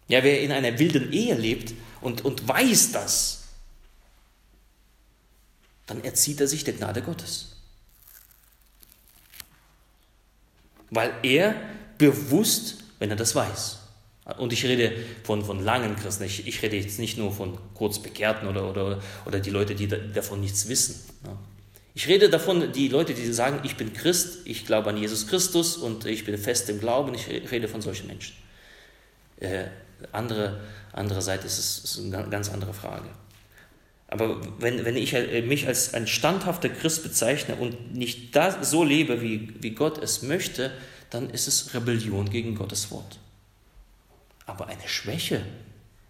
Ja, 0.10 0.24
wer 0.24 0.42
in 0.42 0.52
einer 0.52 0.78
wilden 0.78 1.12
Ehe 1.12 1.36
lebt 1.36 1.74
und, 2.02 2.24
und 2.24 2.48
weiß 2.48 2.92
das, 2.92 3.44
dann 5.86 6.04
erzieht 6.04 6.42
er 6.42 6.48
sich 6.48 6.64
der 6.64 6.74
Gnade 6.74 7.02
Gottes. 7.02 7.47
Weil 10.90 11.12
er 11.24 11.56
bewusst, 11.98 12.84
wenn 13.00 13.10
er 13.10 13.16
das 13.16 13.36
weiß, 13.36 13.80
und 14.38 14.52
ich 14.52 14.66
rede 14.66 14.92
von, 15.24 15.44
von 15.44 15.64
langen 15.64 15.96
Christen, 15.96 16.24
ich, 16.24 16.48
ich 16.48 16.62
rede 16.62 16.76
jetzt 16.76 17.00
nicht 17.00 17.18
nur 17.18 17.32
von 17.32 17.58
Kurzbekehrten 17.76 18.48
oder, 18.48 18.70
oder, 18.70 19.02
oder 19.26 19.40
die 19.40 19.50
Leute, 19.50 19.74
die 19.74 19.88
davon 19.88 20.42
nichts 20.42 20.68
wissen. 20.68 21.02
Ich 21.94 22.08
rede 22.08 22.30
davon, 22.30 22.74
die 22.74 22.90
Leute, 22.90 23.14
die 23.14 23.26
sagen, 23.32 23.62
ich 23.64 23.78
bin 23.78 23.94
Christ, 23.94 24.40
ich 24.46 24.66
glaube 24.66 24.90
an 24.90 24.98
Jesus 24.98 25.28
Christus 25.28 25.78
und 25.78 26.06
ich 26.06 26.26
bin 26.26 26.38
fest 26.38 26.70
im 26.70 26.80
Glauben, 26.80 27.16
ich 27.16 27.28
rede 27.28 27.68
von 27.68 27.82
solchen 27.82 28.08
Menschen. 28.08 28.36
Äh, 29.40 29.66
andere, 30.12 30.60
andererseits 30.92 31.46
ist 31.46 31.58
es 31.58 31.98
ist 31.98 32.14
eine 32.14 32.30
ganz 32.30 32.50
andere 32.50 32.74
Frage. 32.74 33.08
Aber 34.08 34.40
wenn, 34.60 34.86
wenn 34.86 34.96
ich 34.96 35.14
äh, 35.14 35.42
mich 35.42 35.68
als 35.68 35.94
ein 35.94 36.08
standhafter 36.08 36.70
Christ 36.70 37.04
bezeichne 37.04 37.56
und 37.56 37.94
nicht 37.94 38.36
das 38.36 38.70
so 38.70 38.84
lebe, 38.84 39.22
wie, 39.22 39.54
wie 39.62 39.72
Gott 39.72 39.98
es 39.98 40.22
möchte, 40.22 40.72
dann 41.10 41.30
ist 41.30 41.48
es 41.48 41.74
Rebellion 41.74 42.30
gegen 42.30 42.56
Gottes 42.56 42.92
Wort. 42.92 43.20
Aber 44.46 44.68
eine 44.68 44.88
Schwäche 44.88 45.46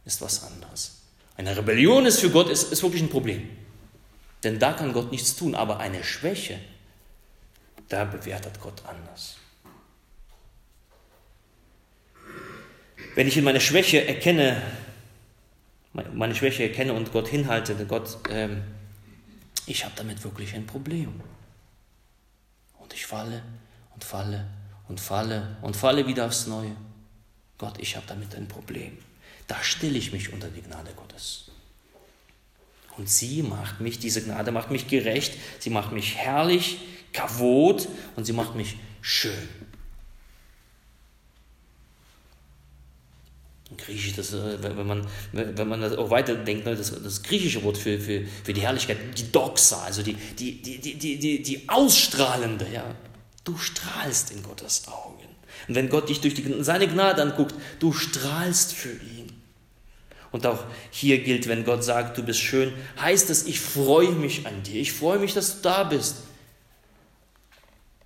ist 0.06 0.22
was 0.22 0.44
anderes. 0.44 1.02
Eine 1.36 1.58
Rebellion 1.58 2.06
ist 2.06 2.20
für 2.20 2.30
Gott 2.30 2.50
ist, 2.50 2.72
ist 2.72 2.84
wirklich 2.84 3.02
ein 3.02 3.10
Problem. 3.10 3.50
Denn 4.44 4.60
da 4.60 4.74
kann 4.74 4.94
Gott 4.94 5.12
nichts 5.12 5.36
tun. 5.36 5.56
Aber 5.56 5.80
eine 5.80 6.04
Schwäche, 6.04 6.60
da 7.90 8.06
bewertet 8.06 8.60
Gott 8.62 8.84
anders. 8.86 9.38
Wenn 13.16 13.28
ich 13.28 13.38
in 13.38 13.44
meine 13.44 13.62
Schwäche 13.62 14.08
erkenne, 14.08 14.62
meine 16.14 16.36
Schwäche 16.36 16.64
erkenne 16.64 16.94
und 16.94 17.12
Gott 17.12 17.28
hinhalte, 17.28 17.76
Gott, 17.86 18.18
ähm, 18.30 18.64
ich 19.66 19.84
habe 19.84 19.94
damit 19.96 20.24
wirklich 20.24 20.54
ein 20.56 20.66
Problem. 20.66 21.22
Und 22.80 22.94
ich 22.94 23.06
falle 23.06 23.44
und 23.94 24.04
falle 24.04 24.48
und 24.88 25.00
falle 25.00 25.58
und 25.62 25.76
falle 25.76 26.08
wieder 26.08 26.26
aufs 26.26 26.48
Neue. 26.48 26.76
Gott, 27.58 27.80
ich 27.80 27.96
habe 27.96 28.06
damit 28.08 28.36
ein 28.36 28.48
Problem. 28.48 28.98
Da 29.48 29.62
stelle 29.64 29.98
ich 29.98 30.12
mich 30.12 30.32
unter 30.32 30.50
die 30.50 30.62
Gnade 30.62 30.92
Gottes. 30.96 31.52
Und 32.98 33.10
sie 33.10 33.44
macht 33.44 33.80
mich, 33.80 34.00
diese 34.00 34.24
Gnade 34.24 34.52
macht 34.52 34.72
mich 34.72 34.88
gerecht, 34.88 35.34
sie 35.60 35.70
macht 35.70 35.92
mich 35.92 36.16
herrlich, 36.16 36.80
kavot 37.14 37.88
und 38.16 38.26
sie 38.26 38.34
macht 38.34 38.56
mich 38.56 38.78
schön. 39.02 39.48
Griechisch, 43.78 44.16
das, 44.16 44.34
äh, 44.34 44.62
wenn, 44.62 44.88
man, 44.88 45.08
wenn 45.32 45.68
man 45.68 45.82
das 45.82 45.94
auch 45.98 46.10
weiterdenkt, 46.10 46.66
ne, 46.66 46.76
das, 46.76 46.92
das 47.02 47.24
griechische 47.24 47.64
Wort 47.64 47.78
für, 47.78 48.00
für, 48.00 48.26
für 48.44 48.54
die 48.54 48.62
Herrlichkeit, 48.62 48.98
die 49.18 49.32
Doxa, 49.32 49.84
also 49.84 50.02
die, 50.04 50.14
die, 50.14 50.62
die, 50.62 50.80
die, 50.80 51.18
die, 51.18 51.42
die 51.42 51.70
ausstrahlende, 51.70 52.68
ja. 52.74 52.96
Du 53.44 53.58
strahlst 53.58 54.32
in 54.32 54.44
Gottes 54.44 54.88
Augen. 54.88 55.24
Und 55.68 55.76
wenn 55.76 55.90
Gott 55.90 56.10
dich 56.10 56.22
durch 56.22 56.34
die, 56.34 56.64
seine 56.64 56.88
Gnade 56.88 57.22
anguckt, 57.22 57.56
du 57.80 57.94
strahlst 57.94 58.74
für 58.74 58.92
ihn. 58.92 59.32
Und 60.32 60.46
auch 60.46 60.66
hier 60.92 61.24
gilt, 61.24 61.48
wenn 61.48 61.64
Gott 61.64 61.84
sagt, 61.84 62.18
du 62.18 62.24
bist 62.24 62.40
schön, 62.40 62.74
heißt 63.00 63.30
es, 63.30 63.46
ich 63.46 63.60
freue 63.60 64.12
mich 64.12 64.46
an 64.46 64.64
dir. 64.64 64.82
Ich 64.82 64.92
freue 64.92 65.20
mich, 65.20 65.34
dass 65.34 65.58
du 65.58 65.62
da 65.62 65.84
bist. 65.84 66.18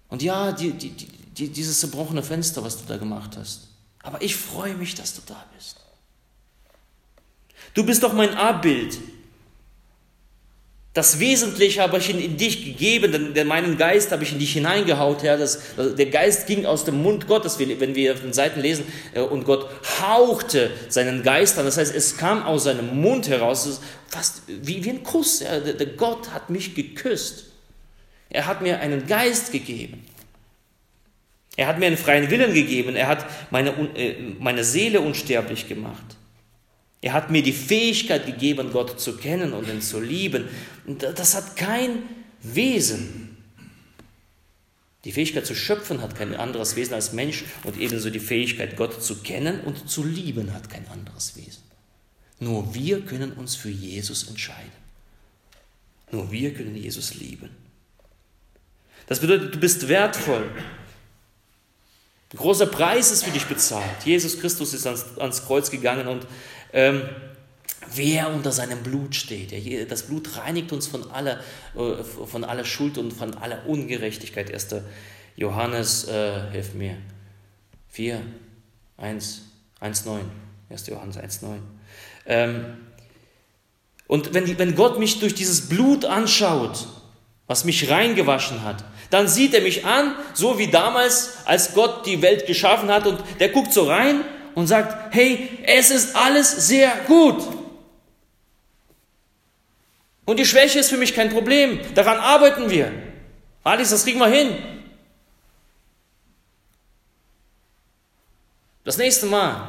Und 0.09 0.21
ja, 0.21 0.51
die, 0.51 0.71
die, 0.71 0.91
die, 0.91 1.49
dieses 1.49 1.79
zerbrochene 1.79 2.21
Fenster, 2.21 2.63
was 2.63 2.77
du 2.77 2.87
da 2.87 2.97
gemacht 2.97 3.37
hast. 3.37 3.70
Aber 4.03 4.21
ich 4.21 4.35
freue 4.35 4.73
mich, 4.73 4.95
dass 4.95 5.15
du 5.15 5.21
da 5.25 5.45
bist. 5.55 5.77
Du 7.73 7.85
bist 7.85 8.03
doch 8.03 8.13
mein 8.13 8.35
Abbild. 8.35 8.97
Das 10.93 11.19
Wesentliche 11.19 11.81
habe 11.81 11.99
ich 11.99 12.09
in, 12.09 12.19
in 12.19 12.35
dich 12.35 12.65
gegeben, 12.65 13.13
denn, 13.13 13.33
denn, 13.33 13.47
meinen 13.47 13.77
Geist 13.77 14.11
habe 14.11 14.23
ich 14.23 14.33
in 14.33 14.39
dich 14.39 14.51
hineingehaut, 14.51 15.23
Herr. 15.23 15.37
Das, 15.37 15.61
der 15.77 16.07
Geist 16.07 16.47
ging 16.47 16.65
aus 16.65 16.83
dem 16.83 17.01
Mund 17.01 17.27
Gottes, 17.27 17.59
wenn 17.59 17.95
wir 17.95 18.13
auf 18.13 18.19
den 18.19 18.33
Seiten 18.33 18.59
lesen, 18.59 18.83
äh, 19.13 19.21
und 19.21 19.45
Gott 19.45 19.69
hauchte 20.01 20.69
seinen 20.89 21.23
Geist 21.23 21.57
an. 21.57 21.63
Das 21.63 21.77
heißt, 21.77 21.95
es 21.95 22.17
kam 22.17 22.43
aus 22.43 22.65
seinem 22.65 22.99
Mund 22.99 23.29
heraus, 23.29 23.79
fast 24.09 24.41
wie, 24.47 24.83
wie 24.83 24.89
ein 24.89 25.03
Kuss. 25.03 25.39
Ja. 25.39 25.61
Der, 25.61 25.75
der 25.75 25.87
Gott 25.87 26.31
hat 26.31 26.49
mich 26.49 26.75
geküsst. 26.75 27.45
Er 28.29 28.45
hat 28.45 28.61
mir 28.61 28.81
einen 28.81 29.07
Geist 29.07 29.53
gegeben. 29.53 30.05
Er 31.61 31.67
hat 31.67 31.77
mir 31.77 31.85
einen 31.85 31.97
freien 31.97 32.31
Willen 32.31 32.55
gegeben. 32.55 32.95
Er 32.95 33.07
hat 33.07 33.23
meine, 33.51 33.69
äh, 33.95 34.15
meine 34.39 34.63
Seele 34.63 34.99
unsterblich 34.99 35.67
gemacht. 35.67 36.17
Er 37.01 37.13
hat 37.13 37.29
mir 37.29 37.43
die 37.43 37.53
Fähigkeit 37.53 38.25
gegeben, 38.25 38.71
Gott 38.71 38.99
zu 38.99 39.15
kennen 39.15 39.53
und 39.53 39.69
ihn 39.69 39.79
zu 39.79 39.99
lieben. 39.99 40.49
Das 40.87 41.35
hat 41.35 41.55
kein 41.55 41.99
Wesen. 42.41 43.37
Die 45.05 45.11
Fähigkeit 45.11 45.45
zu 45.45 45.53
schöpfen 45.53 46.01
hat 46.01 46.15
kein 46.15 46.35
anderes 46.35 46.75
Wesen 46.75 46.95
als 46.95 47.13
Mensch 47.13 47.43
und 47.63 47.77
ebenso 47.77 48.09
die 48.09 48.19
Fähigkeit, 48.19 48.75
Gott 48.75 49.03
zu 49.03 49.17
kennen 49.21 49.61
und 49.61 49.87
zu 49.87 50.03
lieben 50.03 50.55
hat 50.55 50.67
kein 50.67 50.87
anderes 50.87 51.35
Wesen. 51.35 51.61
Nur 52.39 52.73
wir 52.73 53.01
können 53.01 53.33
uns 53.33 53.55
für 53.55 53.69
Jesus 53.69 54.27
entscheiden. 54.27 54.81
Nur 56.11 56.31
wir 56.31 56.55
können 56.55 56.75
Jesus 56.75 57.13
lieben. 57.13 57.51
Das 59.05 59.19
bedeutet, 59.19 59.53
du 59.53 59.59
bist 59.59 59.87
wertvoll. 59.87 60.49
Ein 62.33 62.37
großer 62.37 62.65
Preis 62.65 63.11
ist 63.11 63.23
für 63.23 63.31
dich 63.31 63.45
bezahlt. 63.45 64.05
Jesus 64.05 64.39
Christus 64.39 64.73
ist 64.73 64.85
ans, 64.87 65.17
ans 65.17 65.45
Kreuz 65.45 65.69
gegangen 65.69 66.07
und 66.07 66.25
ähm, 66.71 67.03
wer 67.93 68.33
unter 68.33 68.51
seinem 68.51 68.83
Blut 68.83 69.15
steht. 69.15 69.51
Das 69.91 70.03
Blut 70.03 70.37
reinigt 70.37 70.71
uns 70.71 70.87
von 70.87 71.11
aller, 71.11 71.39
äh, 71.75 72.03
von 72.03 72.43
aller 72.43 72.63
Schuld 72.63 72.97
und 72.97 73.11
von 73.11 73.33
aller 73.35 73.65
Ungerechtigkeit. 73.67 74.51
1. 74.51 74.75
Johannes, 75.35 76.07
äh, 76.07 76.51
hilf 76.51 76.73
mir, 76.73 76.97
4, 77.89 78.21
1, 78.97 79.41
1, 79.81 80.05
9. 80.05 80.21
1. 80.69 80.87
Johannes 80.87 81.17
1, 81.17 81.41
9. 81.41 81.61
Ähm, 82.27 82.65
und 84.07 84.33
wenn, 84.33 84.57
wenn 84.57 84.75
Gott 84.75 84.99
mich 84.99 85.19
durch 85.19 85.33
dieses 85.33 85.67
Blut 85.67 86.05
anschaut, 86.05 86.87
was 87.47 87.65
mich 87.65 87.89
reingewaschen 87.89 88.63
hat, 88.63 88.85
dann 89.11 89.27
sieht 89.27 89.53
er 89.53 89.61
mich 89.61 89.85
an, 89.85 90.15
so 90.33 90.57
wie 90.57 90.67
damals, 90.67 91.37
als 91.45 91.73
Gott 91.73 92.05
die 92.05 92.21
Welt 92.21 92.47
geschaffen 92.47 92.89
hat 92.89 93.05
und 93.05 93.21
der 93.39 93.49
guckt 93.49 93.71
so 93.71 93.83
rein 93.83 94.21
und 94.55 94.67
sagt, 94.67 95.13
hey, 95.13 95.59
es 95.63 95.91
ist 95.91 96.15
alles 96.15 96.67
sehr 96.67 96.91
gut. 97.07 97.43
Und 100.25 100.37
die 100.37 100.45
Schwäche 100.45 100.79
ist 100.79 100.89
für 100.89 100.97
mich 100.97 101.13
kein 101.13 101.29
Problem. 101.29 101.79
Daran 101.93 102.17
arbeiten 102.17 102.69
wir. 102.69 102.91
Alice, 103.63 103.89
das 103.89 104.05
kriegen 104.05 104.19
wir 104.19 104.27
hin. 104.27 104.55
Das 108.85 108.97
nächste 108.97 109.25
Mal. 109.25 109.67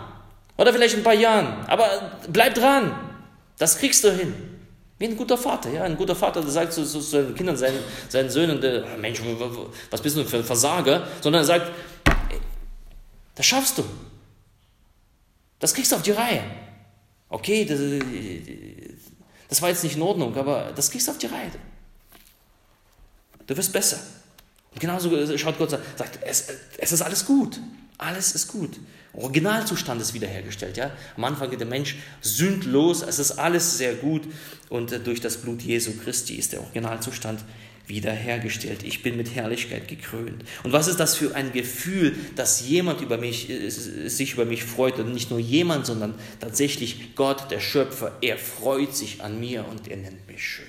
Oder 0.57 0.73
vielleicht 0.73 0.95
in 0.95 1.01
ein 1.01 1.05
paar 1.05 1.15
Jahren. 1.15 1.65
Aber 1.67 2.13
bleib 2.29 2.55
dran. 2.55 2.95
Das 3.59 3.79
kriegst 3.79 4.05
du 4.05 4.13
hin. 4.13 4.52
Wie 5.03 5.09
ein 5.09 5.17
guter 5.17 5.37
Vater, 5.37 5.69
ja. 5.69 5.83
Ein 5.83 5.97
guter 5.97 6.15
Vater, 6.15 6.41
der 6.43 6.51
sagt 6.53 6.73
zu, 6.73 6.85
zu, 6.85 7.01
seinen 7.01 7.35
Kindern, 7.35 7.57
seinen, 7.57 7.81
seinen 8.09 8.31
Söhnen, 8.31 8.61
der, 8.61 8.87
Mensch, 8.99 9.21
was 9.91 10.01
bist 10.01 10.17
du 10.17 10.25
für 10.25 10.37
ein 10.37 10.45
Versager? 10.45 11.09
Sondern 11.21 11.43
er 11.43 11.45
sagt, 11.45 11.73
das 13.35 13.45
schaffst 13.45 13.79
du. 13.79 13.85
Das 15.59 15.75
kriegst 15.75 15.91
du 15.91 15.97
auf 15.97 16.03
die 16.03 16.13
Reihe. 16.13 16.45
Okay, 17.29 17.65
das, 17.65 17.81
das 19.49 19.61
war 19.61 19.71
jetzt 19.71 19.83
nicht 19.83 19.97
in 19.97 20.03
Ordnung, 20.03 20.37
aber 20.37 20.71
das 20.73 20.89
kriegst 20.89 21.09
du 21.09 21.11
auf 21.11 21.19
die 21.19 21.27
Reihe. 21.27 21.51
Du 23.49 23.57
wirst 23.57 23.73
besser. 23.73 23.99
Und 24.73 24.81
genauso 24.81 25.37
schaut 25.37 25.59
Gott 25.59 25.73
und 25.73 25.81
sagt, 25.99 26.21
es, 26.25 26.47
es 26.79 26.93
ist 26.93 27.03
alles 27.03 27.27
gut. 27.27 27.59
Alles 28.03 28.35
ist 28.35 28.49
gut. 28.49 28.81
Originalzustand 29.13 30.01
ist 30.01 30.13
wiederhergestellt. 30.13 30.77
Ja? 30.77 30.91
Am 31.17 31.23
Anfang 31.23 31.51
geht 31.51 31.61
der 31.61 31.69
Mensch 31.69 31.97
sündlos, 32.21 33.03
es 33.03 33.21
ist 33.21 33.33
alles 33.33 33.79
sehr 33.79 33.95
gut 33.95 34.23
und 34.71 35.07
durch 35.07 35.21
das 35.21 35.37
Blut 35.37 35.63
Jesu 35.63 35.93
Christi 36.03 36.35
ist 36.35 36.53
der 36.53 36.63
Originalzustand 36.63 37.45
wiederhergestellt. 37.87 38.83
Ich 38.83 39.03
bin 39.03 39.17
mit 39.17 39.35
Herrlichkeit 39.35 39.87
gekrönt. 39.87 40.45
Und 40.65 40.73
was 40.73 40.89
ist 40.89 40.99
das 40.99 41.15
für 41.15 41.35
ein 41.37 41.53
Gefühl, 41.53 42.17
dass 42.35 42.67
jemand 42.67 43.01
über 43.03 43.19
mich, 43.19 43.51
äh, 43.51 43.69
sich 43.71 44.33
über 44.33 44.47
mich 44.47 44.65
freut 44.65 44.99
und 44.99 45.13
nicht 45.13 45.31
nur 45.31 45.41
jemand, 45.41 45.87
sondern 45.87 46.15
tatsächlich 46.41 47.15
Gott, 47.15 47.51
der 47.51 47.61
Schöpfer, 47.61 48.17
er 48.21 48.39
freut 48.39 48.97
sich 48.97 49.23
an 49.23 49.39
mir 49.39 49.67
und 49.69 49.89
er 49.89 49.97
nennt 49.99 50.27
mich 50.27 50.43
schön. 50.43 50.65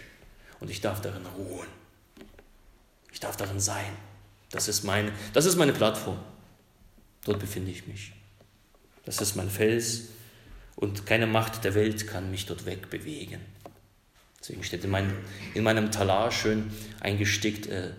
Und 0.59 0.69
ich 0.69 0.81
darf 0.81 1.01
darin 1.01 1.25
ruhen. 1.37 1.67
Ich 3.11 3.19
darf 3.19 3.37
darin 3.37 3.59
sein. 3.59 3.91
Das 4.51 4.67
ist 4.67 4.83
meine, 4.83 5.11
das 5.33 5.45
ist 5.45 5.55
meine 5.55 5.73
Plattform. 5.73 6.19
Dort 7.25 7.39
befinde 7.39 7.71
ich 7.71 7.87
mich. 7.87 8.11
Das 9.05 9.21
ist 9.21 9.35
mein 9.35 9.49
Fels 9.49 10.09
und 10.75 11.05
keine 11.05 11.27
Macht 11.27 11.63
der 11.63 11.75
Welt 11.75 12.07
kann 12.07 12.31
mich 12.31 12.45
dort 12.45 12.65
wegbewegen. 12.65 13.39
Deswegen 14.39 14.63
steht 14.63 14.83
in, 14.83 14.89
mein, 14.89 15.13
in 15.53 15.63
meinem 15.63 15.91
Talar 15.91 16.31
schön 16.31 16.71
eingestickt, 16.99 17.67
äh, 17.67 17.91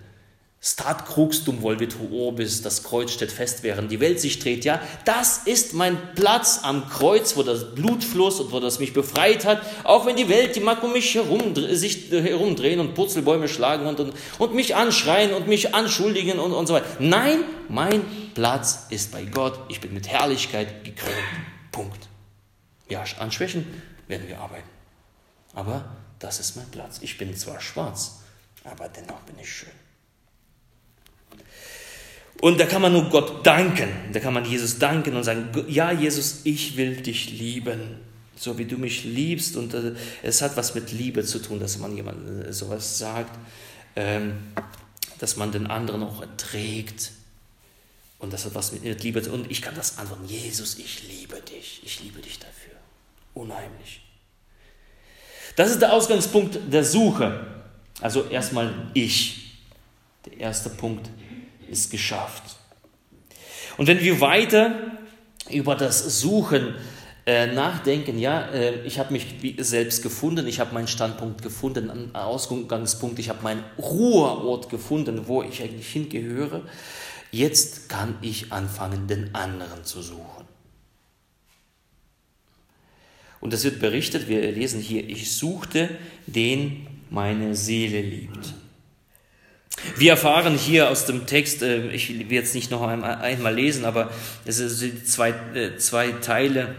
Stat 0.67 1.05
crux 1.05 1.45
dum 1.45 1.61
volvit 1.61 1.95
orbis, 2.11 2.63
das 2.63 2.83
Kreuz 2.83 3.13
steht 3.13 3.31
fest, 3.31 3.63
während 3.63 3.93
die 3.93 4.01
Welt 4.01 4.19
sich 4.19 4.39
dreht. 4.39 4.65
Ja, 4.65 4.81
das 5.05 5.43
ist 5.45 5.75
mein 5.75 6.15
Platz 6.15 6.61
am 6.63 6.89
Kreuz, 6.89 7.37
wo 7.37 7.43
das 7.43 7.75
Blut 7.75 8.03
floss 8.03 8.41
und 8.41 8.51
wo 8.51 8.61
das 8.61 8.79
mich 8.79 8.95
befreit 8.95 9.45
hat. 9.45 9.61
Auch 9.85 10.07
wenn 10.07 10.17
die 10.17 10.31
Welt, 10.31 10.57
die 10.57 10.61
mag 10.61 10.83
um 10.83 10.95
mich 10.95 11.15
herum, 11.15 11.55
sich 11.55 12.11
herumdrehen 12.11 12.81
und 12.81 12.95
Purzelbäume 12.95 13.47
schlagen 13.47 13.85
und, 13.87 14.01
und, 14.01 14.15
und 14.39 14.55
mich 14.55 14.75
anschreien 14.75 15.35
und 15.35 15.49
mich 15.49 15.75
anschuldigen 15.75 16.39
und, 16.39 16.53
und 16.53 16.67
so 16.67 16.73
weiter. 16.73 16.87
Nein, 16.99 17.45
mein 17.69 18.03
Platz 18.33 18.87
ist 18.89 19.13
bei 19.13 19.27
Gott. 19.27 19.61
Ich 19.69 19.83
bin 19.83 19.93
mit 19.93 20.09
Herrlichkeit 20.09 20.83
gekrönt. 20.83 21.15
Punkt. 21.73 22.09
Ja, 22.89 23.05
an 23.19 23.31
Schwächen 23.31 23.67
werden 24.09 24.29
wir 24.29 24.39
arbeiten. 24.39 24.71
Aber 25.53 25.85
das 26.21 26.41
ist 26.41 26.57
mein 26.57 26.71
Platz. 26.71 27.01
Ich 27.03 27.19
bin 27.19 27.37
zwar 27.37 27.61
schwarz, 27.61 28.21
aber 28.65 28.89
dennoch 28.89 29.21
bin 29.21 29.39
ich 29.39 29.53
schön. 29.53 29.84
Und 32.41 32.61
da 32.61 32.67
kann 32.67 32.83
man 32.83 32.93
nur 32.93 33.09
Gott 33.09 33.47
danken. 33.47 33.89
Da 34.13 34.21
kann 34.21 34.35
man 34.35 34.45
Jesus 34.45 34.79
danken 34.79 35.17
und 35.17 35.25
sagen, 35.25 35.49
ja 35.69 35.93
Jesus, 35.93 36.41
ich 36.45 36.77
will 36.77 36.97
dich 36.97 37.31
lieben, 37.31 37.81
so 38.37 38.59
wie 38.59 38.65
du 38.65 38.77
mich 38.77 39.05
liebst. 39.05 39.57
Und 39.57 39.73
äh, 39.75 39.95
es 40.23 40.43
hat 40.43 40.57
was 40.57 40.75
mit 40.75 40.93
Liebe 40.93 41.25
zu 41.25 41.39
tun, 41.39 41.61
dass 41.61 41.79
man 41.79 41.97
jemand 41.97 42.47
äh, 42.47 42.53
sowas 42.53 42.99
sagt, 42.99 43.39
ähm, 43.97 44.35
dass 45.19 45.37
man 45.37 45.53
den 45.53 45.69
anderen 45.69 46.03
auch 46.03 46.21
erträgt. 46.21 47.13
Und 48.19 48.33
das 48.33 48.45
hat 48.45 48.55
was 48.55 48.73
mit 48.73 49.03
Liebe 49.03 49.23
zu 49.23 49.31
tun. 49.31 49.43
Und 49.43 49.51
ich 49.51 49.63
kann 49.63 49.75
das 49.75 49.99
antworten, 49.99 50.27
Jesus, 50.27 50.79
ich 50.79 51.09
liebe 51.09 51.41
dich. 51.41 51.81
Ich 51.85 52.03
liebe 52.03 52.21
dich 52.21 52.39
dafür. 52.39 52.75
Unheimlich. 53.35 54.03
Das 55.57 55.71
ist 55.71 55.81
der 55.81 55.93
Ausgangspunkt 55.93 56.59
der 56.71 56.85
Suche. 56.85 57.47
Also 58.01 58.25
erstmal 58.29 58.91
ich. 58.95 59.61
Der 60.27 60.41
erste 60.41 60.71
Punkt 60.71 61.09
ist 61.71 61.91
geschafft. 61.91 62.43
Und 63.77 63.87
wenn 63.87 64.01
wir 64.01 64.21
weiter 64.21 64.75
über 65.51 65.75
das 65.75 66.21
Suchen 66.21 66.75
äh, 67.27 67.47
nachdenken, 67.47 68.19
ja, 68.19 68.47
äh, 68.49 68.83
ich 68.83 68.99
habe 68.99 69.13
mich 69.13 69.27
selbst 69.59 70.03
gefunden, 70.03 70.47
ich 70.47 70.61
habe 70.61 70.75
meinen 70.75 70.89
Standpunkt 70.89 71.43
gefunden, 71.43 71.91
einen 71.91 72.15
Ausgangspunkt, 72.15 73.19
ich 73.19 73.29
habe 73.29 73.43
meinen 73.43 73.65
Ruheort 73.79 74.69
gefunden, 74.69 75.27
wo 75.27 75.43
ich 75.43 75.63
eigentlich 75.63 75.89
hingehöre. 75.89 76.63
Jetzt 77.31 77.89
kann 77.89 78.17
ich 78.21 78.53
anfangen, 78.53 79.09
den 79.09 79.35
anderen 79.35 79.85
zu 79.85 80.03
suchen. 80.03 80.45
Und 83.41 83.53
es 83.53 83.65
wird 83.65 83.81
berichtet, 83.81 84.29
wir 84.29 84.53
lesen 84.53 84.81
hier, 84.81 85.07
ich 85.09 85.33
suchte 85.33 85.91
den 86.27 86.87
meine 87.11 87.55
Seele 87.55 88.01
liebt. 88.01 88.55
Wir 89.97 90.13
erfahren 90.13 90.57
hier 90.57 90.91
aus 90.91 91.07
dem 91.07 91.27
Text, 91.27 91.63
äh, 91.63 91.89
ich 91.91 92.09
will 92.09 92.33
jetzt 92.33 92.55
nicht 92.55 92.71
noch 92.71 92.83
einmal 92.83 93.55
lesen, 93.55 93.85
aber 93.85 94.11
es 94.45 94.57
sind 94.57 95.07
zwei, 95.07 95.31
äh, 95.55 95.77
zwei 95.77 96.13
Teile. 96.13 96.75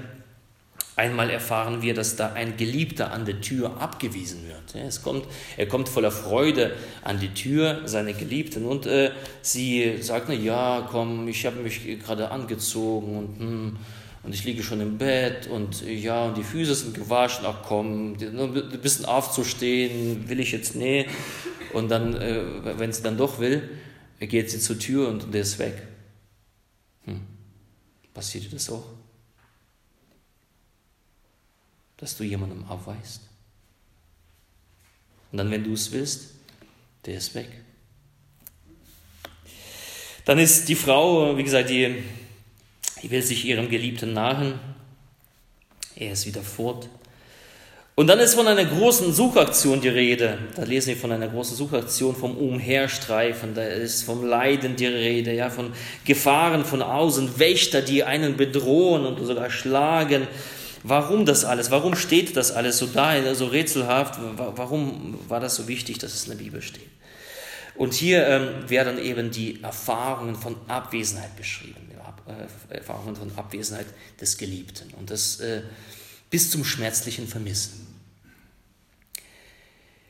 Einmal 0.98 1.30
erfahren 1.30 1.82
wir, 1.82 1.94
dass 1.94 2.16
da 2.16 2.32
ein 2.34 2.56
Geliebter 2.56 3.12
an 3.12 3.26
der 3.26 3.42
Tür 3.42 3.82
abgewiesen 3.82 4.48
wird. 4.48 4.82
Es 4.88 5.02
kommt, 5.02 5.26
er 5.58 5.68
kommt 5.68 5.90
voller 5.90 6.12
Freude 6.12 6.74
an 7.04 7.20
die 7.20 7.34
Tür 7.34 7.82
seiner 7.86 8.14
Geliebten 8.14 8.66
und 8.66 8.86
äh, 8.86 9.12
sie 9.42 9.98
sagt, 10.02 10.28
na 10.30 10.34
ja, 10.34 10.88
komm, 10.90 11.28
ich 11.28 11.46
habe 11.46 11.58
mich 11.58 12.00
gerade 12.00 12.32
angezogen 12.32 13.18
und, 13.18 13.40
hm, 13.40 13.78
und 14.24 14.34
ich 14.34 14.46
liege 14.46 14.64
schon 14.64 14.80
im 14.80 14.98
Bett 14.98 15.48
und 15.48 15.86
ja, 15.86 16.26
und 16.26 16.38
die 16.38 16.44
Füße 16.44 16.74
sind 16.74 16.94
gewaschen, 16.94 17.46
ach 17.46 17.58
komm, 17.68 18.14
ein 18.14 18.80
bisschen 18.82 19.06
aufzustehen, 19.06 20.28
will 20.30 20.40
ich 20.40 20.54
jetzt, 20.54 20.76
nee. 20.76 21.08
Und 21.76 21.90
dann, 21.90 22.16
äh, 22.16 22.80
wenn 22.80 22.94
sie 22.94 23.04
dann 23.04 23.18
doch 23.18 23.40
will, 23.40 23.70
geht 24.22 24.50
sie 24.50 24.60
zur 24.60 24.80
Tür 24.80 25.10
und 25.10 25.34
der 25.34 25.42
ist 25.42 25.60
weg. 25.60 25.86
Hm. 27.04 27.20
Passiert 28.14 28.46
dir 28.46 28.52
das 28.52 28.70
auch? 28.70 28.86
Dass 31.98 32.16
du 32.16 32.24
jemandem 32.24 32.64
abweist? 32.64 33.24
Und 35.34 35.38
dann, 35.38 35.52
wenn 35.52 35.66
du 35.66 35.74
es 35.74 35.92
willst, 35.92 36.36
der 37.04 37.18
ist 37.18 37.36
weg. 37.36 37.50
Dann 40.24 40.40
ist 40.40 40.70
die 40.70 40.76
Frau, 40.76 41.38
wie 41.38 41.44
gesagt, 41.44 41.70
die, 41.70 42.02
die 43.04 43.12
will 43.12 43.22
sich 43.22 43.44
ihrem 43.44 43.70
Geliebten 43.70 44.14
nahen. 44.14 44.62
Er 45.98 46.14
ist 46.14 46.26
wieder 46.26 46.42
fort. 46.42 46.88
Und 47.98 48.08
dann 48.08 48.20
ist 48.20 48.36
von 48.36 48.46
einer 48.46 48.66
großen 48.66 49.14
Suchaktion 49.14 49.80
die 49.80 49.88
Rede. 49.88 50.38
Da 50.58 50.64
lesen 50.64 50.90
wir 50.90 50.98
von 50.98 51.14
einer 51.14 51.30
großen 51.30 51.56
Suchaktion, 51.56 52.14
vom 52.14 52.36
Umherstreifen, 52.36 53.56
da 53.56 53.64
ist 53.64 54.04
vom 54.04 54.26
Leiden 54.26 54.76
die 54.76 54.86
Rede, 54.86 55.34
ja, 55.34 55.50
von 55.50 55.72
Gefahren 56.04 56.66
von 56.66 56.82
außen, 56.82 57.40
Wächter, 57.40 57.82
die 57.82 58.04
einen 58.04 58.36
bedrohen 58.36 59.06
und 59.06 59.26
sogar 59.26 59.50
schlagen. 59.50 60.28
Warum 60.84 61.26
das 61.26 61.46
alles? 61.46 61.72
Warum 61.72 61.96
steht 61.96 62.36
das 62.36 62.52
alles 62.52 62.80
so 62.80 62.86
da, 62.86 63.34
so 63.34 63.48
rätselhaft? 63.48 64.20
Warum 64.36 65.18
war 65.30 65.40
das 65.40 65.56
so 65.56 65.70
wichtig, 65.70 65.98
dass 65.98 66.14
es 66.14 66.26
in 66.26 66.38
der 66.38 66.44
Bibel 66.44 66.62
steht? 66.62 66.90
Und 67.76 67.94
hier 67.94 68.28
ähm, 68.28 68.70
werden 68.70 69.00
eben 69.00 69.32
die 69.32 69.64
Erfahrungen 69.64 70.36
von 70.36 70.58
Abwesenheit 70.68 71.36
beschrieben, 71.38 71.76
äh, 72.28 72.76
Erfahrungen 72.76 73.16
von 73.16 73.32
Abwesenheit 73.38 73.88
des 74.20 74.38
Geliebten. 74.38 74.94
Und 74.98 75.12
das 75.12 75.40
äh, 75.40 75.62
bis 76.36 76.52
zum 76.52 76.66
schmerzlichen 76.66 77.30
Vermissen. 77.30 77.88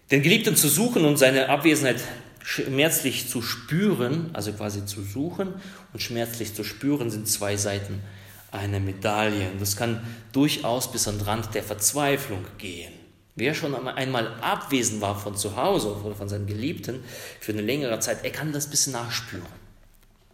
Den 0.10 0.24
Geliebten 0.24 0.56
zu 0.56 0.68
suchen 0.70 1.06
und 1.06 1.18
seine 1.18 1.50
Abwesenheit 1.50 2.02
schmerzlich 2.44 3.30
zu 3.30 3.44
spüren, 3.44 4.32
also 4.34 4.52
quasi 4.52 4.88
zu 4.88 5.04
suchen 5.04 5.54
und 5.94 6.02
schmerzlich 6.02 6.56
zu 6.56 6.64
spüren, 6.64 7.12
sind 7.12 7.28
zwei 7.28 7.58
Seiten 7.58 8.02
einer 8.50 8.80
Medaille. 8.80 9.52
Und 9.52 9.62
das 9.62 9.78
kann 9.78 10.02
durchaus 10.32 10.92
bis 10.92 11.08
an 11.08 11.20
den 11.20 11.28
Rand 11.28 11.54
der 11.54 11.62
Verzweiflung 11.62 12.44
gehen. 12.58 12.94
Wer 13.36 13.54
schon 13.54 13.76
einmal 13.88 14.34
abwesend 14.42 15.02
war 15.02 15.20
von 15.20 15.38
zu 15.38 15.56
Hause 15.56 15.96
oder 15.96 16.16
von 16.16 16.28
seinem 16.28 16.48
Geliebten 16.48 17.04
für 17.40 17.52
eine 17.52 17.62
längere 17.62 18.00
Zeit, 18.00 18.24
er 18.24 18.32
kann 18.32 18.52
das 18.52 18.68
bisschen 18.68 18.94
nachspüren. 18.94 19.46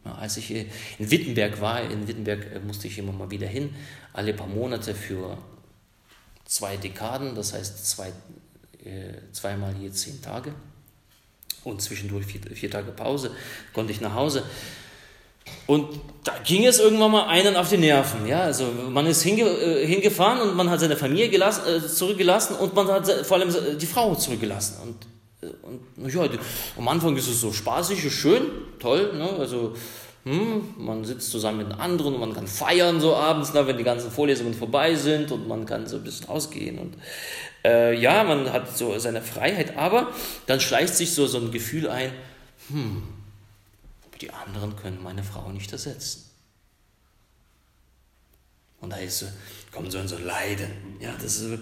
Als 0.06 0.38
ich 0.38 0.52
in 0.52 0.68
Wittenberg 1.00 1.60
war, 1.60 1.82
in 1.82 2.08
Wittenberg 2.08 2.46
äh, 2.56 2.60
musste 2.60 2.88
ich 2.88 2.98
immer 2.98 3.12
mal 3.12 3.30
wieder 3.30 3.48
hin, 3.48 3.76
alle 4.14 4.34
paar 4.34 4.48
Monate 4.48 4.96
für 4.96 5.38
zwei 6.52 6.76
Dekaden, 6.76 7.34
das 7.34 7.54
heißt 7.54 7.90
zwei, 7.90 8.10
äh, 8.84 9.14
zweimal 9.32 9.74
je 9.80 9.90
zehn 9.92 10.22
Tage 10.22 10.54
und 11.64 11.82
zwischendurch 11.82 12.26
vier, 12.26 12.42
vier 12.54 12.70
Tage 12.70 12.92
Pause, 12.92 13.32
konnte 13.74 13.94
ich 13.94 14.02
nach 14.02 14.14
Hause. 14.14 14.44
Und 15.66 16.02
da 16.26 16.34
ging 16.44 16.66
es 16.66 16.80
irgendwann 16.80 17.12
mal 17.12 17.28
einen 17.28 17.56
auf 17.56 17.70
die 17.70 17.78
Nerven. 17.78 18.28
Ja? 18.28 18.42
Also 18.42 18.66
man 18.90 19.06
ist 19.06 19.24
hinge, 19.24 19.44
äh, 19.44 19.88
hingefahren 19.88 20.42
und 20.42 20.56
man 20.56 20.70
hat 20.70 20.82
seine 20.82 20.98
Familie 20.98 21.30
gelassen, 21.30 21.62
äh, 21.68 21.88
zurückgelassen 21.88 22.56
und 22.56 22.76
man 22.76 22.88
hat 22.90 23.10
vor 23.26 23.38
allem 23.38 23.78
die 23.78 23.86
Frau 23.86 24.14
zurückgelassen. 24.16 24.76
Und, 24.84 25.50
äh, 25.50 25.54
und 25.98 26.14
ja, 26.14 26.28
am 26.78 26.88
Anfang 26.90 27.16
ist 27.16 27.30
es 27.30 27.40
so 27.40 27.54
spaßig, 27.54 28.14
schön, 28.14 28.44
toll. 28.78 29.14
Ne? 29.14 29.30
Also 29.40 29.74
hm, 30.24 30.76
man 30.78 31.04
sitzt 31.04 31.32
zusammen 31.32 31.68
mit 31.68 31.80
anderen 31.80 32.14
und 32.14 32.20
man 32.20 32.34
kann 32.34 32.48
feiern 32.48 33.00
so 33.00 33.16
abends, 33.16 33.52
na, 33.54 33.66
wenn 33.66 33.78
die 33.78 33.84
ganzen 33.84 34.12
Vorlesungen 34.12 34.54
vorbei 34.54 34.96
sind 34.96 35.32
und 35.32 35.48
man 35.48 35.66
kann 35.66 35.88
so 35.88 35.98
ein 35.98 36.04
bisschen 36.04 36.30
ausgehen. 36.30 36.78
Und 36.78 36.96
äh, 37.66 38.00
ja, 38.00 38.24
man 38.24 38.52
hat 38.54 38.78
so 38.78 38.98
seine 39.00 39.22
Freiheit, 39.22 39.78
aber 39.78 40.12
dann 40.46 40.60
schleicht 40.60 40.96
sich 40.96 41.14
so, 41.14 41.26
so 41.26 41.40
ein 41.40 41.52
Gefühl 41.52 41.90
ein, 41.90 42.12
hm, 42.70 43.02
die 44.22 44.30
anderen 44.30 44.76
können 44.76 45.02
meine 45.02 45.24
Frau 45.24 45.50
nicht 45.50 45.72
ersetzen. 45.72 46.30
Und 48.80 48.92
da 48.92 48.98
ist 48.98 49.20
so, 49.20 49.26
kommt 49.72 49.92
so 49.92 49.98
ein 49.98 50.08
so 50.08 50.18
Leiden. 50.18 50.72
Ja, 51.00 51.14
das 51.20 51.40
ist, 51.40 51.60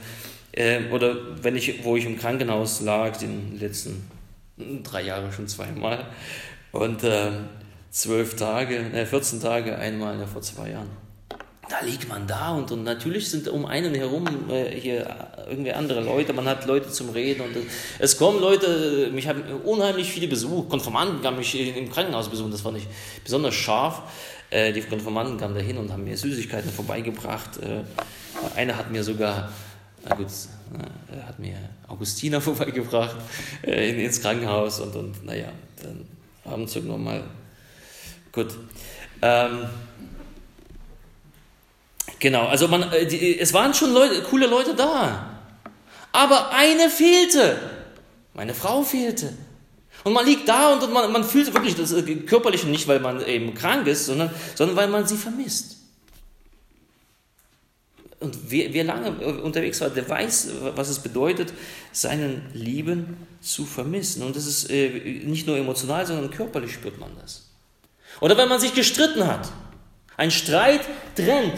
äh, 0.52 0.90
oder 0.92 1.44
wenn 1.44 1.56
ich, 1.56 1.84
wo 1.84 1.96
ich 1.96 2.06
im 2.06 2.18
Krankenhaus 2.18 2.82
lag, 2.82 3.18
den 3.18 3.58
letzten 3.58 4.10
drei 4.84 5.04
Jahre 5.04 5.32
schon 5.32 5.48
zweimal, 5.48 6.08
und 6.72 7.04
äh, 7.04 7.32
zwölf 7.92 8.36
Tage, 8.36 8.78
äh, 8.78 9.06
14 9.06 9.42
Tage 9.42 9.78
einmal 9.78 10.20
ja, 10.20 10.26
vor 10.26 10.42
zwei 10.42 10.72
Jahren. 10.72 10.90
Da 11.70 11.86
liegt 11.86 12.10
man 12.10 12.26
da 12.26 12.56
und, 12.56 12.72
und 12.72 12.84
natürlich 12.84 13.30
sind 13.30 13.48
um 13.48 13.66
einen 13.68 13.94
herum 13.94 14.26
äh, 14.50 14.72
hier 14.72 15.16
irgendwie 15.48 15.72
andere 15.72 16.02
Leute, 16.02 16.34
man 16.34 16.46
hat 16.46 16.66
Leute 16.66 16.90
zum 16.90 17.10
Reden 17.10 17.42
und 17.42 17.56
es 18.00 18.18
kommen 18.18 18.40
Leute, 18.40 19.12
mich 19.14 19.28
haben 19.28 19.44
unheimlich 19.64 20.12
viele 20.12 20.28
besucht, 20.28 20.70
Konformanten 20.70 21.24
haben 21.26 21.38
mich 21.38 21.56
im 21.78 21.92
Krankenhaus 21.92 22.30
besucht, 22.30 22.54
das 22.54 22.62
fand 22.62 22.78
ich 22.78 22.88
besonders 23.24 23.54
scharf. 23.54 24.02
Äh, 24.50 24.74
die 24.74 24.82
Konformanten 24.82 25.38
kamen 25.38 25.54
da 25.54 25.62
hin 25.62 25.78
und 25.78 25.92
haben 25.92 26.04
mir 26.04 26.18
Süßigkeiten 26.18 26.72
vorbeigebracht. 26.72 27.58
Äh, 27.58 27.84
einer 28.56 28.76
hat 28.76 28.90
mir 28.90 29.04
sogar, 29.04 29.52
na 30.08 30.16
gut, 30.16 30.28
äh, 30.28 31.22
hat 31.28 31.38
mir 31.38 31.56
Augustiner 31.88 32.42
vorbeigebracht 32.42 33.16
äh, 33.64 34.04
ins 34.04 34.22
Krankenhaus 34.22 34.80
und, 34.80 34.96
und 34.96 35.24
naja, 35.24 35.50
dann 35.84 36.08
abends 36.46 36.76
irgendwann 36.76 37.04
mal 37.04 37.24
Gut. 38.32 38.48
Ähm, 39.22 39.66
genau, 42.20 42.48
also 42.48 42.68
man, 42.68 42.92
äh, 42.92 43.06
die, 43.06 43.40
es 43.40 43.54
waren 43.54 43.74
schon 43.74 43.94
Leute, 43.94 44.22
coole 44.24 44.48
Leute 44.48 44.76
da. 44.76 45.42
Aber 46.12 46.52
eine 46.52 46.90
fehlte. 46.90 47.60
Meine 48.34 48.54
Frau 48.54 48.84
fehlte. 48.84 49.34
Und 50.04 50.14
man 50.14 50.26
liegt 50.26 50.48
da 50.48 50.74
und 50.74 50.94
man, 50.94 51.12
man 51.12 51.24
fühlt 51.24 51.54
wirklich 51.54 51.76
das 51.76 51.92
äh, 51.92 52.16
körperlich 52.16 52.64
nicht, 52.64 52.88
weil 52.88 53.00
man 53.00 53.26
eben 53.26 53.54
krank 53.54 53.88
ist, 53.88 54.06
sondern, 54.06 54.30
sondern 54.56 54.78
weil 54.78 54.88
man 54.88 55.06
sie 55.06 55.18
vermisst. 55.18 55.78
Und 58.20 58.38
wer, 58.50 58.74
wer 58.74 58.84
lange 58.84 59.10
äh, 59.22 59.42
unterwegs 59.42 59.82
war, 59.82 59.90
der 59.90 60.08
weiß, 60.08 60.50
was 60.76 60.90
es 60.90 61.00
bedeutet, 61.00 61.54
seinen 61.92 62.50
Lieben 62.54 63.18
zu 63.42 63.66
vermissen. 63.66 64.24
Und 64.24 64.36
das 64.36 64.46
ist 64.46 64.70
äh, 64.70 65.22
nicht 65.26 65.48
nur 65.48 65.58
emotional, 65.58 66.06
sondern 66.06 66.30
körperlich 66.32 66.74
spürt 66.74 67.00
man 67.00 67.12
das. 67.22 67.49
Oder 68.20 68.38
wenn 68.38 68.50
man 68.50 68.60
sich 68.60 68.74
gestritten 68.74 69.26
hat. 69.26 69.50
Ein 70.18 70.32
Streit 70.32 70.82
trennt. 71.16 71.58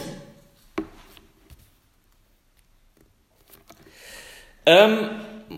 Ähm, 4.64 5.10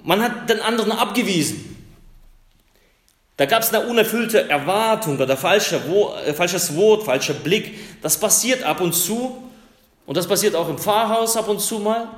man 0.04 0.22
hat 0.22 0.48
den 0.48 0.60
anderen 0.60 0.92
abgewiesen. 0.92 1.70
Da 3.36 3.46
gab 3.46 3.62
es 3.62 3.74
eine 3.74 3.86
unerfüllte 3.86 4.48
Erwartung 4.48 5.18
oder 5.18 5.36
falsche, 5.36 5.76
äh, 6.24 6.32
falsches 6.32 6.76
Wort, 6.76 7.02
falscher 7.02 7.34
Blick. 7.34 8.00
Das 8.00 8.18
passiert 8.18 8.62
ab 8.62 8.80
und 8.80 8.92
zu. 8.92 9.50
Und 10.06 10.16
das 10.16 10.26
passiert 10.26 10.54
auch 10.54 10.68
im 10.68 10.78
Pfarrhaus 10.78 11.36
ab 11.36 11.48
und 11.48 11.60
zu 11.60 11.78
mal. 11.80 12.08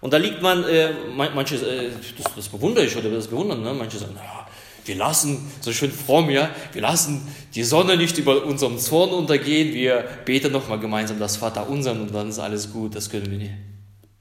Und 0.00 0.12
da 0.12 0.16
liegt 0.16 0.42
man, 0.42 0.64
äh, 0.64 0.92
manche, 1.14 1.56
äh, 1.56 1.90
das, 2.18 2.34
das 2.34 2.48
bewundere 2.48 2.84
ich 2.84 2.96
oder 2.96 3.10
das 3.10 3.26
bewundern, 3.26 3.62
ne? 3.62 3.72
manche 3.72 3.98
sagen, 3.98 4.14
naja, 4.14 4.46
wir 4.86 4.96
lassen, 4.96 5.50
so 5.60 5.72
schön 5.72 5.92
fromm, 5.92 6.30
ja, 6.30 6.50
wir 6.72 6.82
lassen 6.82 7.26
die 7.54 7.64
Sonne 7.64 7.96
nicht 7.96 8.18
über 8.18 8.44
unserem 8.44 8.78
Zorn 8.78 9.10
untergehen, 9.10 9.74
wir 9.74 10.04
beten 10.24 10.52
nochmal 10.52 10.78
gemeinsam 10.78 11.18
das 11.18 11.36
Vater 11.36 11.68
unseren 11.68 12.00
und 12.02 12.14
dann 12.14 12.28
ist 12.28 12.38
alles 12.38 12.72
gut, 12.72 12.94
das 12.94 13.10
können 13.10 13.30
wir 13.30 13.38
nicht. 13.38 13.54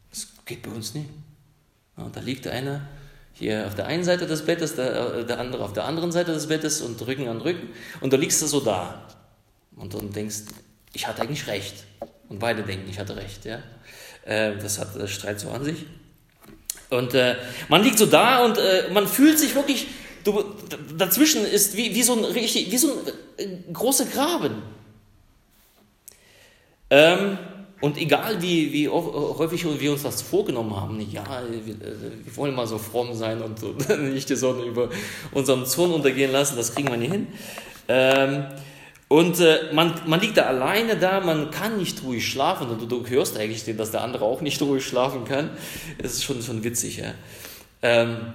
Das 0.09 0.28
geht 0.45 0.61
bei 0.61 0.72
uns 0.72 0.93
nicht. 0.93 1.09
Ja, 1.97 2.09
da 2.14 2.20
liegt 2.22 2.47
einer 2.47 2.88
hier 3.34 3.66
auf 3.68 3.76
der 3.76 3.88
einen 3.88 4.03
Seite 4.03 4.28
des 4.28 4.45
Bettes, 4.45 4.76
der, 4.76 5.16
äh, 5.16 5.26
der 5.26 5.39
andere 5.39 5.64
auf 5.64 5.74
der 5.74 5.86
anderen 5.86 6.11
Seite 6.11 6.34
des 6.34 6.47
Bettes 6.47 6.82
und 6.82 7.05
Rücken 7.05 7.28
an 7.28 7.41
Rücken 7.41 7.70
und 8.01 8.14
da 8.14 8.18
liegst 8.18 8.41
du 8.41 8.47
so 8.47 8.59
da 8.59 9.07
und 9.76 9.93
dann 9.93 10.11
denkst, 10.11 10.43
ich 10.93 11.07
hatte 11.07 11.24
eigentlich 11.24 11.47
recht. 11.47 11.84
Und 12.30 12.39
beide 12.39 12.64
denken, 12.64 12.89
ich 12.89 12.99
hatte 12.99 13.16
recht. 13.16 13.45
Ja? 13.45 13.59
Äh, 14.26 14.57
das 14.57 14.80
hat 14.80 14.95
der 14.95 15.07
Streit 15.07 15.39
so 15.39 15.49
an 15.49 15.64
sich. 15.64 15.86
Und 16.89 17.14
äh, 17.16 17.36
man 17.70 17.84
liegt 17.84 17.97
so 17.97 18.05
da 18.05 18.45
und 18.45 18.57
äh, 18.57 18.89
man 18.93 19.07
fühlt 19.07 19.39
sich 19.39 19.55
wirklich, 19.55 19.88
du, 20.24 20.43
dazwischen 20.97 21.45
ist 21.45 21.76
wie, 21.78 21.93
wie, 21.95 22.03
so 22.03 22.13
ein, 22.13 22.36
wie 22.36 22.78
so 22.78 22.89
ein 22.89 22.97
äh, 23.38 23.74
großer 23.74 24.05
Graben. 24.05 24.61
Ähm, 26.89 27.38
und 27.82 27.97
egal 27.97 28.41
wie, 28.41 28.71
wie 28.71 28.88
häufig 28.88 29.65
wir 29.80 29.91
uns 29.91 30.03
das 30.03 30.21
vorgenommen 30.21 30.76
haben, 30.80 31.01
ja, 31.11 31.43
wir, 31.49 31.74
äh, 31.74 31.95
wir 32.24 32.38
wollen 32.38 32.55
mal 32.55 32.67
so 32.67 32.78
fromm 32.78 33.13
sein 33.13 33.41
und 33.41 33.59
so, 33.59 33.76
nicht 33.97 34.30
die 34.30 34.36
Sonne 34.36 34.63
über 34.63 34.89
unseren 35.32 35.65
Zorn 35.65 35.91
untergehen 35.91 36.32
lassen, 36.32 36.55
das 36.55 36.74
kriegen 36.74 36.89
wir 36.89 36.97
nicht 36.97 37.11
hin. 37.11 37.28
Ähm, 37.89 38.45
und 39.09 39.39
äh, 39.41 39.74
man, 39.74 39.93
man 40.07 40.21
liegt 40.21 40.38
da 40.38 40.43
alleine 40.43 40.97
da, 40.97 41.19
man 41.19 41.51
kann 41.51 41.78
nicht 41.78 42.03
ruhig 42.03 42.26
schlafen 42.26 42.69
und 42.69 42.82
du, 42.82 42.86
du 42.86 43.07
hörst 43.07 43.38
eigentlich, 43.38 43.63
dass 43.76 43.91
der 43.91 44.01
andere 44.01 44.24
auch 44.24 44.41
nicht 44.41 44.61
ruhig 44.63 44.86
schlafen 44.86 45.26
kann. 45.26 45.49
Das 46.01 46.13
ist 46.13 46.24
schon, 46.24 46.41
schon 46.41 46.63
witzig. 46.63 46.97
Ja. 46.97 47.13
Ähm, 47.82 48.34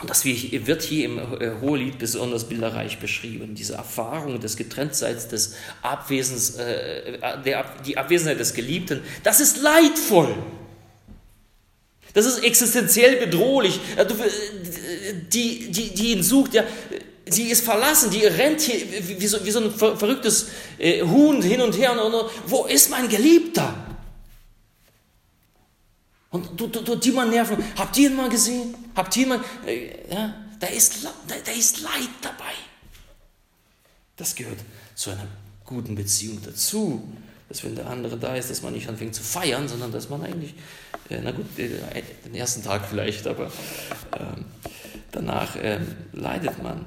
und 0.00 0.08
das 0.08 0.24
wird 0.24 0.82
hier 0.82 1.06
im 1.06 1.18
äh, 1.18 1.50
Hohelied 1.60 1.98
besonders 1.98 2.48
bilderreich 2.48 2.98
beschrieben. 2.98 3.54
Diese 3.56 3.74
Erfahrung 3.74 4.38
des 4.38 4.56
Getrenntseins, 4.56 5.26
des 5.26 5.54
Abwesens, 5.82 6.54
äh, 6.56 7.18
der, 7.44 7.64
die 7.84 7.98
Abwesenheit 7.98 8.38
des 8.38 8.54
Geliebten, 8.54 9.00
das 9.24 9.40
ist 9.40 9.60
leidvoll. 9.60 10.36
Das 12.14 12.26
ist 12.26 12.44
existenziell 12.44 13.16
bedrohlich. 13.16 13.80
Äh, 13.96 14.06
die, 15.32 15.70
die, 15.72 15.94
die 15.94 16.12
ihn 16.12 16.22
sucht, 16.22 16.54
ja, 16.54 16.62
sie 17.26 17.50
ist 17.50 17.64
verlassen, 17.64 18.10
die 18.10 18.24
rennt 18.24 18.60
hier 18.60 18.80
wie 19.02 19.26
so, 19.26 19.44
wie 19.44 19.50
so 19.50 19.60
ein 19.60 19.72
verrücktes 19.72 20.48
äh, 20.78 21.02
Huhn 21.02 21.42
hin 21.42 21.60
und 21.60 21.76
her. 21.76 21.92
Und, 21.92 22.14
und, 22.14 22.30
wo 22.46 22.66
ist 22.66 22.90
mein 22.90 23.08
Geliebter? 23.08 23.87
Und 26.30 26.60
du, 26.60 26.66
du, 26.66 26.82
du, 26.82 26.96
die 26.96 27.10
man 27.10 27.30
nerven. 27.30 27.56
Habt 27.76 27.96
ihr 27.96 28.10
ihn 28.10 28.16
mal 28.16 28.28
gesehen? 28.28 28.74
Habt 28.94 29.16
ihr 29.16 29.22
ihn 29.22 29.28
mal. 29.30 29.40
Äh, 29.66 30.12
ja, 30.12 30.34
da 30.60 30.66
ist, 30.66 31.04
da, 31.04 31.10
da 31.44 31.52
ist 31.52 31.80
Leid 31.80 32.10
dabei. 32.20 32.52
Das 34.16 34.34
gehört 34.34 34.58
zu 34.94 35.10
einer 35.10 35.26
guten 35.64 35.94
Beziehung 35.94 36.40
dazu. 36.44 37.02
Dass 37.48 37.64
wenn 37.64 37.74
der 37.74 37.86
andere 37.86 38.18
da 38.18 38.36
ist, 38.36 38.50
dass 38.50 38.60
man 38.60 38.74
nicht 38.74 38.88
anfängt 38.88 39.14
zu 39.14 39.22
feiern, 39.22 39.68
sondern 39.68 39.90
dass 39.90 40.10
man 40.10 40.22
eigentlich, 40.22 40.54
äh, 41.08 41.20
na 41.22 41.30
gut, 41.30 41.46
äh, 41.58 41.70
den 42.26 42.34
ersten 42.34 42.62
Tag 42.62 42.86
vielleicht, 42.86 43.26
aber 43.26 43.50
ähm, 44.18 44.44
danach 45.12 45.56
ähm, 45.58 45.94
leidet 46.12 46.62
man. 46.62 46.84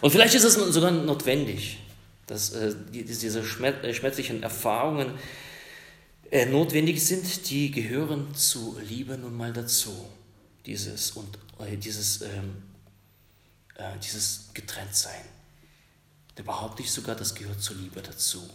Und 0.00 0.10
vielleicht 0.10 0.34
ist 0.34 0.42
es 0.42 0.54
sogar 0.54 0.90
notwendig, 0.90 1.78
dass 2.26 2.50
äh, 2.50 2.74
diese 2.90 3.38
äh, 3.38 3.44
schmerzlichen 3.92 4.42
Erfahrungen 4.42 5.12
äh, 6.32 6.46
notwendig 6.46 7.04
sind, 7.04 7.50
die 7.50 7.70
gehören 7.70 8.34
zu 8.34 8.78
Liebe 8.88 9.18
nun 9.18 9.36
mal 9.36 9.52
dazu. 9.52 9.94
Dieses 10.64 11.10
und 11.12 11.38
äh, 11.60 11.76
dieses, 11.76 12.22
ähm, 12.22 12.62
äh, 13.74 13.98
dieses 14.02 14.48
Getrenntsein. 14.54 15.24
Da 16.34 16.42
behaupte 16.42 16.82
ich 16.82 16.90
sogar, 16.90 17.14
das 17.14 17.34
gehört 17.34 17.62
zur 17.62 17.76
Liebe 17.76 18.00
dazu. 18.00 18.48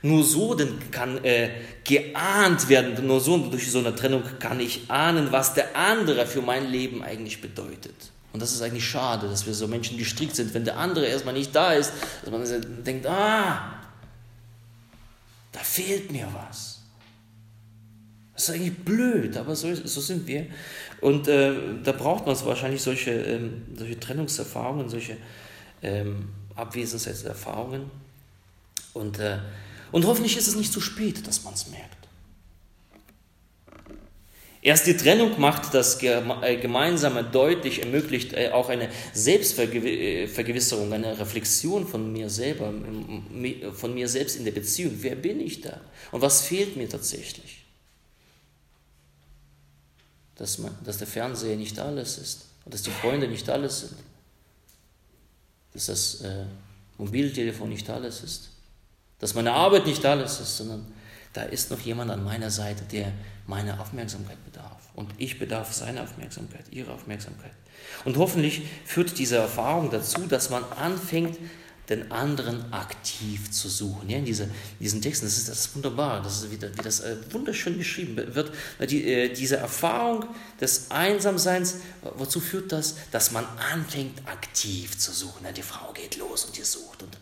Nur 0.00 0.24
so 0.24 0.54
denn 0.54 0.90
kann 0.90 1.22
äh, 1.24 1.50
geahnt 1.84 2.68
werden, 2.70 3.06
nur 3.06 3.20
so 3.20 3.36
durch 3.36 3.70
so 3.70 3.80
eine 3.80 3.94
Trennung 3.94 4.22
kann 4.38 4.60
ich 4.60 4.90
ahnen, 4.90 5.30
was 5.30 5.52
der 5.52 5.76
andere 5.76 6.26
für 6.26 6.40
mein 6.40 6.70
Leben 6.70 7.02
eigentlich 7.02 7.42
bedeutet. 7.42 7.94
Und 8.32 8.40
das 8.40 8.52
ist 8.52 8.62
eigentlich 8.62 8.88
schade, 8.88 9.28
dass 9.28 9.46
wir 9.46 9.52
so 9.52 9.68
Menschen 9.68 9.98
gestrickt 9.98 10.36
sind, 10.36 10.54
wenn 10.54 10.64
der 10.64 10.78
andere 10.78 11.06
erstmal 11.06 11.34
nicht 11.34 11.54
da 11.54 11.72
ist, 11.72 11.92
dass 12.22 12.30
man 12.30 12.84
denkt, 12.84 13.06
ah, 13.06 13.75
da 15.56 15.62
fehlt 15.62 16.12
mir 16.12 16.28
was. 16.34 16.82
Das 18.34 18.50
ist 18.50 18.54
eigentlich 18.54 18.76
blöd, 18.76 19.38
aber 19.38 19.56
so, 19.56 19.74
so 19.74 20.02
sind 20.02 20.26
wir. 20.26 20.46
Und 21.00 21.28
äh, 21.28 21.54
da 21.82 21.92
braucht 21.92 22.26
man 22.26 22.36
wahrscheinlich 22.44 22.82
solche, 22.82 23.12
ähm, 23.12 23.62
solche 23.74 23.98
Trennungserfahrungen, 23.98 24.90
solche 24.90 25.16
ähm, 25.82 26.28
Abwesenheitserfahrungen. 26.54 27.90
Und, 28.92 29.18
äh, 29.18 29.38
und 29.92 30.04
hoffentlich 30.04 30.36
ist 30.36 30.46
es 30.46 30.56
nicht 30.56 30.74
zu 30.74 30.82
spät, 30.82 31.26
dass 31.26 31.42
man 31.44 31.54
es 31.54 31.70
merkt. 31.70 31.95
Erst 34.66 34.88
die 34.88 34.96
Trennung 34.96 35.40
macht 35.40 35.74
das 35.74 36.02
äh, 36.02 36.56
Gemeinsame 36.56 37.22
deutlich, 37.22 37.82
ermöglicht 37.84 38.32
äh, 38.32 38.50
auch 38.50 38.68
eine 38.68 38.90
Selbstvergewisserung, 39.12 40.92
eine 40.92 41.20
Reflexion 41.20 41.86
von 41.86 42.12
mir 42.12 42.28
selber, 42.28 42.74
von 43.74 43.94
mir 43.94 44.08
selbst 44.08 44.34
in 44.34 44.44
der 44.44 44.50
Beziehung. 44.50 44.96
Wer 45.02 45.14
bin 45.14 45.40
ich 45.40 45.60
da? 45.60 45.80
Und 46.10 46.20
was 46.20 46.42
fehlt 46.42 46.76
mir 46.76 46.88
tatsächlich? 46.88 47.64
Dass, 50.34 50.58
man, 50.58 50.76
dass 50.84 50.98
der 50.98 51.06
Fernseher 51.06 51.56
nicht 51.56 51.78
alles 51.78 52.18
ist 52.18 52.46
und 52.64 52.74
dass 52.74 52.82
die 52.82 52.90
Freunde 52.90 53.28
nicht 53.28 53.48
alles 53.48 53.82
sind. 53.82 53.98
Dass 55.74 55.86
das 55.86 56.22
äh, 56.22 56.44
Mobiltelefon 56.98 57.68
nicht 57.68 57.88
alles 57.88 58.20
ist. 58.24 58.48
Dass 59.20 59.32
meine 59.32 59.52
Arbeit 59.52 59.86
nicht 59.86 60.04
alles 60.04 60.40
ist, 60.40 60.56
sondern 60.56 60.92
da 61.36 61.42
ist 61.42 61.70
noch 61.70 61.80
jemand 61.80 62.10
an 62.10 62.24
meiner 62.24 62.50
Seite, 62.50 62.84
der 62.84 63.12
meine 63.46 63.78
Aufmerksamkeit 63.78 64.42
bedarf. 64.44 64.80
Und 64.94 65.10
ich 65.18 65.38
bedarf 65.38 65.72
seiner 65.72 66.02
Aufmerksamkeit, 66.02 66.64
ihrer 66.70 66.94
Aufmerksamkeit. 66.94 67.52
Und 68.04 68.16
hoffentlich 68.16 68.62
führt 68.86 69.18
diese 69.18 69.36
Erfahrung 69.36 69.90
dazu, 69.90 70.22
dass 70.26 70.48
man 70.48 70.64
anfängt, 70.64 71.38
den 71.88 72.10
anderen 72.10 72.72
aktiv 72.72 73.50
zu 73.52 73.68
suchen. 73.68 74.08
Ja, 74.08 74.18
in, 74.18 74.24
diese, 74.24 74.44
in 74.44 74.50
diesen 74.80 75.02
Texten, 75.02 75.26
das 75.26 75.36
ist, 75.36 75.48
das 75.48 75.60
ist 75.60 75.76
wunderbar, 75.76 76.20
das 76.20 76.42
ist, 76.42 76.50
wie, 76.50 76.60
wie 76.60 76.82
das 76.82 77.00
äh, 77.00 77.16
wunderschön 77.30 77.78
geschrieben 77.78 78.16
wird. 78.34 78.52
Die, 78.90 79.04
äh, 79.04 79.32
diese 79.32 79.58
Erfahrung 79.58 80.24
des 80.60 80.90
Einsamseins, 80.90 81.76
wozu 82.16 82.40
führt 82.40 82.72
das? 82.72 82.96
Dass 83.12 83.30
man 83.30 83.44
anfängt, 83.72 84.26
aktiv 84.26 84.98
zu 84.98 85.12
suchen. 85.12 85.44
Ja, 85.44 85.52
die 85.52 85.62
Frau 85.62 85.92
geht 85.92 86.16
los 86.16 86.46
und 86.46 86.56
die 86.56 86.62
sucht. 86.62 87.04
Und 87.04 87.16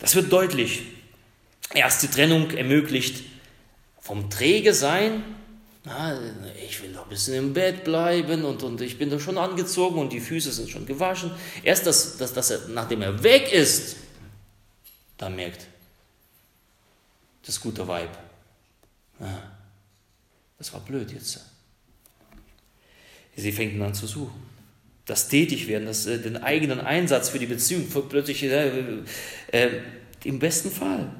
das 0.00 0.14
wird 0.14 0.30
deutlich. 0.30 0.82
Erst 1.74 2.02
die 2.02 2.08
Trennung 2.08 2.50
ermöglicht 2.52 3.24
vom 4.00 4.30
Träge 4.30 4.72
sein, 4.74 5.22
na, 5.84 6.18
ich 6.66 6.82
will 6.82 6.92
noch 6.92 7.04
ein 7.04 7.08
bisschen 7.10 7.34
im 7.34 7.52
Bett 7.52 7.84
bleiben 7.84 8.44
und, 8.44 8.62
und 8.62 8.80
ich 8.80 8.96
bin 8.96 9.10
doch 9.10 9.20
schon 9.20 9.36
angezogen 9.36 9.98
und 9.98 10.12
die 10.12 10.20
Füße 10.20 10.50
sind 10.50 10.70
schon 10.70 10.86
gewaschen. 10.86 11.30
Erst, 11.62 11.86
dass, 11.86 12.16
dass, 12.16 12.32
dass 12.32 12.50
er, 12.50 12.68
nachdem 12.68 13.02
er 13.02 13.22
weg 13.22 13.52
ist, 13.52 13.96
dann 15.18 15.36
merkt 15.36 15.66
das 17.44 17.60
gute 17.60 17.86
Weib, 17.86 18.16
na, 19.18 19.52
das 20.56 20.72
war 20.72 20.80
blöd 20.80 21.12
jetzt. 21.12 21.40
Sie 23.36 23.52
fängt 23.52 23.80
an 23.82 23.92
zu 23.92 24.06
suchen. 24.06 24.54
das 25.06 25.28
Tätigwerden, 25.28 25.86
das, 25.86 26.06
äh, 26.06 26.18
den 26.18 26.38
eigenen 26.38 26.80
Einsatz 26.80 27.28
für 27.28 27.38
die 27.38 27.46
Beziehung, 27.46 27.86
plötzlich 28.08 28.42
äh, 28.44 29.02
äh, 29.52 29.70
im 30.24 30.38
besten 30.38 30.70
Fall. 30.70 31.10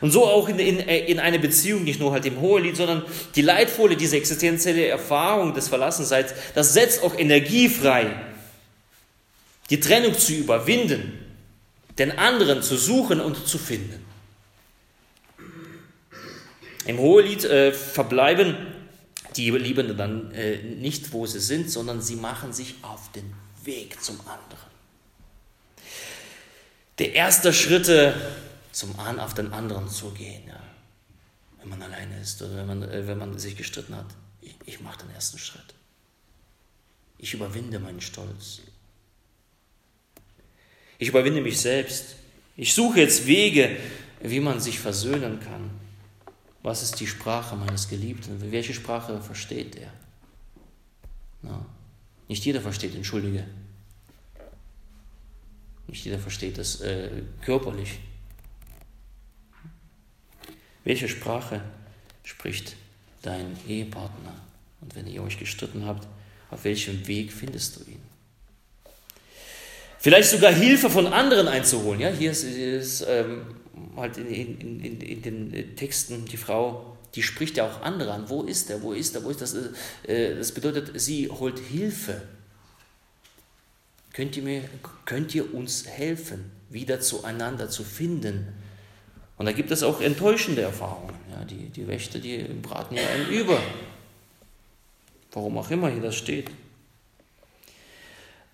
Und 0.00 0.10
so 0.10 0.24
auch 0.24 0.48
in, 0.48 0.58
in, 0.58 0.78
in 0.78 1.18
eine 1.18 1.38
Beziehung, 1.38 1.84
nicht 1.84 2.00
nur 2.00 2.12
halt 2.12 2.24
im 2.26 2.40
Hohelied, 2.40 2.76
sondern 2.76 3.04
die 3.34 3.42
Leitfolie, 3.42 3.96
diese 3.96 4.16
existenzielle 4.16 4.86
Erfahrung 4.86 5.54
des 5.54 5.68
Verlassenseins, 5.68 6.32
das 6.54 6.72
setzt 6.72 7.02
auch 7.02 7.18
Energie 7.18 7.68
frei, 7.68 8.06
die 9.68 9.80
Trennung 9.80 10.16
zu 10.16 10.32
überwinden, 10.32 11.18
den 11.98 12.18
anderen 12.18 12.62
zu 12.62 12.76
suchen 12.76 13.20
und 13.20 13.46
zu 13.46 13.58
finden. 13.58 14.04
Im 16.86 16.98
Hohelied 16.98 17.44
äh, 17.44 17.72
verbleiben 17.72 18.56
die 19.36 19.50
Liebenden 19.50 19.96
dann 19.96 20.32
äh, 20.32 20.56
nicht, 20.56 21.12
wo 21.12 21.26
sie 21.26 21.40
sind, 21.40 21.70
sondern 21.70 22.00
sie 22.00 22.16
machen 22.16 22.52
sich 22.52 22.76
auf 22.82 23.12
den 23.12 23.32
Weg 23.64 24.02
zum 24.02 24.18
anderen. 24.20 24.70
Der 26.98 27.14
erste 27.14 27.52
Schritte 27.52 28.14
zum 28.72 28.98
einen 28.98 29.20
auf 29.20 29.34
den 29.34 29.52
anderen 29.52 29.88
zu 29.88 30.10
gehen, 30.10 30.46
ja. 30.46 30.62
wenn 31.58 31.68
man 31.68 31.82
alleine 31.82 32.20
ist 32.20 32.40
oder 32.42 32.56
wenn 32.56 32.66
man, 32.66 32.82
äh, 32.82 33.06
wenn 33.06 33.18
man 33.18 33.38
sich 33.38 33.56
gestritten 33.56 33.94
hat. 33.96 34.06
Ich, 34.40 34.54
ich 34.64 34.80
mache 34.80 35.04
den 35.04 35.10
ersten 35.10 35.38
Schritt. 35.38 35.74
Ich 37.18 37.34
überwinde 37.34 37.78
meinen 37.78 38.00
Stolz. 38.00 38.62
Ich 40.98 41.08
überwinde 41.08 41.40
mich 41.40 41.60
selbst. 41.60 42.16
Ich 42.56 42.74
suche 42.74 43.00
jetzt 43.00 43.26
Wege, 43.26 43.76
wie 44.22 44.40
man 44.40 44.60
sich 44.60 44.78
versöhnen 44.78 45.40
kann. 45.40 45.70
Was 46.62 46.82
ist 46.82 47.00
die 47.00 47.06
Sprache 47.06 47.56
meines 47.56 47.88
Geliebten? 47.88 48.52
Welche 48.52 48.74
Sprache 48.74 49.20
versteht 49.20 49.76
er? 49.76 49.92
Na, 51.42 51.64
nicht 52.28 52.44
jeder 52.44 52.60
versteht, 52.60 52.94
entschuldige. 52.94 53.46
Nicht 55.86 56.04
jeder 56.04 56.18
versteht 56.18 56.58
das 56.58 56.80
äh, 56.82 57.22
körperlich. 57.42 57.98
Welche 60.84 61.08
Sprache 61.08 61.60
spricht 62.24 62.76
dein 63.22 63.56
Ehepartner? 63.68 64.34
Und 64.80 64.94
wenn 64.94 65.06
ihr 65.06 65.22
euch 65.22 65.38
gestritten 65.38 65.84
habt, 65.86 66.06
auf 66.50 66.64
welchem 66.64 67.06
Weg 67.06 67.32
findest 67.32 67.76
du 67.76 67.90
ihn? 67.90 68.02
Vielleicht 69.98 70.30
sogar 70.30 70.52
Hilfe 70.52 70.88
von 70.88 71.06
anderen 71.06 71.46
einzuholen. 71.46 72.00
Ja, 72.00 72.08
hier 72.08 72.30
ist, 72.30 72.44
ist 72.44 73.04
ähm, 73.06 73.42
halt 73.96 74.16
in, 74.16 74.58
in, 74.58 74.80
in, 74.80 75.00
in, 75.00 75.22
den 75.22 75.76
Texten 75.76 76.24
die 76.24 76.38
Frau, 76.38 76.96
die 77.14 77.22
spricht 77.22 77.58
ja 77.58 77.68
auch 77.68 77.82
andere 77.82 78.12
an. 78.12 78.28
Wo 78.30 78.42
ist 78.44 78.70
er? 78.70 78.80
Wo 78.82 78.94
ist 78.94 79.14
er? 79.14 79.24
Wo 79.24 79.28
ist 79.28 79.42
das? 79.42 79.54
Äh, 80.04 80.36
das 80.36 80.52
bedeutet, 80.52 80.98
sie 80.98 81.28
holt 81.28 81.58
Hilfe. 81.58 82.22
Könnt 84.14 84.36
ihr, 84.38 84.42
mir, 84.42 84.64
könnt 85.04 85.34
ihr 85.34 85.54
uns 85.54 85.86
helfen, 85.86 86.50
wieder 86.70 87.00
zueinander 87.00 87.68
zu 87.68 87.84
finden? 87.84 88.48
Und 89.40 89.46
da 89.46 89.52
gibt 89.52 89.70
es 89.70 89.82
auch 89.82 90.02
enttäuschende 90.02 90.60
Erfahrungen. 90.60 91.14
Ja, 91.30 91.42
die, 91.46 91.70
die 91.70 91.88
Wächter, 91.88 92.18
die 92.18 92.42
braten 92.60 92.94
ja 92.94 93.08
einen 93.08 93.26
über. 93.30 93.58
Warum 95.32 95.56
auch 95.56 95.70
immer 95.70 95.88
hier 95.88 96.02
das 96.02 96.14
steht. 96.14 96.50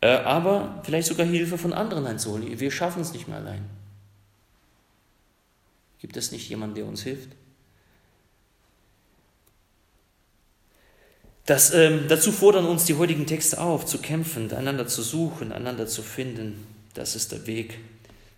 Äh, 0.00 0.10
aber 0.18 0.80
vielleicht 0.84 1.08
sogar 1.08 1.26
Hilfe 1.26 1.58
von 1.58 1.72
anderen 1.72 2.06
einzuholen. 2.06 2.60
Wir 2.60 2.70
schaffen 2.70 3.02
es 3.02 3.12
nicht 3.12 3.26
mehr 3.26 3.38
allein. 3.38 3.68
Gibt 5.98 6.16
es 6.16 6.30
nicht 6.30 6.48
jemanden, 6.48 6.76
der 6.76 6.86
uns 6.86 7.02
hilft? 7.02 7.30
Das, 11.46 11.74
ähm, 11.74 12.04
dazu 12.06 12.30
fordern 12.30 12.66
uns 12.66 12.84
die 12.84 12.94
heutigen 12.94 13.26
Texte 13.26 13.60
auf, 13.60 13.86
zu 13.86 13.98
kämpfen, 13.98 14.52
einander 14.52 14.86
zu 14.86 15.02
suchen, 15.02 15.50
einander 15.50 15.88
zu 15.88 16.02
finden. 16.02 16.64
Das 16.94 17.16
ist 17.16 17.32
der 17.32 17.48
Weg 17.48 17.80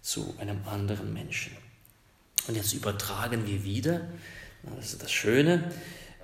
zu 0.01 0.35
einem 0.39 0.61
anderen 0.67 1.13
Menschen. 1.13 1.68
Und 2.49 2.57
jetzt 2.57 2.73
übertragen 2.73 3.47
wir 3.47 3.63
wieder, 3.63 4.01
das 4.77 4.95
ist 4.95 5.03
das 5.03 5.13
Schöne, 5.13 5.71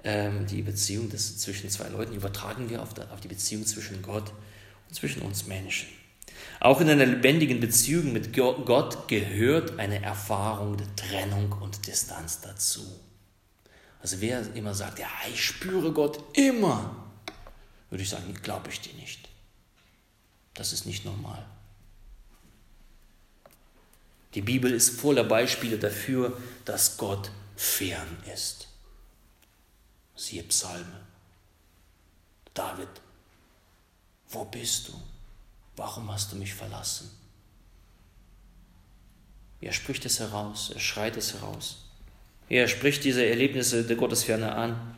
ähm, 0.02 0.46
die 0.46 0.62
Beziehung 0.62 1.10
des, 1.10 1.38
zwischen 1.38 1.68
zwei 1.70 1.88
Leuten, 1.88 2.14
übertragen 2.14 2.70
wir 2.70 2.82
auf, 2.82 2.98
auf 3.12 3.20
die 3.20 3.28
Beziehung 3.28 3.66
zwischen 3.66 4.02
Gott 4.02 4.32
und 4.88 4.94
zwischen 4.94 5.22
uns 5.22 5.46
Menschen. 5.46 5.88
Auch 6.60 6.80
in 6.80 6.88
einer 6.88 7.06
lebendigen 7.06 7.60
Beziehung 7.60 8.12
mit 8.12 8.32
Gott 8.32 9.06
gehört 9.06 9.78
eine 9.78 10.02
Erfahrung 10.02 10.78
der 10.78 10.96
Trennung 10.96 11.52
und 11.52 11.86
Distanz 11.86 12.40
dazu. 12.40 12.80
Also 14.00 14.20
wer 14.20 14.54
immer 14.54 14.74
sagt, 14.74 14.98
ja, 14.98 15.08
ich 15.30 15.44
spüre 15.44 15.92
Gott 15.92 16.18
immer, 16.36 17.04
würde 17.90 18.02
ich 18.02 18.10
sagen, 18.10 18.34
glaube 18.42 18.70
ich 18.70 18.80
dir 18.80 18.94
nicht. 18.94 19.28
Das 20.54 20.72
ist 20.72 20.86
nicht 20.86 21.04
normal. 21.04 21.44
Die 24.34 24.42
Bibel 24.42 24.72
ist 24.72 25.00
voller 25.00 25.24
Beispiele 25.24 25.78
dafür, 25.78 26.36
dass 26.64 26.96
Gott 26.96 27.30
fern 27.56 28.16
ist. 28.32 28.68
Siehe 30.16 30.42
Psalme. 30.44 31.00
David, 32.52 32.88
wo 34.30 34.44
bist 34.44 34.88
du? 34.88 34.92
Warum 35.76 36.10
hast 36.12 36.32
du 36.32 36.36
mich 36.36 36.54
verlassen? 36.54 37.10
Er 39.60 39.72
spricht 39.72 40.04
es 40.04 40.20
heraus, 40.20 40.70
er 40.74 40.80
schreit 40.80 41.16
es 41.16 41.34
heraus. 41.34 41.84
Er 42.48 42.68
spricht 42.68 43.04
diese 43.04 43.24
Erlebnisse 43.24 43.84
der 43.84 43.96
Gottesferne 43.96 44.54
an. 44.54 44.96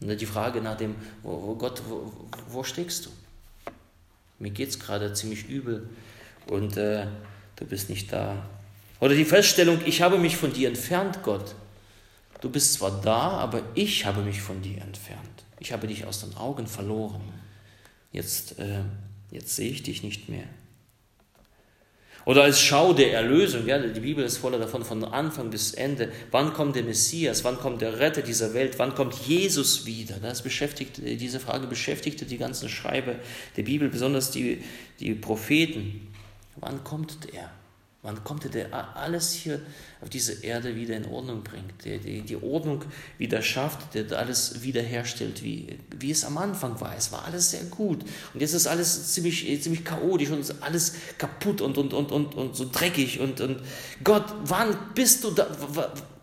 Und 0.00 0.20
die 0.20 0.26
Frage 0.26 0.60
nach 0.60 0.76
dem, 0.76 0.94
wo, 1.22 1.42
wo 1.42 1.54
Gott, 1.54 1.82
wo, 1.88 2.12
wo 2.48 2.64
steckst 2.64 3.06
du? 3.06 3.10
Mir 4.38 4.50
geht 4.50 4.70
es 4.70 4.80
gerade 4.80 5.12
ziemlich 5.12 5.48
übel 5.48 5.88
und 6.46 6.76
äh, 6.76 7.06
du 7.56 7.64
bist 7.64 7.90
nicht 7.90 8.12
da. 8.12 8.48
Oder 9.00 9.14
die 9.14 9.24
Feststellung, 9.24 9.80
ich 9.84 10.02
habe 10.02 10.18
mich 10.18 10.36
von 10.36 10.52
dir 10.52 10.68
entfernt, 10.68 11.20
Gott. 11.22 11.54
Du 12.40 12.50
bist 12.50 12.74
zwar 12.74 13.00
da, 13.02 13.30
aber 13.30 13.62
ich 13.74 14.04
habe 14.04 14.22
mich 14.22 14.40
von 14.40 14.60
dir 14.62 14.80
entfernt. 14.82 15.44
Ich 15.60 15.72
habe 15.72 15.86
dich 15.86 16.04
aus 16.04 16.20
den 16.20 16.36
Augen 16.36 16.66
verloren. 16.66 17.22
Jetzt, 18.12 18.58
äh, 18.58 18.82
jetzt 19.30 19.56
sehe 19.56 19.70
ich 19.70 19.82
dich 19.82 20.02
nicht 20.02 20.28
mehr. 20.28 20.44
Oder 22.26 22.44
als 22.44 22.60
Schau 22.60 22.94
der 22.94 23.12
Erlösung, 23.12 23.66
ja, 23.66 23.78
die 23.78 24.00
Bibel 24.00 24.24
ist 24.24 24.38
voller 24.38 24.58
davon, 24.58 24.82
von 24.84 25.04
Anfang 25.04 25.50
bis 25.50 25.74
Ende. 25.74 26.10
Wann 26.30 26.54
kommt 26.54 26.74
der 26.74 26.82
Messias? 26.82 27.44
Wann 27.44 27.58
kommt 27.58 27.82
der 27.82 27.98
Retter 27.98 28.22
dieser 28.22 28.54
Welt? 28.54 28.78
Wann 28.78 28.94
kommt 28.94 29.14
Jesus 29.26 29.84
wieder? 29.84 30.16
Das 30.22 30.42
beschäftigt, 30.42 31.00
diese 31.02 31.38
Frage 31.38 31.66
beschäftigte 31.66 32.24
die 32.24 32.38
ganzen 32.38 32.70
Schreiber 32.70 33.16
der 33.56 33.62
Bibel, 33.62 33.90
besonders 33.90 34.30
die, 34.30 34.62
die 35.00 35.14
Propheten. 35.14 36.13
Wann 36.56 36.84
kommt 36.84 37.32
er? 37.32 37.50
Wann 38.04 38.22
kommt 38.22 38.44
er, 38.44 38.50
der 38.50 38.96
alles 38.96 39.32
hier 39.32 39.62
auf 40.02 40.10
diese 40.10 40.44
Erde 40.44 40.76
wieder 40.76 40.94
in 40.94 41.06
Ordnung 41.06 41.42
bringt, 41.42 41.86
der 41.86 41.96
die, 41.96 42.20
die 42.20 42.36
Ordnung 42.36 42.84
wieder 43.16 43.40
schafft, 43.40 43.94
der 43.94 44.18
alles 44.18 44.62
wiederherstellt, 44.62 45.42
wie, 45.42 45.78
wie 45.98 46.10
es 46.10 46.22
am 46.26 46.36
Anfang 46.36 46.78
war. 46.82 46.94
Es 46.94 47.12
war 47.12 47.24
alles 47.24 47.52
sehr 47.52 47.64
gut. 47.64 48.02
Und 48.34 48.40
jetzt 48.40 48.52
ist 48.52 48.66
alles 48.66 49.14
ziemlich, 49.14 49.62
ziemlich 49.62 49.86
chaotisch 49.86 50.28
und 50.28 50.54
alles 50.62 50.96
kaputt 51.16 51.62
und, 51.62 51.78
und, 51.78 51.94
und, 51.94 52.12
und, 52.12 52.34
und 52.34 52.54
so 52.54 52.68
dreckig. 52.70 53.20
Und, 53.20 53.40
und 53.40 53.62
Gott, 54.04 54.26
wann 54.44 54.76
bist 54.94 55.24
du 55.24 55.30
da? 55.30 55.46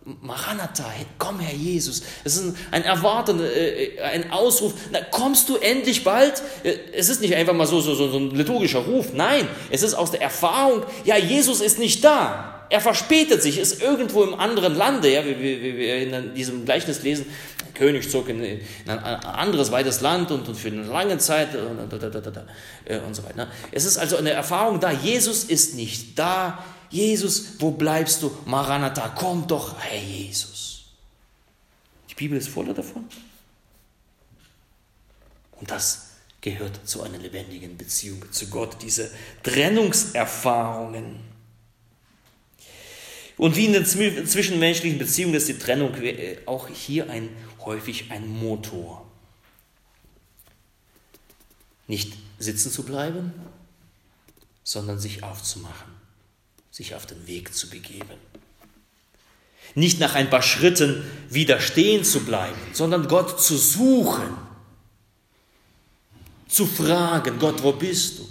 Maranatha, 0.03 0.85
komm 1.19 1.39
Herr 1.39 1.55
Jesus. 1.55 2.01
Es 2.23 2.35
ist 2.35 2.55
ein 2.71 2.83
Erwarten, 2.83 3.39
äh, 3.39 4.01
ein 4.01 4.31
Ausruf. 4.31 4.73
Na, 4.91 4.99
kommst 5.01 5.47
du 5.47 5.57
endlich 5.57 6.03
bald? 6.03 6.41
Äh, 6.63 6.73
es 6.93 7.09
ist 7.09 7.21
nicht 7.21 7.35
einfach 7.35 7.53
mal 7.53 7.67
so, 7.67 7.81
so, 7.81 7.93
so 7.93 8.17
ein 8.17 8.31
liturgischer 8.31 8.79
Ruf. 8.79 9.13
Nein, 9.13 9.47
es 9.69 9.83
ist 9.83 9.93
aus 9.93 10.09
der 10.09 10.21
Erfahrung, 10.21 10.83
ja, 11.05 11.17
Jesus 11.17 11.61
ist 11.61 11.77
nicht 11.77 12.03
da. 12.03 12.65
Er 12.69 12.81
verspätet 12.81 13.43
sich, 13.43 13.59
ist 13.59 13.81
irgendwo 13.81 14.23
im 14.23 14.33
anderen 14.33 14.75
Lande. 14.75 15.11
Ja, 15.11 15.23
wie, 15.23 15.39
wie 15.39 15.77
wir 15.77 15.97
in 15.97 16.33
diesem 16.33 16.65
Gleichnis 16.65 17.03
lesen, 17.03 17.27
der 17.59 17.73
König 17.73 18.09
zog 18.09 18.27
in, 18.29 18.43
in 18.43 18.59
ein 18.87 18.97
anderes 18.97 19.71
weites 19.71 20.01
Land 20.01 20.31
und, 20.31 20.47
und 20.47 20.55
für 20.55 20.69
eine 20.69 20.83
lange 20.83 21.19
Zeit 21.19 21.49
und, 21.53 21.93
und, 21.93 21.93
und 21.93 23.15
so 23.15 23.23
weiter. 23.23 23.49
Es 23.71 23.85
ist 23.85 23.97
also 23.97 24.17
eine 24.17 24.31
Erfahrung 24.31 24.79
da, 24.79 24.89
Jesus 24.89 25.43
ist 25.43 25.75
nicht 25.75 26.17
da 26.17 26.63
Jesus, 26.91 27.53
wo 27.59 27.71
bleibst 27.71 28.21
du? 28.21 28.37
Maranatha, 28.45 29.09
komm 29.09 29.47
doch, 29.47 29.79
Herr 29.79 30.01
Jesus. 30.01 30.83
Die 32.09 32.15
Bibel 32.15 32.37
ist 32.37 32.49
voller 32.49 32.73
davon. 32.73 33.05
Und 35.53 35.71
das 35.71 36.09
gehört 36.41 36.85
zu 36.87 37.01
einer 37.01 37.17
lebendigen 37.17 37.77
Beziehung 37.77 38.29
zu 38.31 38.47
Gott, 38.49 38.81
diese 38.81 39.09
Trennungserfahrungen. 39.41 41.21
Und 43.37 43.55
wie 43.55 43.65
in 43.65 43.73
den 43.73 43.85
zwischenmenschlichen 43.85 44.99
Beziehungen 44.99 45.35
ist 45.35 45.47
die 45.47 45.57
Trennung 45.57 45.95
äh, 45.95 46.39
auch 46.45 46.67
hier 46.67 47.09
ein, 47.09 47.29
häufig 47.59 48.11
ein 48.11 48.27
Motor. 48.27 49.09
Nicht 51.87 52.13
sitzen 52.37 52.69
zu 52.69 52.83
bleiben, 52.83 53.33
sondern 54.63 54.99
sich 54.99 55.23
aufzumachen 55.23 55.90
sich 56.71 56.95
auf 56.95 57.05
den 57.05 57.27
Weg 57.27 57.53
zu 57.53 57.69
begeben. 57.69 58.17
Nicht 59.75 59.99
nach 59.99 60.15
ein 60.15 60.29
paar 60.29 60.41
Schritten 60.41 61.03
wieder 61.29 61.59
stehen 61.59 62.03
zu 62.03 62.21
bleiben, 62.21 62.57
sondern 62.73 63.07
Gott 63.07 63.41
zu 63.41 63.57
suchen. 63.57 64.49
zu 66.47 66.65
fragen, 66.65 67.39
Gott, 67.39 67.63
wo 67.63 67.71
bist 67.71 68.19
du? 68.19 68.27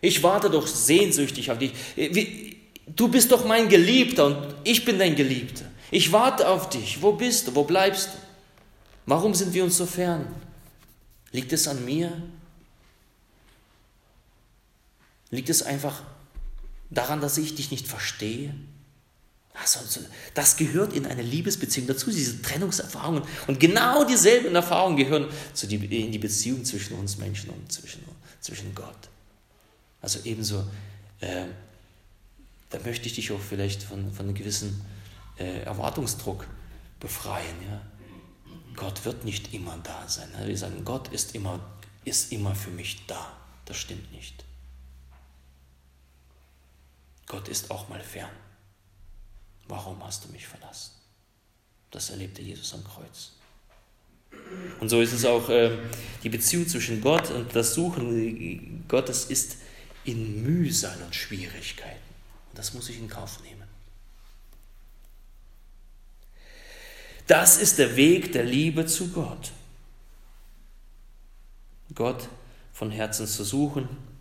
Ich 0.00 0.22
warte 0.22 0.48
doch 0.48 0.66
sehnsüchtig 0.66 1.50
auf 1.50 1.58
dich. 1.58 1.72
Du 2.86 3.08
bist 3.08 3.30
doch 3.30 3.44
mein 3.44 3.68
Geliebter 3.68 4.26
und 4.26 4.54
ich 4.64 4.84
bin 4.84 4.98
dein 4.98 5.14
Geliebter. 5.14 5.66
Ich 5.90 6.10
warte 6.10 6.48
auf 6.48 6.70
dich. 6.70 7.02
Wo 7.02 7.12
bist 7.12 7.46
du? 7.46 7.54
Wo 7.54 7.64
bleibst 7.64 8.08
du? 8.08 8.18
Warum 9.06 9.34
sind 9.34 9.52
wir 9.52 9.64
uns 9.64 9.76
so 9.76 9.84
fern? 9.84 10.26
Liegt 11.32 11.52
es 11.52 11.68
an 11.68 11.84
mir? 11.84 12.10
Liegt 15.30 15.50
es 15.50 15.62
einfach 15.62 16.02
daran, 16.94 17.20
dass 17.20 17.38
ich 17.38 17.54
dich 17.54 17.70
nicht 17.70 17.86
verstehe? 17.86 18.54
Also, 19.54 20.00
das 20.34 20.56
gehört 20.56 20.92
in 20.92 21.06
eine 21.06 21.22
Liebesbeziehung 21.22 21.86
dazu, 21.86 22.10
diese 22.10 22.42
Trennungserfahrungen. 22.42 23.22
Und 23.46 23.60
genau 23.60 24.04
dieselben 24.04 24.54
Erfahrungen 24.54 24.96
gehören 24.96 25.28
zu 25.52 25.68
die, 25.68 25.76
in 25.76 26.10
die 26.10 26.18
Beziehung 26.18 26.64
zwischen 26.64 26.94
uns 26.98 27.18
Menschen 27.18 27.50
und 27.50 27.70
zwischen, 27.70 28.02
zwischen 28.40 28.74
Gott. 28.74 29.08
Also 30.02 30.18
ebenso, 30.24 30.64
äh, 31.20 31.46
da 32.70 32.78
möchte 32.84 33.06
ich 33.06 33.14
dich 33.14 33.30
auch 33.30 33.40
vielleicht 33.40 33.82
von, 33.84 34.12
von 34.12 34.26
einem 34.26 34.34
gewissen 34.34 34.84
äh, 35.38 35.62
Erwartungsdruck 35.62 36.46
befreien. 36.98 37.56
Ja? 37.70 37.80
Gott 38.74 39.04
wird 39.04 39.24
nicht 39.24 39.54
immer 39.54 39.78
da 39.84 40.08
sein. 40.08 40.28
Wir 40.44 40.58
sagen, 40.58 40.84
Gott 40.84 41.08
ist 41.08 41.34
immer, 41.34 41.60
ist 42.04 42.32
immer 42.32 42.56
für 42.56 42.70
mich 42.70 43.06
da. 43.06 43.32
Das 43.66 43.76
stimmt 43.76 44.12
nicht. 44.12 44.44
Gott 47.34 47.48
ist 47.48 47.68
auch 47.72 47.88
mal 47.88 48.00
fern. 48.00 48.30
Warum 49.66 50.04
hast 50.04 50.24
du 50.24 50.28
mich 50.28 50.46
verlassen? 50.46 50.92
Das 51.90 52.10
erlebte 52.10 52.42
Jesus 52.42 52.72
am 52.74 52.84
Kreuz. 52.84 53.32
Und 54.78 54.88
so 54.88 55.00
ist 55.00 55.12
es 55.12 55.24
auch 55.24 55.48
äh, 55.48 55.76
die 56.22 56.28
Beziehung 56.28 56.68
zwischen 56.68 57.00
Gott 57.00 57.32
und 57.32 57.56
das 57.56 57.74
Suchen 57.74 58.84
Gottes 58.86 59.24
ist 59.24 59.56
in 60.04 60.44
Mühsal 60.44 60.96
und 61.02 61.12
Schwierigkeiten. 61.12 61.98
Und 62.50 62.58
das 62.58 62.72
muss 62.72 62.88
ich 62.88 62.98
in 62.98 63.08
Kauf 63.08 63.42
nehmen. 63.42 63.66
Das 67.26 67.56
ist 67.56 67.80
der 67.80 67.96
Weg 67.96 68.30
der 68.30 68.44
Liebe 68.44 68.86
zu 68.86 69.08
Gott. 69.08 69.50
Gott 71.96 72.28
von 72.72 72.92
Herzen 72.92 73.26
zu 73.26 73.42
suchen. 73.42 74.13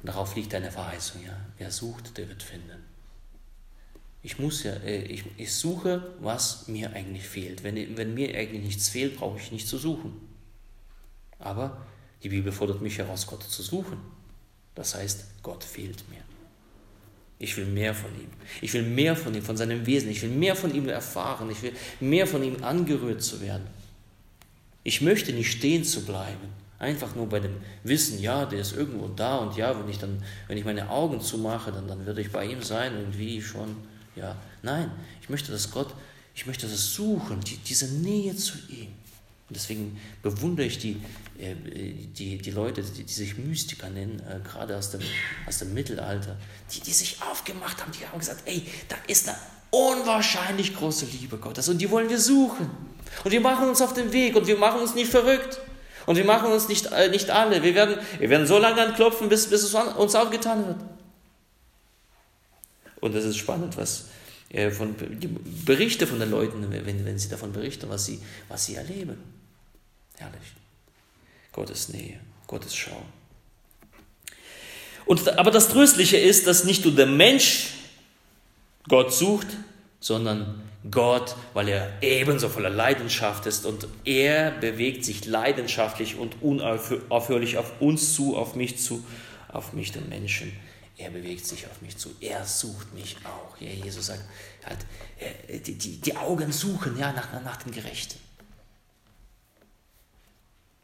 Und 0.00 0.08
darauf 0.08 0.34
liegt 0.34 0.54
eine 0.54 0.70
Verheißung, 0.70 1.22
ja. 1.24 1.36
Wer 1.58 1.70
sucht, 1.70 2.16
der 2.16 2.28
wird 2.28 2.42
finden. 2.42 2.84
Ich 4.22 4.38
muss 4.38 4.62
ja, 4.62 4.72
äh, 4.72 5.02
ich, 5.02 5.24
ich 5.36 5.52
suche, 5.52 6.14
was 6.20 6.68
mir 6.68 6.92
eigentlich 6.92 7.26
fehlt. 7.26 7.62
Wenn, 7.62 7.96
wenn 7.96 8.14
mir 8.14 8.34
eigentlich 8.36 8.62
nichts 8.62 8.88
fehlt, 8.88 9.16
brauche 9.16 9.38
ich 9.38 9.52
nicht 9.52 9.66
zu 9.66 9.78
suchen. 9.78 10.12
Aber 11.38 11.86
die 12.22 12.28
Bibel 12.28 12.52
fordert 12.52 12.82
mich 12.82 12.98
heraus, 12.98 13.26
Gott 13.26 13.42
zu 13.42 13.62
suchen. 13.62 13.98
Das 14.74 14.94
heißt, 14.94 15.24
Gott 15.42 15.64
fehlt 15.64 16.08
mir. 16.10 16.22
Ich 17.38 17.56
will 17.56 17.64
mehr 17.64 17.94
von 17.94 18.10
ihm. 18.20 18.28
Ich 18.60 18.74
will 18.74 18.82
mehr 18.82 19.16
von 19.16 19.34
ihm, 19.34 19.42
von 19.42 19.56
seinem 19.56 19.86
Wesen. 19.86 20.10
Ich 20.10 20.20
will 20.20 20.28
mehr 20.28 20.54
von 20.54 20.74
ihm 20.74 20.88
erfahren. 20.88 21.50
Ich 21.50 21.62
will 21.62 21.72
mehr 21.98 22.26
von 22.26 22.42
ihm 22.42 22.62
angerührt 22.62 23.22
zu 23.22 23.40
werden. 23.40 23.66
Ich 24.82 25.00
möchte 25.00 25.32
nicht 25.32 25.50
stehen 25.50 25.84
zu 25.84 26.04
bleiben. 26.04 26.59
Einfach 26.80 27.14
nur 27.14 27.28
bei 27.28 27.38
dem 27.38 27.54
Wissen, 27.84 28.20
ja, 28.20 28.44
der 28.46 28.60
ist 28.60 28.74
irgendwo 28.74 29.06
da 29.06 29.36
und 29.36 29.56
ja, 29.56 29.78
wenn 29.78 29.88
ich 29.88 29.98
dann, 29.98 30.20
wenn 30.48 30.58
ich 30.58 30.64
meine 30.64 30.90
Augen 30.90 31.20
zumache, 31.20 31.70
dann, 31.70 31.86
dann 31.86 32.04
werde 32.06 32.20
ich 32.20 32.32
bei 32.32 32.44
ihm 32.46 32.62
sein 32.62 32.96
und 32.96 33.16
wie 33.16 33.40
schon 33.40 33.76
ja, 34.16 34.36
nein, 34.62 34.90
ich 35.22 35.28
möchte, 35.28 35.52
dass 35.52 35.70
Gott, 35.70 35.94
ich 36.34 36.46
möchte 36.46 36.66
das 36.66 36.94
suchen, 36.94 37.40
die, 37.40 37.56
diese 37.58 37.86
Nähe 37.86 38.34
zu 38.36 38.58
ihm. 38.68 38.88
Und 39.48 39.56
deswegen 39.56 40.00
bewundere 40.22 40.66
ich 40.66 40.78
die, 40.78 41.00
äh, 41.38 41.54
die, 41.54 42.38
die 42.38 42.50
Leute, 42.50 42.82
die, 42.82 43.02
die 43.02 43.12
sich 43.12 43.36
Mystiker 43.36 43.90
nennen, 43.90 44.20
äh, 44.20 44.40
gerade 44.48 44.76
aus 44.76 44.90
dem, 44.90 45.00
aus 45.46 45.58
dem 45.58 45.74
Mittelalter, 45.74 46.36
die, 46.72 46.80
die 46.80 46.92
sich 46.92 47.20
aufgemacht 47.22 47.80
haben, 47.80 47.92
die 47.92 48.06
haben 48.06 48.18
gesagt, 48.18 48.42
ey, 48.44 48.64
da 48.88 48.96
ist 49.08 49.28
eine 49.28 49.36
unwahrscheinlich 49.70 50.76
große 50.76 51.06
Liebe 51.06 51.38
Gottes 51.38 51.68
und 51.68 51.78
die 51.78 51.90
wollen 51.90 52.08
wir 52.08 52.20
suchen. 52.20 52.70
Und 53.24 53.30
wir 53.30 53.40
machen 53.40 53.68
uns 53.68 53.80
auf 53.80 53.92
den 53.92 54.12
Weg 54.12 54.36
und 54.36 54.46
wir 54.46 54.56
machen 54.56 54.80
uns 54.80 54.94
nicht 54.94 55.10
verrückt. 55.10 55.58
Und 56.10 56.16
wir 56.16 56.24
machen 56.24 56.50
uns 56.50 56.66
nicht, 56.66 56.86
äh, 56.86 57.08
nicht 57.08 57.30
alle. 57.30 57.62
Wir 57.62 57.76
werden, 57.76 57.96
wir 58.18 58.28
werden 58.28 58.44
so 58.44 58.58
lange 58.58 58.82
anklopfen, 58.82 59.28
bis, 59.28 59.48
bis 59.48 59.62
es 59.62 59.72
uns 59.72 60.16
aufgetan 60.16 60.66
wird. 60.66 60.78
Und 63.00 63.14
das 63.14 63.24
ist 63.24 63.36
spannend, 63.36 63.76
was 63.76 64.06
äh, 64.48 64.72
von 64.72 64.96
die 64.98 65.28
Berichte 65.28 66.08
von 66.08 66.18
den 66.18 66.32
Leuten, 66.32 66.66
wenn, 66.68 67.04
wenn 67.04 67.16
sie 67.16 67.28
davon 67.28 67.52
berichten, 67.52 67.88
was 67.90 68.06
sie, 68.06 68.20
was 68.48 68.66
sie 68.66 68.74
erleben. 68.74 69.22
Herrlich. 70.16 70.52
Gottes 71.52 71.90
Nähe, 71.90 72.18
Gottes 72.48 72.74
Schau. 72.74 73.04
Und, 75.06 75.38
aber 75.38 75.52
das 75.52 75.68
Tröstliche 75.68 76.16
ist, 76.16 76.48
dass 76.48 76.64
nicht 76.64 76.84
nur 76.84 76.96
der 76.96 77.06
Mensch 77.06 77.68
Gott 78.88 79.14
sucht, 79.14 79.46
sondern 80.00 80.60
Gott, 80.88 81.36
weil 81.52 81.68
er 81.68 82.02
ebenso 82.02 82.48
voller 82.48 82.70
Leidenschaft 82.70 83.44
ist 83.46 83.66
und 83.66 83.86
er 84.04 84.50
bewegt 84.50 85.04
sich 85.04 85.26
leidenschaftlich 85.26 86.16
und 86.16 86.40
unaufhörlich 86.42 87.58
auf 87.58 87.80
uns 87.80 88.14
zu, 88.14 88.36
auf 88.36 88.54
mich 88.54 88.78
zu, 88.78 89.04
auf 89.48 89.74
mich, 89.74 89.92
den 89.92 90.08
Menschen. 90.08 90.52
Er 90.96 91.10
bewegt 91.10 91.46
sich 91.46 91.66
auf 91.66 91.82
mich 91.82 91.96
zu. 91.96 92.14
Er 92.20 92.46
sucht 92.46 92.94
mich 92.94 93.16
auch. 93.24 93.60
Ja, 93.60 93.70
Jesus 93.70 94.06
sagt, 94.06 94.24
halt, 94.64 94.78
die, 95.66 95.74
die, 95.74 96.00
die 96.00 96.16
Augen 96.16 96.50
suchen 96.52 96.98
ja, 96.98 97.12
nach, 97.12 97.42
nach 97.42 97.56
den 97.56 97.72
Gerechten. 97.72 98.18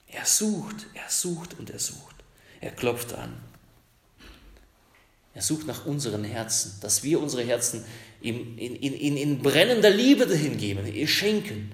Er 0.08 0.24
sucht, 0.24 0.86
er 0.94 1.08
sucht 1.08 1.58
und 1.58 1.70
er 1.70 1.78
sucht. 1.78 2.16
Er 2.60 2.70
klopft 2.70 3.14
an. 3.14 3.34
Er 5.34 5.42
sucht 5.42 5.66
nach 5.66 5.84
unseren 5.84 6.24
Herzen, 6.24 6.78
dass 6.80 7.02
wir 7.02 7.20
unsere 7.20 7.44
Herzen 7.44 7.84
in, 8.20 8.58
in, 8.58 8.74
in, 8.74 9.16
in 9.16 9.38
brennender 9.38 9.90
Liebe 9.90 10.26
dahin 10.26 10.56
geben, 10.56 10.86
ihr 10.92 11.06
schenken. 11.06 11.70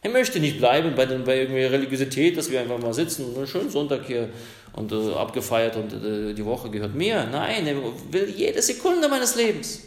Er 0.00 0.10
möchte 0.10 0.38
nicht 0.38 0.58
bleiben 0.58 0.94
bei, 0.94 1.06
den, 1.06 1.24
bei 1.24 1.38
irgendeiner 1.38 1.72
Religiosität, 1.72 2.36
dass 2.36 2.50
wir 2.50 2.60
einfach 2.60 2.78
mal 2.78 2.94
sitzen 2.94 3.24
und 3.24 3.36
einen 3.36 3.46
schönen 3.46 3.70
Sonntag 3.70 4.06
hier 4.06 4.30
und 4.72 4.92
äh, 4.92 5.12
abgefeiert 5.12 5.76
und 5.76 5.92
äh, 5.92 6.34
die 6.34 6.44
Woche 6.44 6.70
gehört 6.70 6.94
mir. 6.94 7.26
Nein, 7.26 7.66
er 7.66 7.76
will 8.10 8.28
jede 8.28 8.62
Sekunde 8.62 9.08
meines 9.08 9.34
Lebens. 9.34 9.80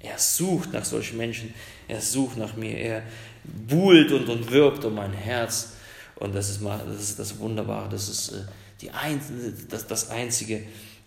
Er 0.00 0.18
sucht 0.18 0.72
nach 0.72 0.84
solchen 0.84 1.18
Menschen, 1.18 1.52
er 1.88 2.00
sucht 2.00 2.36
nach 2.36 2.56
mir, 2.56 2.78
er 2.78 3.02
buhlt 3.42 4.12
und, 4.12 4.28
und 4.28 4.50
wirbt 4.52 4.84
um 4.84 4.94
mein 4.94 5.12
Herz. 5.12 5.72
Und 6.14 6.34
das 6.34 6.50
ist, 6.50 6.60
das, 6.64 7.00
ist 7.00 7.18
das 7.18 7.38
Wunderbare, 7.40 7.88
das 7.88 8.08
ist 8.08 8.28
äh, 8.30 8.42
die 8.80 8.90
ein, 8.90 9.20
das, 9.68 9.86
das 9.86 10.10
Einzige. 10.10 10.62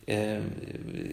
Äh, 0.05 0.39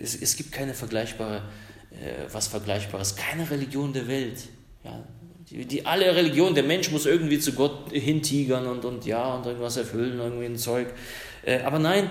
es, 0.02 0.16
es 0.20 0.36
gibt 0.36 0.52
keine 0.52 0.74
vergleichbare, 0.74 1.42
äh, 1.90 2.32
was 2.32 2.48
Vergleichbares, 2.48 3.16
keine 3.16 3.50
Religion 3.50 3.92
der 3.92 4.08
Welt. 4.08 4.38
Ja, 4.84 5.04
die, 5.50 5.64
die, 5.64 5.86
alle 5.86 6.14
Religion, 6.14 6.54
der 6.54 6.64
Mensch 6.64 6.90
muss 6.90 7.06
irgendwie 7.06 7.38
zu 7.38 7.52
Gott 7.52 7.90
hintigern 7.92 8.66
und, 8.66 8.84
und 8.84 9.06
ja 9.06 9.34
und 9.34 9.46
irgendwas 9.46 9.76
erfüllen, 9.76 10.18
irgendwie 10.18 10.46
ein 10.46 10.56
Zeug. 10.56 10.88
Äh, 11.44 11.60
aber 11.60 11.78
nein, 11.78 12.10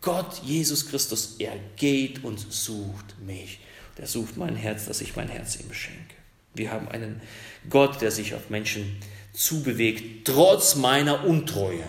Gott, 0.00 0.42
Jesus 0.44 0.88
Christus, 0.88 1.36
er 1.38 1.54
geht 1.76 2.24
und 2.24 2.38
sucht 2.38 3.18
mich. 3.24 3.60
Er 3.96 4.06
sucht 4.06 4.36
mein 4.36 4.54
Herz, 4.54 4.86
dass 4.86 5.00
ich 5.00 5.16
mein 5.16 5.28
Herz 5.28 5.56
ihm 5.56 5.72
schenke. 5.72 6.14
Wir 6.54 6.70
haben 6.70 6.88
einen 6.88 7.20
Gott, 7.68 8.00
der 8.00 8.10
sich 8.10 8.34
auf 8.34 8.48
Menschen 8.48 8.96
zubewegt, 9.32 10.26
trotz 10.26 10.76
meiner 10.76 11.24
Untreue. 11.24 11.84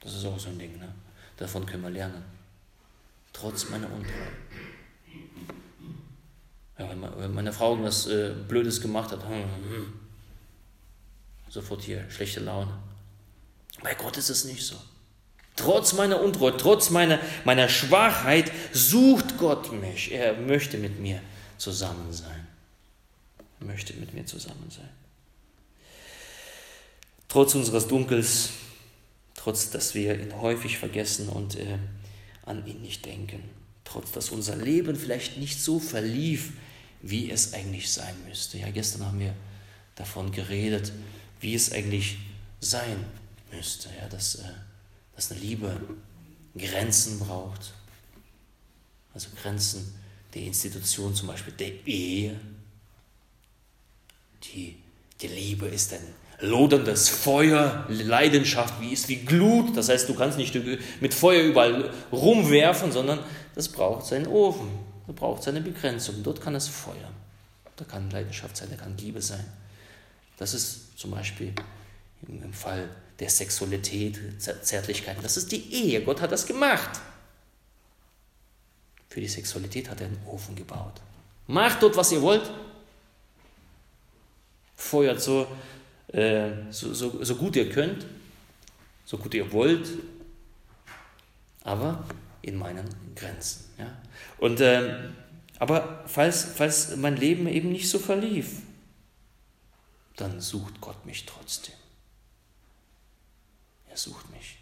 Das 0.00 0.14
ist 0.14 0.24
auch 0.24 0.38
so 0.38 0.48
ein 0.50 0.58
Ding, 0.58 0.78
ne? 0.78 0.94
davon 1.36 1.66
können 1.66 1.82
wir 1.82 1.90
lernen. 1.90 2.22
Trotz 3.34 3.68
meiner 3.68 3.92
Untreue. 3.92 4.32
Ja, 6.78 6.88
wenn 7.18 7.34
meine 7.34 7.52
Frau 7.52 7.72
irgendwas 7.72 8.06
äh, 8.06 8.32
Blödes 8.48 8.80
gemacht 8.80 9.12
hat, 9.12 9.22
hm, 9.22 9.30
hm, 9.30 9.70
hm, 9.70 9.92
sofort 11.50 11.82
hier 11.82 12.08
schlechte 12.10 12.40
Laune. 12.40 12.72
Bei 13.82 13.94
Gott 13.94 14.16
ist 14.16 14.30
es 14.30 14.44
nicht 14.44 14.64
so. 14.64 14.76
Trotz 15.56 15.92
meiner 15.92 16.20
Untreue, 16.20 16.56
trotz 16.56 16.90
meiner, 16.90 17.20
meiner 17.44 17.68
Schwachheit 17.68 18.50
sucht 18.72 19.36
Gott 19.38 19.70
mich. 19.72 20.10
Er 20.10 20.34
möchte 20.34 20.78
mit 20.78 20.98
mir 20.98 21.20
zusammen 21.58 22.12
sein. 22.12 22.46
Er 23.60 23.66
möchte 23.66 23.94
mit 23.94 24.14
mir 24.14 24.26
zusammen 24.26 24.68
sein. 24.70 24.88
Trotz 27.28 27.54
unseres 27.54 27.86
Dunkels, 27.88 28.50
trotz 29.34 29.70
dass 29.70 29.94
wir 29.94 30.18
ihn 30.18 30.40
häufig 30.40 30.78
vergessen 30.78 31.28
und 31.28 31.56
äh, 31.56 31.78
an 32.46 32.66
ihn 32.66 32.82
nicht 32.82 33.04
denken, 33.04 33.42
trotz 33.84 34.12
dass 34.12 34.30
unser 34.30 34.56
Leben 34.56 34.96
vielleicht 34.96 35.38
nicht 35.38 35.60
so 35.60 35.78
verlief, 35.78 36.52
wie 37.02 37.30
es 37.30 37.52
eigentlich 37.54 37.90
sein 37.92 38.14
müsste. 38.26 38.58
Ja, 38.58 38.70
gestern 38.70 39.04
haben 39.06 39.20
wir 39.20 39.34
davon 39.94 40.32
geredet, 40.32 40.92
wie 41.40 41.54
es 41.54 41.72
eigentlich 41.72 42.18
sein 42.60 43.04
müsste, 43.52 43.90
ja, 44.00 44.08
dass, 44.08 44.36
äh, 44.36 44.44
dass 45.14 45.30
eine 45.30 45.40
Liebe 45.40 45.80
Grenzen 46.56 47.18
braucht. 47.18 47.74
Also 49.12 49.28
Grenzen 49.40 49.94
der 50.32 50.42
Institution, 50.42 51.14
zum 51.14 51.28
Beispiel 51.28 51.52
der 51.52 51.86
Ehe. 51.86 52.38
Die, 54.44 54.76
die 55.20 55.28
Liebe 55.28 55.66
ist 55.66 55.92
ein 55.92 56.06
loderndes 56.40 57.08
Feuer, 57.08 57.86
Leidenschaft, 57.88 58.80
wie 58.80 58.92
ist 58.92 59.08
wie 59.08 59.16
Glut. 59.16 59.76
Das 59.76 59.88
heißt, 59.88 60.08
du 60.08 60.14
kannst 60.14 60.38
nicht 60.38 60.54
mit 61.00 61.14
Feuer 61.14 61.42
überall 61.42 61.90
rumwerfen, 62.12 62.92
sondern 62.92 63.20
das 63.54 63.68
braucht 63.68 64.06
seinen 64.06 64.26
Ofen, 64.26 64.68
das 65.06 65.16
braucht 65.16 65.42
seine 65.42 65.60
Begrenzung. 65.60 66.22
Dort 66.22 66.40
kann 66.40 66.54
es 66.54 66.68
Feuer, 66.68 67.10
da 67.76 67.84
kann 67.84 68.10
Leidenschaft 68.10 68.56
sein, 68.56 68.68
da 68.70 68.76
kann 68.76 68.96
Liebe 68.98 69.22
sein. 69.22 69.44
Das 70.36 70.54
ist 70.54 70.98
zum 70.98 71.12
Beispiel 71.12 71.52
im 72.26 72.52
Fall 72.52 72.88
der 73.20 73.30
Sexualität, 73.30 74.18
Zärtlichkeit, 74.40 75.16
das 75.22 75.36
ist 75.36 75.52
die 75.52 75.72
Ehe. 75.72 76.02
Gott 76.02 76.20
hat 76.20 76.32
das 76.32 76.46
gemacht. 76.46 77.00
Für 79.08 79.20
die 79.20 79.28
Sexualität 79.28 79.88
hat 79.88 80.00
er 80.00 80.08
einen 80.08 80.20
Ofen 80.26 80.56
gebaut. 80.56 81.00
Macht 81.46 81.82
dort, 81.82 81.96
was 81.96 82.10
ihr 82.10 82.20
wollt. 82.20 82.50
Feuert 84.74 85.20
so, 85.20 85.46
äh, 86.14 86.70
so, 86.70 86.94
so, 86.94 87.24
so 87.24 87.34
gut 87.34 87.56
ihr 87.56 87.68
könnt, 87.68 88.06
so 89.04 89.18
gut 89.18 89.34
ihr 89.34 89.50
wollt, 89.52 89.88
aber 91.62 92.04
in 92.42 92.56
meinen 92.56 92.88
Grenzen. 93.16 93.64
Ja? 93.78 94.00
Und, 94.38 94.60
äh, 94.60 95.10
aber 95.58 96.04
falls, 96.06 96.44
falls 96.44 96.96
mein 96.96 97.16
Leben 97.16 97.48
eben 97.48 97.72
nicht 97.72 97.88
so 97.88 97.98
verlief, 97.98 98.62
dann 100.16 100.40
sucht 100.40 100.80
Gott 100.80 101.04
mich 101.04 101.26
trotzdem. 101.26 101.74
Er 103.88 103.96
sucht 103.96 104.30
mich. 104.30 104.58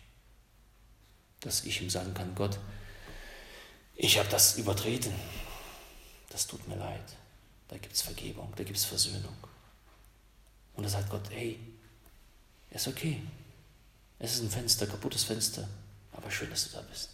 Dass 1.41 1.65
ich 1.65 1.83
ihm 1.83 1.91
sagen 1.91 2.15
kann, 2.15 2.35
Gott, 2.35 2.59
ich 3.97 4.19
habe 4.19 4.29
das 4.31 4.57
übertreten. 4.57 5.13
Das 6.31 6.47
tut 6.47 6.67
mir 6.67 6.77
leid. 6.77 7.17
Da 7.69 7.77
gibt 7.77 7.95
es 7.95 8.03
Vergebung, 8.03 8.53
da 8.57 8.65
gibt 8.65 8.79
es 8.79 8.85
Versöhnung. 8.85 9.37
Und 10.75 10.85
da 10.85 10.89
sagt 10.89 11.11
Gott, 11.11 11.23
hey, 11.31 11.59
ist 12.71 12.89
okay. 12.89 13.21
Es 14.19 14.35
ist 14.35 14.43
ein 14.43 14.51
Fenster, 14.51 14.87
kaputtes 14.87 15.25
Fenster, 15.25 15.69
aber 16.13 16.31
schön, 16.31 16.49
dass 16.51 16.71
du 16.71 16.77
da 16.77 16.83
bist. 16.83 17.11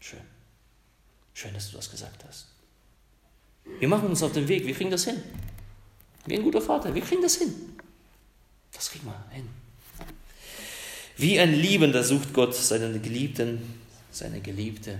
Schön. 0.00 0.20
Schön, 1.34 1.54
dass 1.54 1.70
du 1.70 1.76
das 1.76 1.90
gesagt 1.90 2.24
hast. 2.28 2.46
Wir 3.78 3.88
machen 3.88 4.08
uns 4.08 4.22
auf 4.22 4.32
den 4.32 4.46
Weg, 4.48 4.66
wir 4.66 4.74
kriegen 4.74 4.90
das 4.90 5.04
hin. 5.04 5.22
Wie 6.26 6.36
ein 6.36 6.42
guter 6.42 6.60
Vater, 6.60 6.94
wir 6.94 7.02
kriegen 7.02 7.22
das 7.22 7.36
hin. 7.36 7.76
Das 8.72 8.90
kriegen 8.90 9.06
wir 9.06 9.24
hin. 9.30 9.48
Wie 11.16 11.40
ein 11.40 11.54
Liebender 11.54 12.04
sucht 12.04 12.32
Gott 12.34 12.54
seinen 12.54 13.00
Geliebten, 13.00 13.80
seine 14.10 14.40
Geliebte. 14.40 14.98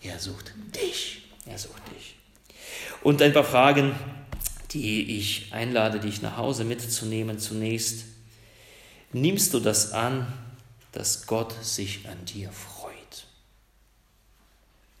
Er 0.00 0.18
sucht 0.18 0.52
dich. 0.74 1.22
Er 1.46 1.58
sucht 1.58 1.82
dich. 1.94 2.16
Und 3.02 3.22
ein 3.22 3.32
paar 3.32 3.44
Fragen, 3.44 3.94
die 4.74 5.18
ich 5.18 5.52
einlade, 5.52 6.00
dich 6.00 6.20
nach 6.20 6.36
Hause 6.36 6.64
mitzunehmen 6.64 7.38
zunächst. 7.38 8.04
Nimmst 9.12 9.54
du 9.54 9.60
das 9.60 9.92
an, 9.92 10.26
dass 10.90 11.26
Gott 11.26 11.54
sich 11.64 12.08
an 12.08 12.24
dir 12.24 12.50
freut? 12.50 13.26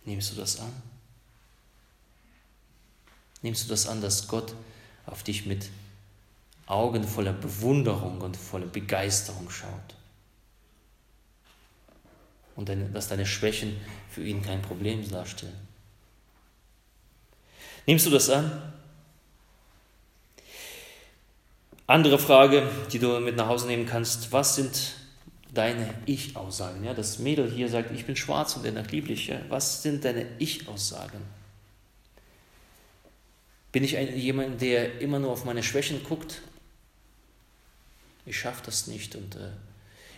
Nimmst 0.04 0.32
du 0.32 0.36
das 0.36 0.60
an? 0.60 0.72
Nimmst 3.42 3.64
du 3.64 3.68
das 3.68 3.88
an, 3.88 4.00
dass 4.00 4.28
Gott 4.28 4.54
auf 5.06 5.22
dich 5.24 5.44
mit 5.44 5.68
Augen 6.66 7.04
voller 7.04 7.32
Bewunderung 7.32 8.20
und 8.20 8.36
voller 8.36 8.66
Begeisterung 8.66 9.50
schaut? 9.50 9.68
Und 12.56 12.70
dass 12.92 13.08
deine 13.08 13.26
Schwächen 13.26 13.76
für 14.08 14.24
ihn 14.24 14.40
kein 14.40 14.62
Problem 14.62 15.08
darstellen? 15.10 15.66
Nimmst 17.86 18.06
du 18.06 18.10
das 18.10 18.30
an? 18.30 18.72
Andere 21.86 22.18
Frage, 22.18 22.68
die 22.92 22.98
du 22.98 23.20
mit 23.20 23.36
nach 23.36 23.48
Hause 23.48 23.66
nehmen 23.66 23.86
kannst, 23.86 24.32
was 24.32 24.56
sind 24.56 24.94
deine 25.52 25.94
Ich-Aussagen? 26.06 26.82
Ja, 26.82 26.94
das 26.94 27.18
Mädel 27.18 27.50
hier 27.50 27.68
sagt, 27.68 27.90
ich 27.92 28.06
bin 28.06 28.16
schwarz 28.16 28.56
und 28.56 28.64
dennoch 28.64 28.86
lieblich. 28.90 29.26
Ja? 29.26 29.40
Was 29.48 29.82
sind 29.82 30.04
deine 30.04 30.26
Ich-Aussagen? 30.38 31.20
Bin 33.70 33.84
ich 33.84 33.96
ein, 33.96 34.16
jemand, 34.16 34.62
der 34.62 35.00
immer 35.00 35.18
nur 35.18 35.32
auf 35.32 35.44
meine 35.44 35.62
Schwächen 35.62 36.02
guckt? 36.04 36.40
Ich 38.24 38.38
schaffe 38.38 38.62
das 38.64 38.86
nicht 38.86 39.16
und 39.16 39.34
äh, 39.34 39.50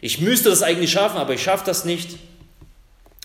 ich 0.00 0.20
müsste 0.20 0.50
das 0.50 0.62
eigentlich 0.62 0.92
schaffen, 0.92 1.16
aber 1.16 1.34
ich 1.34 1.42
schaffe 1.42 1.64
das 1.64 1.84
nicht. 1.84 2.18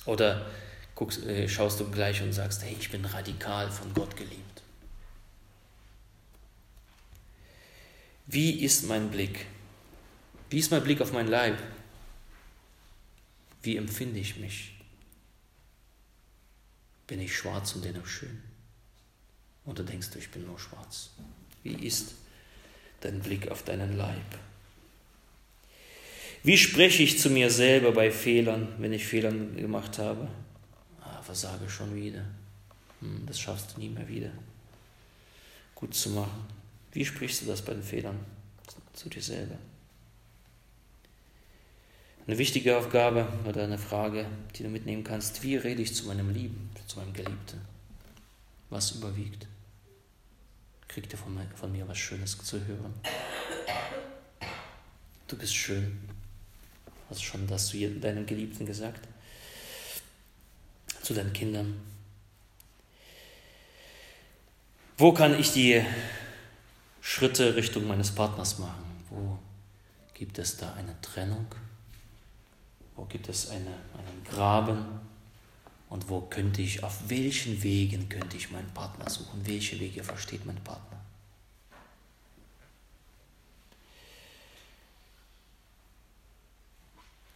Oder 0.06 0.48
guckst, 0.96 1.24
äh, 1.26 1.48
schaust 1.48 1.80
du 1.80 1.92
gleich 1.92 2.22
und 2.22 2.34
sagst, 2.34 2.64
hey, 2.64 2.76
ich 2.80 2.90
bin 2.90 3.06
radikal 3.06 3.70
von 3.70 3.94
Gott 3.94 4.16
geliebt. 4.16 4.41
Wie 8.32 8.64
ist 8.64 8.88
mein 8.88 9.12
Blick? 9.12 9.46
Wie 10.50 10.60
ist 10.60 10.72
mein 10.72 10.84
Blick 10.84 11.02
auf 11.02 11.12
mein 11.12 11.28
Leib? 11.28 11.58
Wie 13.62 13.76
empfinde 13.76 14.22
ich 14.22 14.38
mich? 14.38 14.74
Bin 17.08 17.20
ich 17.20 17.36
schwarz 17.36 17.76
und 17.76 17.84
dennoch 17.84 18.08
schön? 18.08 18.42
Oder 19.66 19.84
denkst 19.84 20.12
du, 20.12 20.20
ich 20.20 20.30
bin 20.32 20.46
nur 20.46 20.58
schwarz? 20.58 21.10
Wie 21.62 21.74
ist 21.74 22.14
dein 23.02 23.20
Blick 23.20 23.52
auf 23.52 23.64
deinen 23.64 23.98
Leib? 23.98 24.40
Wie 26.42 26.58
spreche 26.58 27.04
ich 27.04 27.20
zu 27.20 27.30
mir 27.30 27.50
selber 27.50 27.92
bei 27.92 28.12
Fehlern, 28.12 28.76
wenn 28.78 28.94
ich 28.94 29.06
Fehler 29.06 29.32
gemacht 29.32 29.98
habe? 30.00 30.30
Ah, 31.02 31.22
versage 31.22 31.70
schon 31.70 31.94
wieder. 31.94 32.24
Hm, 33.02 33.26
das 33.28 33.42
schaffst 33.42 33.76
du 33.76 33.82
nie 33.82 33.90
mehr 33.90 34.08
wieder. 34.08 34.32
Gut 35.76 35.94
zu 35.94 36.12
machen. 36.12 36.61
Wie 36.92 37.06
sprichst 37.06 37.42
du 37.42 37.46
das 37.46 37.62
bei 37.62 37.74
den 37.74 37.84
Fehlern 37.84 38.20
zu 38.94 39.10
dir 39.10 39.22
selber? 39.22 39.56
Eine 42.28 42.38
wichtige 42.38 42.78
Aufgabe 42.78 43.28
oder 43.48 43.64
eine 43.64 43.78
Frage, 43.78 44.26
die 44.56 44.64
du 44.64 44.70
mitnehmen 44.70 45.04
kannst, 45.04 45.42
wie 45.44 45.56
rede 45.56 45.82
ich 45.82 45.96
zu 45.96 46.06
meinem 46.06 46.30
Lieben, 46.30 46.70
zu 46.88 47.00
meinem 47.00 47.14
Geliebten? 47.14 47.62
Was 48.70 48.92
überwiegt? 48.92 49.48
Kriegt 50.88 51.12
er 51.14 51.18
von 51.18 51.34
mir, 51.34 51.50
von 51.56 51.72
mir 51.72 51.88
was 51.88 51.98
Schönes 51.98 52.38
zu 52.38 52.66
hören? 52.66 52.94
Du 55.28 55.38
bist 55.38 55.56
schön. 55.56 55.98
Hast 57.10 57.22
du 57.22 57.26
schon 57.26 57.48
das 57.48 57.68
zu 57.68 57.78
deinem 58.00 58.26
Geliebten 58.26 58.66
gesagt? 58.66 59.08
Zu 61.02 61.14
deinen 61.14 61.34
Kindern? 61.34 61.82
Wo 64.98 65.12
kann 65.12 65.40
ich 65.40 65.52
die 65.52 65.84
Schritte 67.02 67.56
Richtung 67.56 67.88
meines 67.88 68.12
Partners 68.12 68.60
machen? 68.60 68.86
Wo 69.10 69.40
gibt 70.14 70.38
es 70.38 70.58
da 70.58 70.74
eine 70.76 70.96
Trennung? 71.02 71.48
Wo 72.96 73.06
gibt 73.06 73.28
es 73.28 73.50
eine, 73.50 73.60
einen 73.60 74.24
Graben? 74.30 74.86
Und 75.90 76.08
wo 76.10 76.22
könnte 76.22 76.62
ich, 76.62 76.84
auf 76.84 77.10
welchen 77.10 77.64
Wegen 77.64 78.08
könnte 78.08 78.38
ich 78.38 78.52
meinen 78.52 78.72
Partner 78.74 79.10
suchen? 79.10 79.46
Welche 79.46 79.80
Wege 79.80 80.04
versteht 80.04 80.46
mein 80.46 80.64
Partner? 80.64 81.02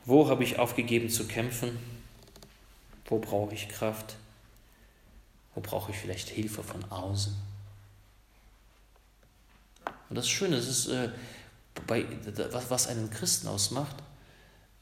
Wo 0.06 0.30
habe 0.30 0.44
ich 0.44 0.60
aufgegeben 0.60 1.10
zu 1.10 1.28
kämpfen? 1.28 1.80
Wo 3.06 3.18
brauche 3.18 3.56
ich 3.56 3.68
Kraft? 3.68 4.16
Wo 5.56 5.62
brauche 5.62 5.92
ich 5.92 5.98
vielleicht 5.98 6.30
Hilfe 6.30 6.64
von 6.64 6.86
außen? 6.92 7.36
Und 10.10 10.15
das 10.15 10.30
Schöne 10.30 10.56
das 10.56 10.68
ist, 10.68 10.88
äh, 10.88 11.10
bei, 11.88 12.06
was, 12.52 12.69
was 12.69 12.88
einen 12.88 13.10
Christen 13.10 13.48
ausmacht, 13.48 13.95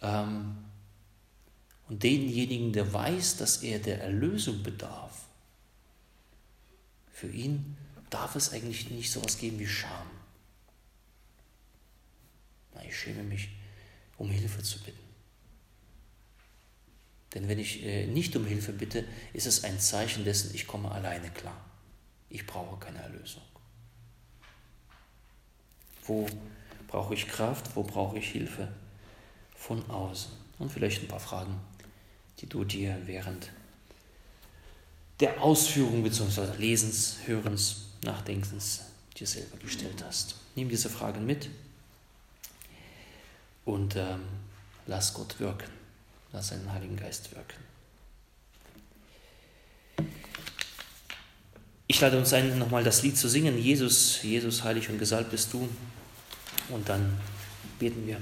ähm, 0.01 0.57
und 1.89 2.03
denjenigen, 2.03 2.71
der 2.73 2.91
weiß, 2.91 3.37
dass 3.37 3.61
er 3.63 3.79
der 3.79 4.01
Erlösung 4.01 4.63
bedarf, 4.63 5.25
für 7.11 7.29
ihn 7.29 7.77
darf 8.09 8.35
es 8.35 8.51
eigentlich 8.51 8.89
nicht 8.89 9.11
so 9.11 9.19
etwas 9.19 9.37
geben 9.37 9.59
wie 9.59 9.67
Scham. 9.67 10.07
Na, 12.73 12.83
ich 12.83 12.97
schäme 12.97 13.23
mich, 13.23 13.49
um 14.17 14.29
Hilfe 14.29 14.61
zu 14.61 14.79
bitten. 14.81 14.99
Denn 17.33 17.47
wenn 17.47 17.59
ich 17.59 17.83
äh, 17.83 18.07
nicht 18.07 18.35
um 18.35 18.45
Hilfe 18.45 18.73
bitte, 18.73 19.05
ist 19.33 19.47
es 19.47 19.63
ein 19.63 19.79
Zeichen 19.79 20.23
dessen, 20.23 20.53
ich 20.53 20.67
komme 20.67 20.91
alleine 20.91 21.31
klar. 21.31 21.65
Ich 22.29 22.45
brauche 22.45 22.79
keine 22.79 23.01
Erlösung. 23.01 23.43
Wo 26.05 26.27
brauche 26.88 27.13
ich 27.13 27.27
Kraft? 27.27 27.75
Wo 27.75 27.84
brauche 27.84 28.17
ich 28.17 28.30
Hilfe? 28.30 28.67
Von 29.55 29.89
außen. 29.89 30.31
Und 30.59 30.71
vielleicht 30.71 31.01
ein 31.01 31.07
paar 31.07 31.19
Fragen, 31.19 31.59
die 32.39 32.47
du 32.47 32.63
dir 32.63 32.97
während 33.05 33.49
der 35.19 35.41
Ausführung 35.41 36.03
bzw. 36.03 36.57
Lesens, 36.57 37.17
Hörens, 37.25 37.85
Nachdenkens 38.03 38.81
dir 39.17 39.27
selber 39.27 39.57
gestellt 39.57 40.03
hast. 40.05 40.35
Nimm 40.55 40.69
diese 40.69 40.89
Fragen 40.89 41.25
mit 41.25 41.49
und 43.65 43.95
ähm, 43.95 44.21
lass 44.88 45.13
Gott 45.13 45.39
wirken. 45.39 45.69
Lass 46.31 46.49
seinen 46.49 46.71
Heiligen 46.73 46.97
Geist 46.97 47.30
wirken. 47.34 47.63
Ich 51.88 52.01
lade 52.01 52.17
uns 52.17 52.34
ein, 52.34 52.57
nochmal 52.57 52.84
das 52.84 53.03
Lied 53.03 53.17
zu 53.17 53.30
singen. 53.30 53.57
Jesus, 53.57 54.21
Jesus, 54.23 54.63
heilig 54.63 54.89
und 54.89 54.97
gesalbt 54.97 55.31
bist 55.31 55.53
du. 55.53 55.69
Und 56.69 56.88
dann 56.88 57.18
beten 57.80 58.06
wir. 58.07 58.18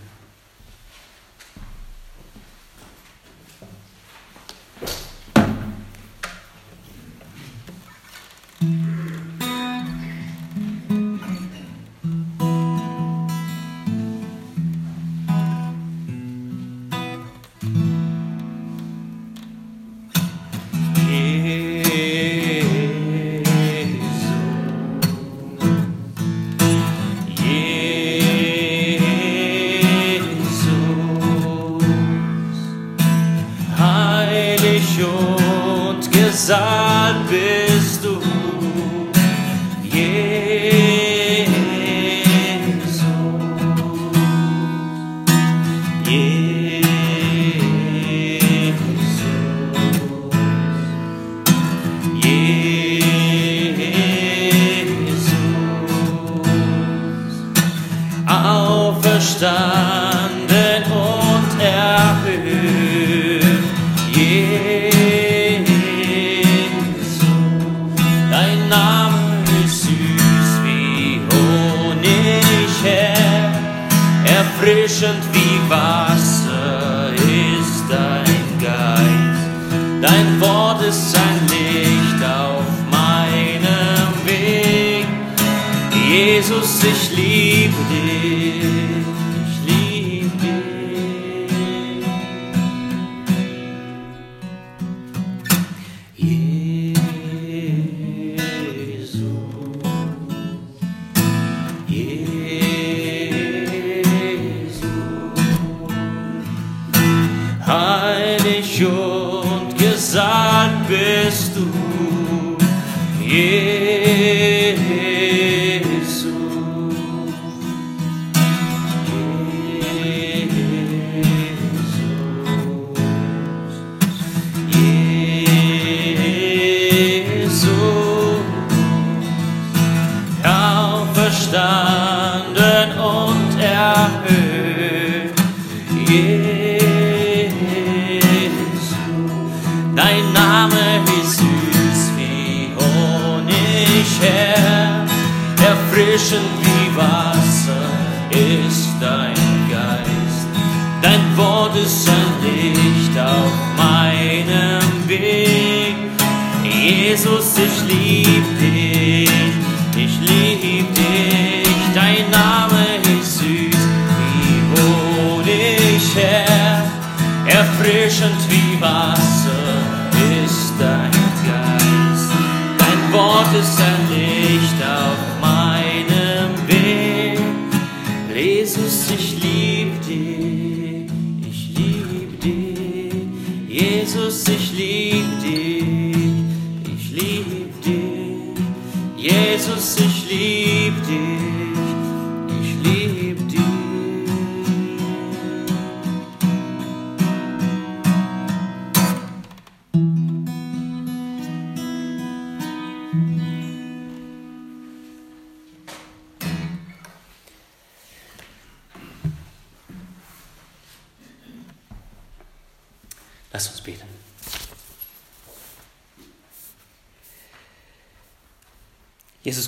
Lass 190.00 190.24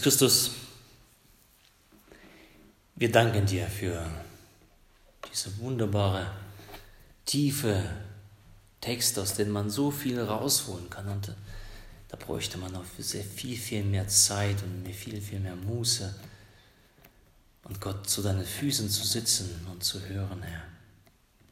Christus, 0.03 0.51
wir 2.95 3.09
danken 3.09 3.45
dir 3.45 3.67
für 3.67 4.05
diese 5.31 5.57
wunderbare, 5.59 6.29
tiefe 7.23 7.89
Text, 8.81 9.17
aus 9.17 9.35
dem 9.35 9.51
man 9.51 9.69
so 9.69 9.91
viel 9.91 10.19
rausholen 10.19 10.89
kann. 10.89 11.07
Und 11.07 11.29
äh, 11.29 11.33
da 12.09 12.17
bräuchte 12.17 12.57
man 12.57 12.75
auch 12.75 12.83
sehr 12.99 13.23
viel, 13.23 13.55
viel 13.55 13.85
mehr 13.85 14.05
Zeit 14.09 14.57
und 14.61 14.93
viel, 14.93 15.21
viel 15.21 15.39
mehr 15.39 15.55
Muße. 15.55 16.13
Und 17.63 17.79
Gott 17.79 18.09
zu 18.09 18.21
deinen 18.21 18.43
Füßen 18.43 18.89
zu 18.89 19.07
sitzen 19.07 19.65
und 19.71 19.85
zu 19.85 20.01
hören, 20.01 20.43
Herr. 20.43 20.63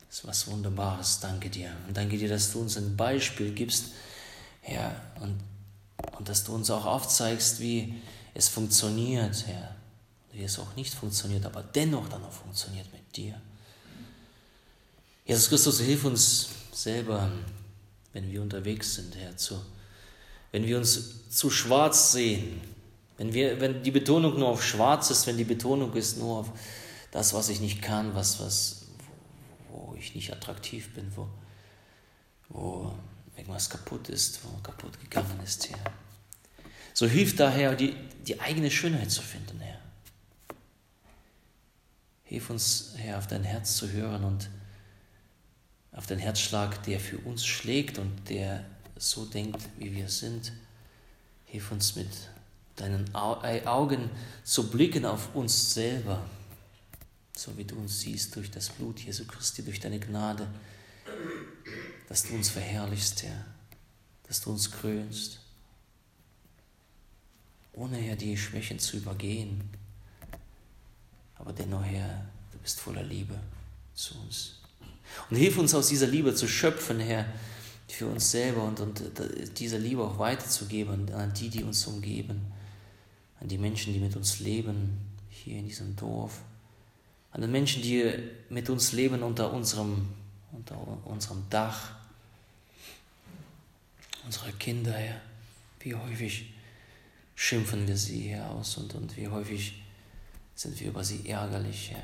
Das 0.10 0.18
ist 0.18 0.28
was 0.28 0.48
Wunderbares. 0.48 1.22
Danke 1.22 1.50
dir. 1.50 1.72
Und 1.88 1.96
danke 1.96 2.18
dir, 2.18 2.28
dass 2.28 2.52
du 2.52 2.60
uns 2.60 2.76
ein 2.76 2.98
Beispiel 2.98 3.54
gibst, 3.54 3.94
Herr, 4.60 4.94
und, 5.22 5.40
und 6.18 6.28
dass 6.28 6.44
du 6.44 6.54
uns 6.54 6.70
auch 6.70 6.86
aufzeigst, 6.86 7.62
wie 7.62 8.02
es 8.34 8.48
funktioniert, 8.48 9.46
Herr. 9.48 9.76
Wie 10.32 10.44
es 10.44 10.60
auch 10.60 10.76
nicht 10.76 10.94
funktioniert, 10.94 11.46
aber 11.46 11.62
dennoch 11.62 12.08
dann 12.08 12.24
auch 12.24 12.32
funktioniert 12.32 12.92
mit 12.94 13.16
dir. 13.16 13.40
Jesus 15.26 15.50
Christus, 15.50 15.82
hilf 15.82 16.06
uns 16.06 16.50
selber, 16.72 17.30
wenn 18.14 18.32
wir 18.32 18.42
unterwegs 18.42 18.96
sind, 18.96 19.16
Herr, 19.16 19.36
zu, 19.36 19.62
wenn 20.52 20.66
wir 20.66 20.78
uns 20.78 21.30
zu 21.30 21.50
schwarz 21.50 22.14
sehen, 22.14 22.62
wenn, 23.18 23.34
wir, 23.34 23.60
wenn 23.60 23.84
die 23.84 23.92
Betonung 23.92 24.40
nur 24.40 24.48
auf 24.48 24.64
schwarz 24.64 25.12
ist, 25.12 25.28
wenn 25.28 25.38
die 25.38 25.44
Betonung 25.44 25.94
ist 25.94 26.18
nur 26.18 26.40
auf 26.40 26.52
das, 27.12 27.34
was 27.34 27.50
ich 27.50 27.60
nicht 27.60 27.82
kann, 27.82 28.16
was, 28.16 28.40
was, 28.40 28.82
ich 30.02 30.16
nicht 30.16 30.34
attraktiv 30.34 30.94
bin, 30.94 31.12
wo, 31.16 31.28
wo 32.50 32.94
irgendwas 33.38 33.70
kaputt 33.70 34.10
ist, 34.10 34.40
wo 34.44 34.50
kaputt 34.62 35.00
gegangen 35.00 35.40
ist, 35.44 35.70
Herr. 35.70 35.80
So 36.94 37.08
hilft 37.08 37.40
daher, 37.40 37.76
die, 37.76 37.96
die 38.28 38.40
eigene 38.40 38.72
Schönheit 38.72 39.12
zu 39.12 39.22
finden, 39.22 39.60
Herr. 39.60 39.80
Hilf 42.24 42.50
uns, 42.50 42.94
Herr, 42.98 43.18
auf 43.18 43.28
dein 43.28 43.44
Herz 43.44 43.76
zu 43.76 43.92
hören 43.92 44.24
und 44.24 44.50
auf 45.92 46.08
den 46.08 46.20
Herzschlag, 46.20 46.84
der 46.84 47.00
für 47.00 47.18
uns 47.18 47.46
schlägt 47.46 47.98
und 47.98 48.30
der 48.30 48.66
so 48.98 49.26
denkt, 49.26 49.62
wie 49.78 49.94
wir 49.94 50.08
sind. 50.08 50.54
Hilf 51.46 51.72
uns 51.72 51.96
mit 51.96 52.10
deinen 52.78 53.14
Augen 53.14 54.10
zu 54.44 54.70
blicken 54.70 55.06
auf 55.06 55.36
uns 55.36 55.74
selber 55.74 56.26
so 57.42 57.58
wie 57.58 57.64
du 57.64 57.76
uns 57.76 58.02
siehst 58.02 58.36
durch 58.36 58.52
das 58.52 58.70
Blut 58.70 59.00
Jesu 59.00 59.26
Christi, 59.26 59.64
durch 59.64 59.80
deine 59.80 60.00
Gnade, 60.00 60.48
dass 62.08 62.24
du 62.24 62.36
uns 62.36 62.50
verherrlichst, 62.50 63.24
Herr, 63.24 63.46
dass 64.28 64.42
du 64.42 64.52
uns 64.52 64.72
krönst, 64.72 65.40
ohne, 67.74 67.98
Herr, 67.98 68.16
die 68.16 68.38
Schwächen 68.38 68.80
zu 68.80 68.98
übergehen. 68.98 69.70
Aber 71.36 71.54
dennoch, 71.54 71.84
Herr, 71.84 72.26
du 72.52 72.58
bist 72.60 72.80
voller 72.80 73.04
Liebe 73.04 73.36
zu 73.94 74.20
uns. 74.20 74.60
Und 75.30 75.38
hilf 75.38 75.58
uns 75.58 75.74
aus 75.74 75.88
dieser 75.88 76.08
Liebe 76.08 76.34
zu 76.34 76.48
schöpfen, 76.48 77.00
Herr, 77.00 77.26
für 77.88 78.08
uns 78.08 78.32
selber 78.32 78.64
und, 78.64 78.80
und 78.80 79.02
diese 79.58 79.78
Liebe 79.78 80.02
auch 80.02 80.18
weiterzugeben 80.18 81.14
an 81.14 81.34
die, 81.34 81.50
die 81.50 81.64
uns 81.64 81.86
umgeben, 81.88 82.42
an 83.40 83.48
die 83.48 83.58
Menschen, 83.58 83.94
die 83.94 84.00
mit 84.00 84.16
uns 84.16 84.40
leben, 84.40 84.98
hier 85.30 85.58
in 85.58 85.68
diesem 85.68 85.96
Dorf, 85.96 86.40
an 87.32 87.42
den 87.42 87.52
Menschen, 87.52 87.82
die 87.82 88.14
mit 88.50 88.70
uns 88.70 88.92
leben 88.94 89.24
unter 89.24 89.52
unserem, 89.52 90.08
unter 90.52 90.78
unserem 91.06 91.44
Dach, 91.50 91.92
unsere 94.26 94.52
Kinder, 94.54 94.94
Herr. 94.94 95.22
Wie 95.80 95.96
häufig 95.96 96.51
schimpfen 97.42 97.88
wir 97.88 97.98
sie, 97.98 98.30
Herr, 98.30 98.52
aus 98.52 98.78
und, 98.78 98.94
und 98.94 99.18
wie 99.18 99.28
häufig 99.28 99.82
sind 100.54 100.80
wir 100.80 100.90
über 100.90 101.04
sie 101.04 101.28
ärgerlich, 101.28 101.90
Herr. 101.90 102.04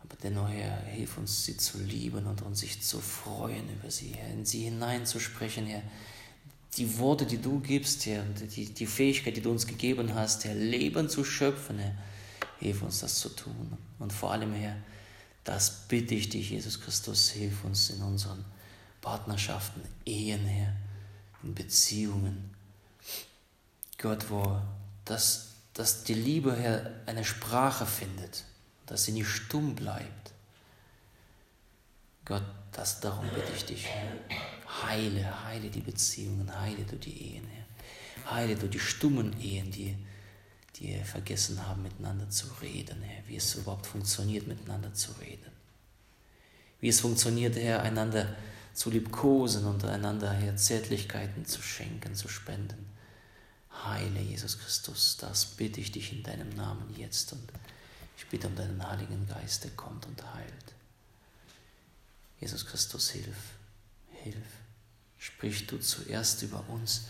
Aber 0.00 0.16
dennoch, 0.20 0.48
Herr, 0.48 0.76
hilf 0.86 1.18
uns, 1.18 1.44
sie 1.44 1.56
zu 1.56 1.78
lieben 1.78 2.26
und, 2.26 2.42
und 2.42 2.56
sich 2.56 2.82
zu 2.82 3.00
freuen 3.00 3.72
über 3.72 3.92
sie, 3.92 4.08
Herr, 4.16 4.32
in 4.32 4.44
sie 4.44 4.64
hineinzusprechen, 4.64 5.66
Herr. 5.66 5.84
Die 6.76 6.98
Worte, 6.98 7.26
die 7.26 7.40
du 7.40 7.60
gibst, 7.60 8.06
Herr, 8.06 8.24
die, 8.24 8.74
die 8.74 8.86
Fähigkeit, 8.86 9.36
die 9.36 9.40
du 9.40 9.52
uns 9.52 9.68
gegeben 9.68 10.12
hast, 10.12 10.44
Herr, 10.44 10.54
Leben 10.56 11.08
zu 11.08 11.22
schöpfen, 11.22 11.78
Herr, 11.78 11.94
hilf 12.58 12.82
uns, 12.82 12.98
das 12.98 13.20
zu 13.20 13.28
tun. 13.28 13.78
Und 14.00 14.12
vor 14.12 14.32
allem, 14.32 14.52
Herr, 14.52 14.76
das 15.44 15.86
bitte 15.86 16.16
ich 16.16 16.28
dich, 16.28 16.50
Jesus 16.50 16.80
Christus, 16.80 17.30
hilf 17.30 17.62
uns 17.62 17.90
in 17.90 18.02
unseren 18.02 18.44
Partnerschaften, 19.00 19.80
Ehen, 20.04 20.44
Herr, 20.44 20.74
in 21.44 21.54
Beziehungen. 21.54 22.57
Gott, 23.98 24.30
wo 24.30 24.60
das, 25.04 25.54
dass 25.74 26.04
die 26.04 26.14
Liebe, 26.14 26.54
Herr, 26.56 26.90
eine 27.06 27.24
Sprache 27.24 27.86
findet 27.86 28.44
dass 28.88 29.04
sie 29.04 29.12
nicht 29.12 29.28
stumm 29.28 29.74
bleibt. 29.74 30.32
Gott, 32.24 32.44
das 32.72 33.00
darum 33.00 33.28
bitte 33.28 33.52
ich 33.54 33.64
dich. 33.64 33.86
Heile, 34.82 35.44
heile 35.44 35.68
die 35.68 35.80
Beziehungen, 35.80 36.50
heile 36.60 36.84
du 36.84 36.96
die 36.96 37.34
Ehen, 37.34 37.46
Herr. 37.46 38.34
Heile 38.34 38.56
du 38.56 38.66
die 38.66 38.80
stummen 38.80 39.38
Ehen, 39.40 39.70
die, 39.70 39.96
die 40.76 40.94
vergessen 41.04 41.66
haben, 41.66 41.82
miteinander 41.82 42.28
zu 42.28 42.46
reden, 42.60 43.02
Herr. 43.02 43.26
Wie 43.26 43.36
es 43.36 43.54
überhaupt 43.54 43.86
funktioniert, 43.86 44.46
miteinander 44.46 44.92
zu 44.94 45.12
reden. 45.12 45.52
Wie 46.80 46.88
es 46.88 47.00
funktioniert, 47.00 47.56
Herr, 47.56 47.82
einander 47.82 48.36
zu 48.72 48.90
liebkosen 48.90 49.64
und 49.64 49.84
einander, 49.84 50.32
Herr, 50.32 50.56
Zärtlichkeiten 50.56 51.44
zu 51.44 51.60
schenken, 51.62 52.14
zu 52.14 52.28
spenden. 52.28 52.87
Heile 53.84 54.20
Jesus 54.20 54.58
Christus, 54.58 55.16
das 55.18 55.44
bitte 55.44 55.80
ich 55.80 55.92
dich 55.92 56.12
in 56.12 56.22
deinem 56.22 56.50
Namen 56.50 56.94
jetzt 56.96 57.32
und 57.32 57.52
ich 58.16 58.26
bitte 58.26 58.48
um 58.48 58.56
deinen 58.56 58.86
Heiligen 58.86 59.26
Geist, 59.26 59.64
der 59.64 59.70
kommt 59.72 60.06
und 60.06 60.34
heilt. 60.34 60.74
Jesus 62.40 62.66
Christus, 62.66 63.10
hilf, 63.10 63.36
hilf. 64.10 64.46
Sprich 65.18 65.66
du 65.66 65.78
zuerst 65.78 66.42
über 66.42 66.68
uns 66.68 67.06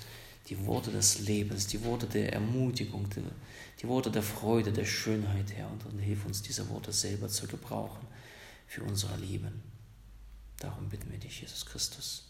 die 0.48 0.64
Worte 0.66 0.90
des 0.90 1.20
Lebens, 1.20 1.66
die 1.66 1.82
Worte 1.84 2.06
der 2.06 2.32
Ermutigung, 2.32 3.08
die, 3.10 3.22
die 3.80 3.88
Worte 3.88 4.10
der 4.10 4.22
Freude, 4.22 4.72
der 4.72 4.86
Schönheit, 4.86 5.52
Herr, 5.52 5.70
und, 5.70 5.84
und 5.86 5.98
hilf 5.98 6.24
uns, 6.24 6.42
diese 6.42 6.68
Worte 6.70 6.92
selber 6.92 7.28
zu 7.28 7.46
gebrauchen 7.46 8.06
für 8.66 8.82
unsere 8.82 9.16
Lieben. 9.18 9.62
Darum 10.58 10.88
bitten 10.88 11.10
wir 11.10 11.18
dich, 11.18 11.40
Jesus 11.40 11.66
Christus. 11.66 12.24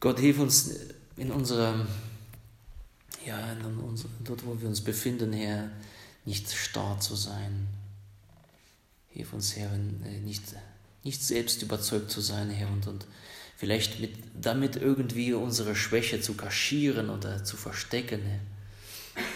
Gott, 0.00 0.18
hilf 0.18 0.38
uns 0.38 0.74
in 1.16 1.30
unserer, 1.30 1.86
ja, 3.26 3.52
in 3.52 3.64
unser, 3.78 4.08
dort, 4.24 4.44
wo 4.44 4.60
wir 4.60 4.68
uns 4.68 4.80
befinden, 4.80 5.32
Herr, 5.32 5.70
nicht 6.24 6.50
starr 6.52 7.00
zu 7.00 7.14
sein. 7.16 7.66
Hilf 9.10 9.32
uns, 9.32 9.56
Herr, 9.56 9.72
äh, 9.72 10.20
nicht, 10.20 10.42
nicht 11.04 11.22
selbst 11.22 11.62
überzeugt 11.62 12.10
zu 12.10 12.20
sein, 12.20 12.50
Herr, 12.50 12.68
und, 12.68 12.86
und 12.86 13.06
vielleicht 13.56 14.00
mit, 14.00 14.14
damit 14.40 14.76
irgendwie 14.76 15.32
unsere 15.34 15.76
Schwäche 15.76 16.20
zu 16.20 16.34
kaschieren 16.34 17.10
oder 17.10 17.44
zu 17.44 17.56
verstecken. 17.56 18.22
Herr. 18.22 18.40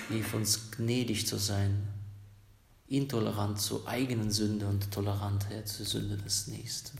Hilf 0.08 0.34
uns, 0.34 0.70
gnädig 0.70 1.26
zu 1.26 1.36
sein, 1.38 1.86
intolerant 2.88 3.60
zur 3.60 3.86
eigenen 3.86 4.30
Sünde 4.30 4.66
und 4.66 4.90
tolerant, 4.90 5.48
Herr, 5.50 5.64
zur 5.64 5.84
Sünde 5.84 6.16
des 6.16 6.46
Nächsten. 6.46 6.98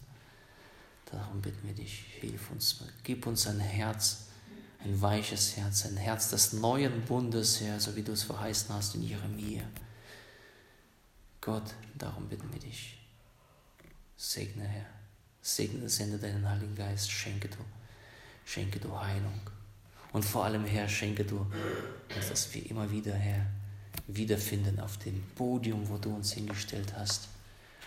Darum 1.11 1.41
bitten 1.41 1.67
wir 1.67 1.75
dich, 1.75 2.05
hilf 2.21 2.51
uns, 2.51 2.81
gib 3.05 3.27
uns 3.27 3.47
ein 3.47 3.61
Herz, 3.61 4.26
ein 4.87 5.03
weiches 5.03 5.57
Herz, 5.57 5.85
ein 5.85 5.97
Herz 5.97 6.31
des 6.31 6.53
neuen 6.53 7.03
Bundes, 7.03 7.61
Herr, 7.61 7.81
so 7.81 7.97
wie 7.97 8.03
du 8.03 8.13
es 8.13 8.23
verheißen 8.23 8.73
hast 8.73 8.95
in 8.95 9.03
Jeremia. 9.03 9.65
Gott, 11.41 11.75
darum 11.97 12.29
bitten 12.29 12.53
wir 12.53 12.61
dich. 12.61 12.97
Segne, 14.17 14.65
Herr. 14.65 14.87
Segne, 15.43 15.89
sende 15.89 16.19
deinen 16.19 16.49
Heiligen 16.49 16.77
Geist. 16.77 17.11
Schenke 17.11 17.49
du, 17.49 17.57
schenke 18.45 18.79
du 18.79 18.97
Heilung. 18.99 19.41
Und 20.13 20.25
vor 20.25 20.45
allem, 20.45 20.65
Herr, 20.65 20.89
schenke 20.89 21.25
du, 21.25 21.47
dass 22.09 22.55
wir 22.55 22.71
immer 22.71 22.91
wieder, 22.91 23.15
Herr, 23.15 23.45
wiederfinden 24.07 24.79
auf 24.79 24.99
dem 24.99 25.21
Podium, 25.35 25.89
wo 25.89 25.99
du 25.99 26.15
uns 26.15 26.33
hingestellt 26.33 26.95
hast. 26.97 27.29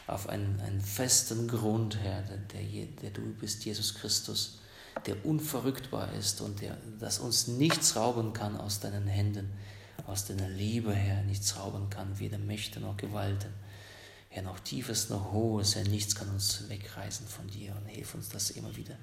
Auf 0.06 0.28
einen, 0.28 0.60
einen 0.60 0.82
festen 0.82 1.48
Grund, 1.48 1.98
Herr, 1.98 2.24
der, 2.24 2.38
der, 2.38 2.86
der 3.02 3.10
du 3.12 3.22
bist, 3.36 3.64
Jesus 3.64 3.96
Christus 3.96 4.59
der 5.08 5.26
unverrückbar 5.26 6.14
ist 6.14 6.42
und 6.42 6.62
der, 6.62 6.78
das 7.00 7.20
uns 7.20 7.48
nichts 7.48 7.96
rauben 7.96 8.34
kann 8.34 8.58
aus 8.58 8.80
deinen 8.80 9.08
Händen, 9.08 9.52
aus 10.08 10.26
deiner 10.26 10.50
Liebe, 10.50 10.94
Herr, 10.94 11.24
nichts 11.24 11.58
rauben 11.58 11.90
kann, 11.90 12.20
weder 12.20 12.38
Mächte 12.38 12.80
noch 12.80 12.98
Gewalten. 12.98 13.54
Herr, 14.30 14.44
noch 14.44 14.60
Tiefes 14.60 15.10
noch 15.10 15.32
Hohes, 15.32 15.76
Herr, 15.76 15.84
nichts 15.84 16.16
kann 16.16 16.30
uns 16.30 16.70
wegreißen 16.70 17.28
von 17.28 17.48
dir 17.48 17.76
und 17.76 17.88
hilf 17.88 18.14
uns 18.14 18.30
das 18.30 18.52
immer 18.52 18.76
wieder, 18.76 18.96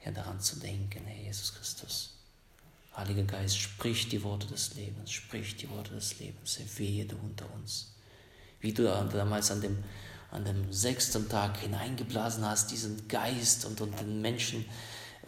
Herr, 0.00 0.12
daran 0.12 0.40
zu 0.40 0.58
denken, 0.58 1.04
Herr 1.06 1.24
Jesus 1.24 1.54
Christus. 1.54 2.14
Heiliger 2.96 3.22
Geist, 3.22 3.58
sprich 3.58 4.08
die 4.08 4.22
Worte 4.22 4.46
des 4.46 4.74
Lebens, 4.74 5.10
sprich 5.10 5.56
die 5.56 5.70
Worte 5.70 5.94
des 5.94 6.18
Lebens, 6.18 6.58
Herr, 6.58 6.66
wehe 6.78 7.04
du 7.06 7.16
unter 7.16 7.46
uns. 7.54 7.92
Wie 8.60 8.72
du 8.72 8.84
damals 8.84 9.50
an 9.50 9.60
dem, 9.60 9.78
an 10.30 10.44
dem 10.44 10.72
sechsten 10.72 11.28
Tag 11.28 11.58
hineingeblasen 11.58 12.44
hast, 12.44 12.70
diesen 12.70 13.08
Geist 13.08 13.64
und, 13.64 13.80
und 13.80 13.98
den 14.00 14.20
Menschen, 14.20 14.64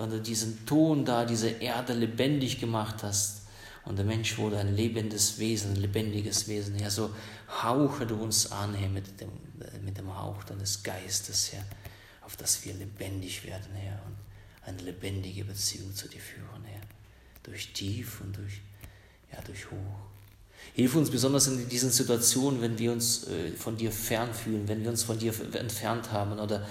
und 0.01 0.11
du 0.11 0.21
diesen 0.21 0.65
Ton 0.65 1.05
da, 1.05 1.27
diese 1.27 1.49
Erde 1.49 1.93
lebendig 1.93 2.59
gemacht 2.59 3.03
hast. 3.03 3.43
Und 3.85 3.97
der 3.97 4.07
Mensch 4.07 4.39
wurde 4.39 4.59
ein 4.59 4.75
lebendes 4.75 5.39
Wesen, 5.39 5.73
ein 5.73 5.77
lebendiges 5.77 6.49
Wesen. 6.49 6.75
Herr, 6.77 6.91
so 6.91 7.11
hauche 7.63 8.07
du 8.07 8.15
uns 8.17 8.51
an, 8.51 8.73
Herr, 8.73 8.89
mit 8.89 9.21
dem, 9.21 9.29
mit 9.85 9.99
dem 9.99 10.17
Hauch 10.17 10.43
deines 10.45 10.83
Geistes, 10.83 11.53
Herr, 11.53 11.65
auf 12.23 12.37
dass 12.37 12.65
wir 12.65 12.73
lebendig 12.75 13.45
werden, 13.45 13.75
Herr, 13.75 14.01
und 14.07 14.17
eine 14.67 14.81
lebendige 14.83 15.45
Beziehung 15.45 15.95
zu 15.95 16.09
dir 16.09 16.21
führen, 16.21 16.65
Herr. 16.65 16.81
Durch 17.43 17.75
tief 17.75 18.23
und 18.23 18.37
durch, 18.37 18.63
ja, 19.31 19.41
durch 19.43 19.71
hoch. 19.71 20.11
Hilf 20.75 20.95
uns 20.95 21.11
besonders 21.11 21.47
in 21.49 21.69
diesen 21.69 21.91
Situationen, 21.91 22.63
wenn 22.63 22.79
wir 22.79 22.93
uns 22.93 23.27
äh, 23.29 23.51
von 23.53 23.77
dir 23.77 23.93
fern 23.93 24.33
fühlen, 24.33 24.67
wenn 24.67 24.83
wir 24.83 24.91
uns 24.91 25.03
von 25.03 25.19
dir 25.19 25.35
entfernt 25.55 26.13
haben 26.13 26.39
oder 26.39 26.67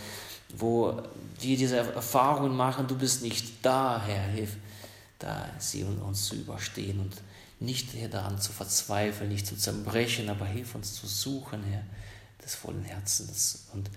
wo 0.57 1.01
die 1.41 1.55
diese 1.55 1.77
Erfahrungen 1.77 2.55
machen, 2.55 2.87
du 2.87 2.97
bist 2.97 3.21
nicht 3.21 3.65
da, 3.65 4.01
Herr, 4.05 4.23
hilf, 4.29 4.57
da 5.19 5.49
sie 5.59 5.83
uns 5.83 6.25
zu 6.25 6.35
überstehen 6.35 6.99
und 6.99 7.15
nicht, 7.59 7.93
Herr, 7.93 8.09
daran 8.09 8.39
zu 8.39 8.51
verzweifeln, 8.51 9.29
nicht 9.29 9.45
zu 9.45 9.57
zerbrechen, 9.57 10.29
aber 10.29 10.45
hilf 10.45 10.75
uns 10.75 10.95
zu 10.95 11.07
suchen, 11.07 11.63
Herr, 11.63 11.83
des 12.43 12.55
vollen 12.55 12.83
Herzens 12.83 13.67
und 13.73 13.89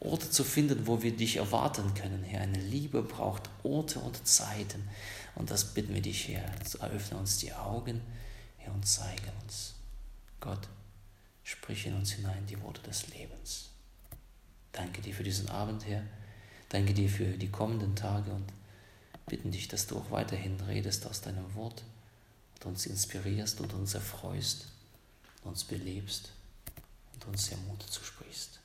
Orte 0.00 0.30
zu 0.30 0.44
finden, 0.44 0.86
wo 0.86 1.02
wir 1.02 1.16
dich 1.16 1.36
erwarten 1.36 1.94
können, 1.94 2.22
Herr. 2.22 2.42
Eine 2.42 2.58
Liebe 2.58 3.02
braucht 3.02 3.48
Orte 3.62 3.98
und 4.00 4.26
Zeiten. 4.26 4.88
Und 5.34 5.50
das 5.50 5.72
bitten 5.72 5.94
wir 5.94 6.02
dich, 6.02 6.28
Herr. 6.28 6.44
Eröffne 6.80 7.18
uns 7.18 7.38
die 7.38 7.52
Augen, 7.52 8.00
Herr, 8.58 8.74
und 8.74 8.86
zeige 8.86 9.32
uns. 9.42 9.74
Gott, 10.40 10.68
sprich 11.44 11.86
in 11.86 11.94
uns 11.94 12.12
hinein 12.12 12.44
die 12.46 12.60
Worte 12.60 12.82
des 12.82 13.08
Lebens. 13.08 13.70
Danke 14.76 15.00
dir 15.00 15.14
für 15.14 15.24
diesen 15.24 15.48
Abend, 15.48 15.86
Herr. 15.86 16.02
Danke 16.68 16.92
dir 16.92 17.08
für 17.08 17.24
die 17.24 17.50
kommenden 17.50 17.96
Tage 17.96 18.30
und 18.30 18.52
bitten 19.26 19.50
dich, 19.50 19.68
dass 19.68 19.86
du 19.86 19.96
auch 19.96 20.10
weiterhin 20.10 20.60
redest 20.60 21.06
aus 21.06 21.22
deinem 21.22 21.54
Wort 21.54 21.82
und 22.56 22.66
uns 22.66 22.84
inspirierst 22.84 23.60
und 23.62 23.72
uns 23.72 23.94
erfreust, 23.94 24.66
uns 25.44 25.64
belebst 25.64 26.30
und 27.14 27.26
uns 27.26 27.46
sehr 27.46 27.56
Mut 27.58 27.82
zusprichst. 27.84 28.60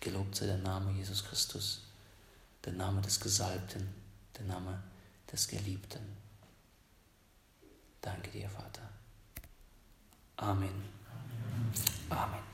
Gelobt 0.00 0.34
sei 0.34 0.46
der 0.46 0.58
Name 0.58 0.92
Jesus 0.92 1.22
Christus, 1.22 1.82
der 2.64 2.72
Name 2.72 3.02
des 3.02 3.20
Gesalbten, 3.20 3.86
der 4.38 4.46
Name 4.46 4.82
des 5.30 5.46
Geliebten. 5.46 6.16
Danke 8.00 8.30
dir, 8.30 8.48
Vater. 8.48 8.88
Amen. 10.36 10.84
Amen. 12.08 12.47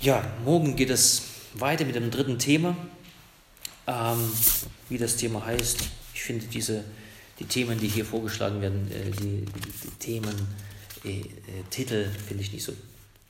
Ja, 0.00 0.24
morgen 0.44 0.76
geht 0.76 0.90
es 0.90 1.22
weiter 1.54 1.84
mit 1.84 1.94
dem 1.94 2.10
dritten 2.10 2.38
Thema. 2.38 2.76
Ähm, 3.86 4.32
wie 4.88 4.98
das 4.98 5.16
Thema 5.16 5.44
heißt, 5.44 5.78
ich 6.14 6.22
finde 6.22 6.46
diese, 6.46 6.84
die 7.38 7.44
Themen, 7.44 7.78
die 7.78 7.88
hier 7.88 8.04
vorgeschlagen 8.04 8.60
werden, 8.60 8.90
äh, 8.90 9.10
die, 9.10 9.44
die, 9.44 9.90
Themen, 9.98 10.34
äh, 11.04 11.20
äh, 11.20 11.24
Titel 11.70 12.08
finde 12.26 12.42
ich 12.42 12.52
nicht 12.52 12.64
so 12.64 12.72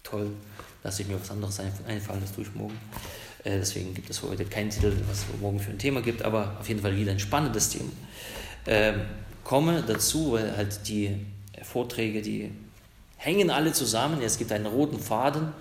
toll. 0.02 0.32
Lasse 0.82 1.02
ich 1.02 1.08
mir 1.08 1.20
was 1.20 1.30
anderes 1.30 1.58
einfallen, 1.86 2.20
das 2.20 2.34
tue 2.34 2.44
ich 2.44 2.54
morgen. 2.54 2.78
Äh, 3.44 3.58
deswegen 3.58 3.94
gibt 3.94 4.10
es 4.10 4.22
heute 4.22 4.44
keinen 4.44 4.70
Titel, 4.70 4.92
was 5.08 5.18
es 5.18 5.40
morgen 5.40 5.60
für 5.60 5.70
ein 5.70 5.78
Thema 5.78 6.02
gibt, 6.02 6.22
aber 6.22 6.56
auf 6.60 6.68
jeden 6.68 6.80
Fall 6.80 6.96
wieder 6.96 7.12
ein 7.12 7.20
spannendes 7.20 7.70
Thema. 7.70 7.90
Ähm, 8.66 9.02
komme 9.44 9.82
dazu, 9.86 10.32
weil 10.32 10.56
halt 10.56 10.86
die 10.88 11.24
Vorträge, 11.62 12.22
die 12.22 12.50
hängen 13.16 13.50
alle 13.50 13.72
zusammen. 13.72 14.20
Es 14.22 14.38
gibt 14.38 14.52
einen 14.52 14.66
roten 14.66 15.00
Faden. 15.00 15.52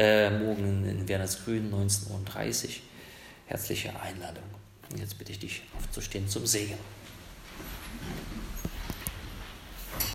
Äh, 0.00 0.30
morgen 0.30 0.88
in 0.88 1.06
Wernersgrün, 1.06 1.70
19.30 1.70 2.64
Uhr. 2.64 2.70
Herzliche 3.48 3.90
Einladung. 4.00 4.44
Und 4.90 4.98
jetzt 4.98 5.18
bitte 5.18 5.32
ich 5.32 5.40
dich 5.40 5.62
aufzustehen 5.76 6.26
zum 6.26 6.46
Segen. 6.46 6.72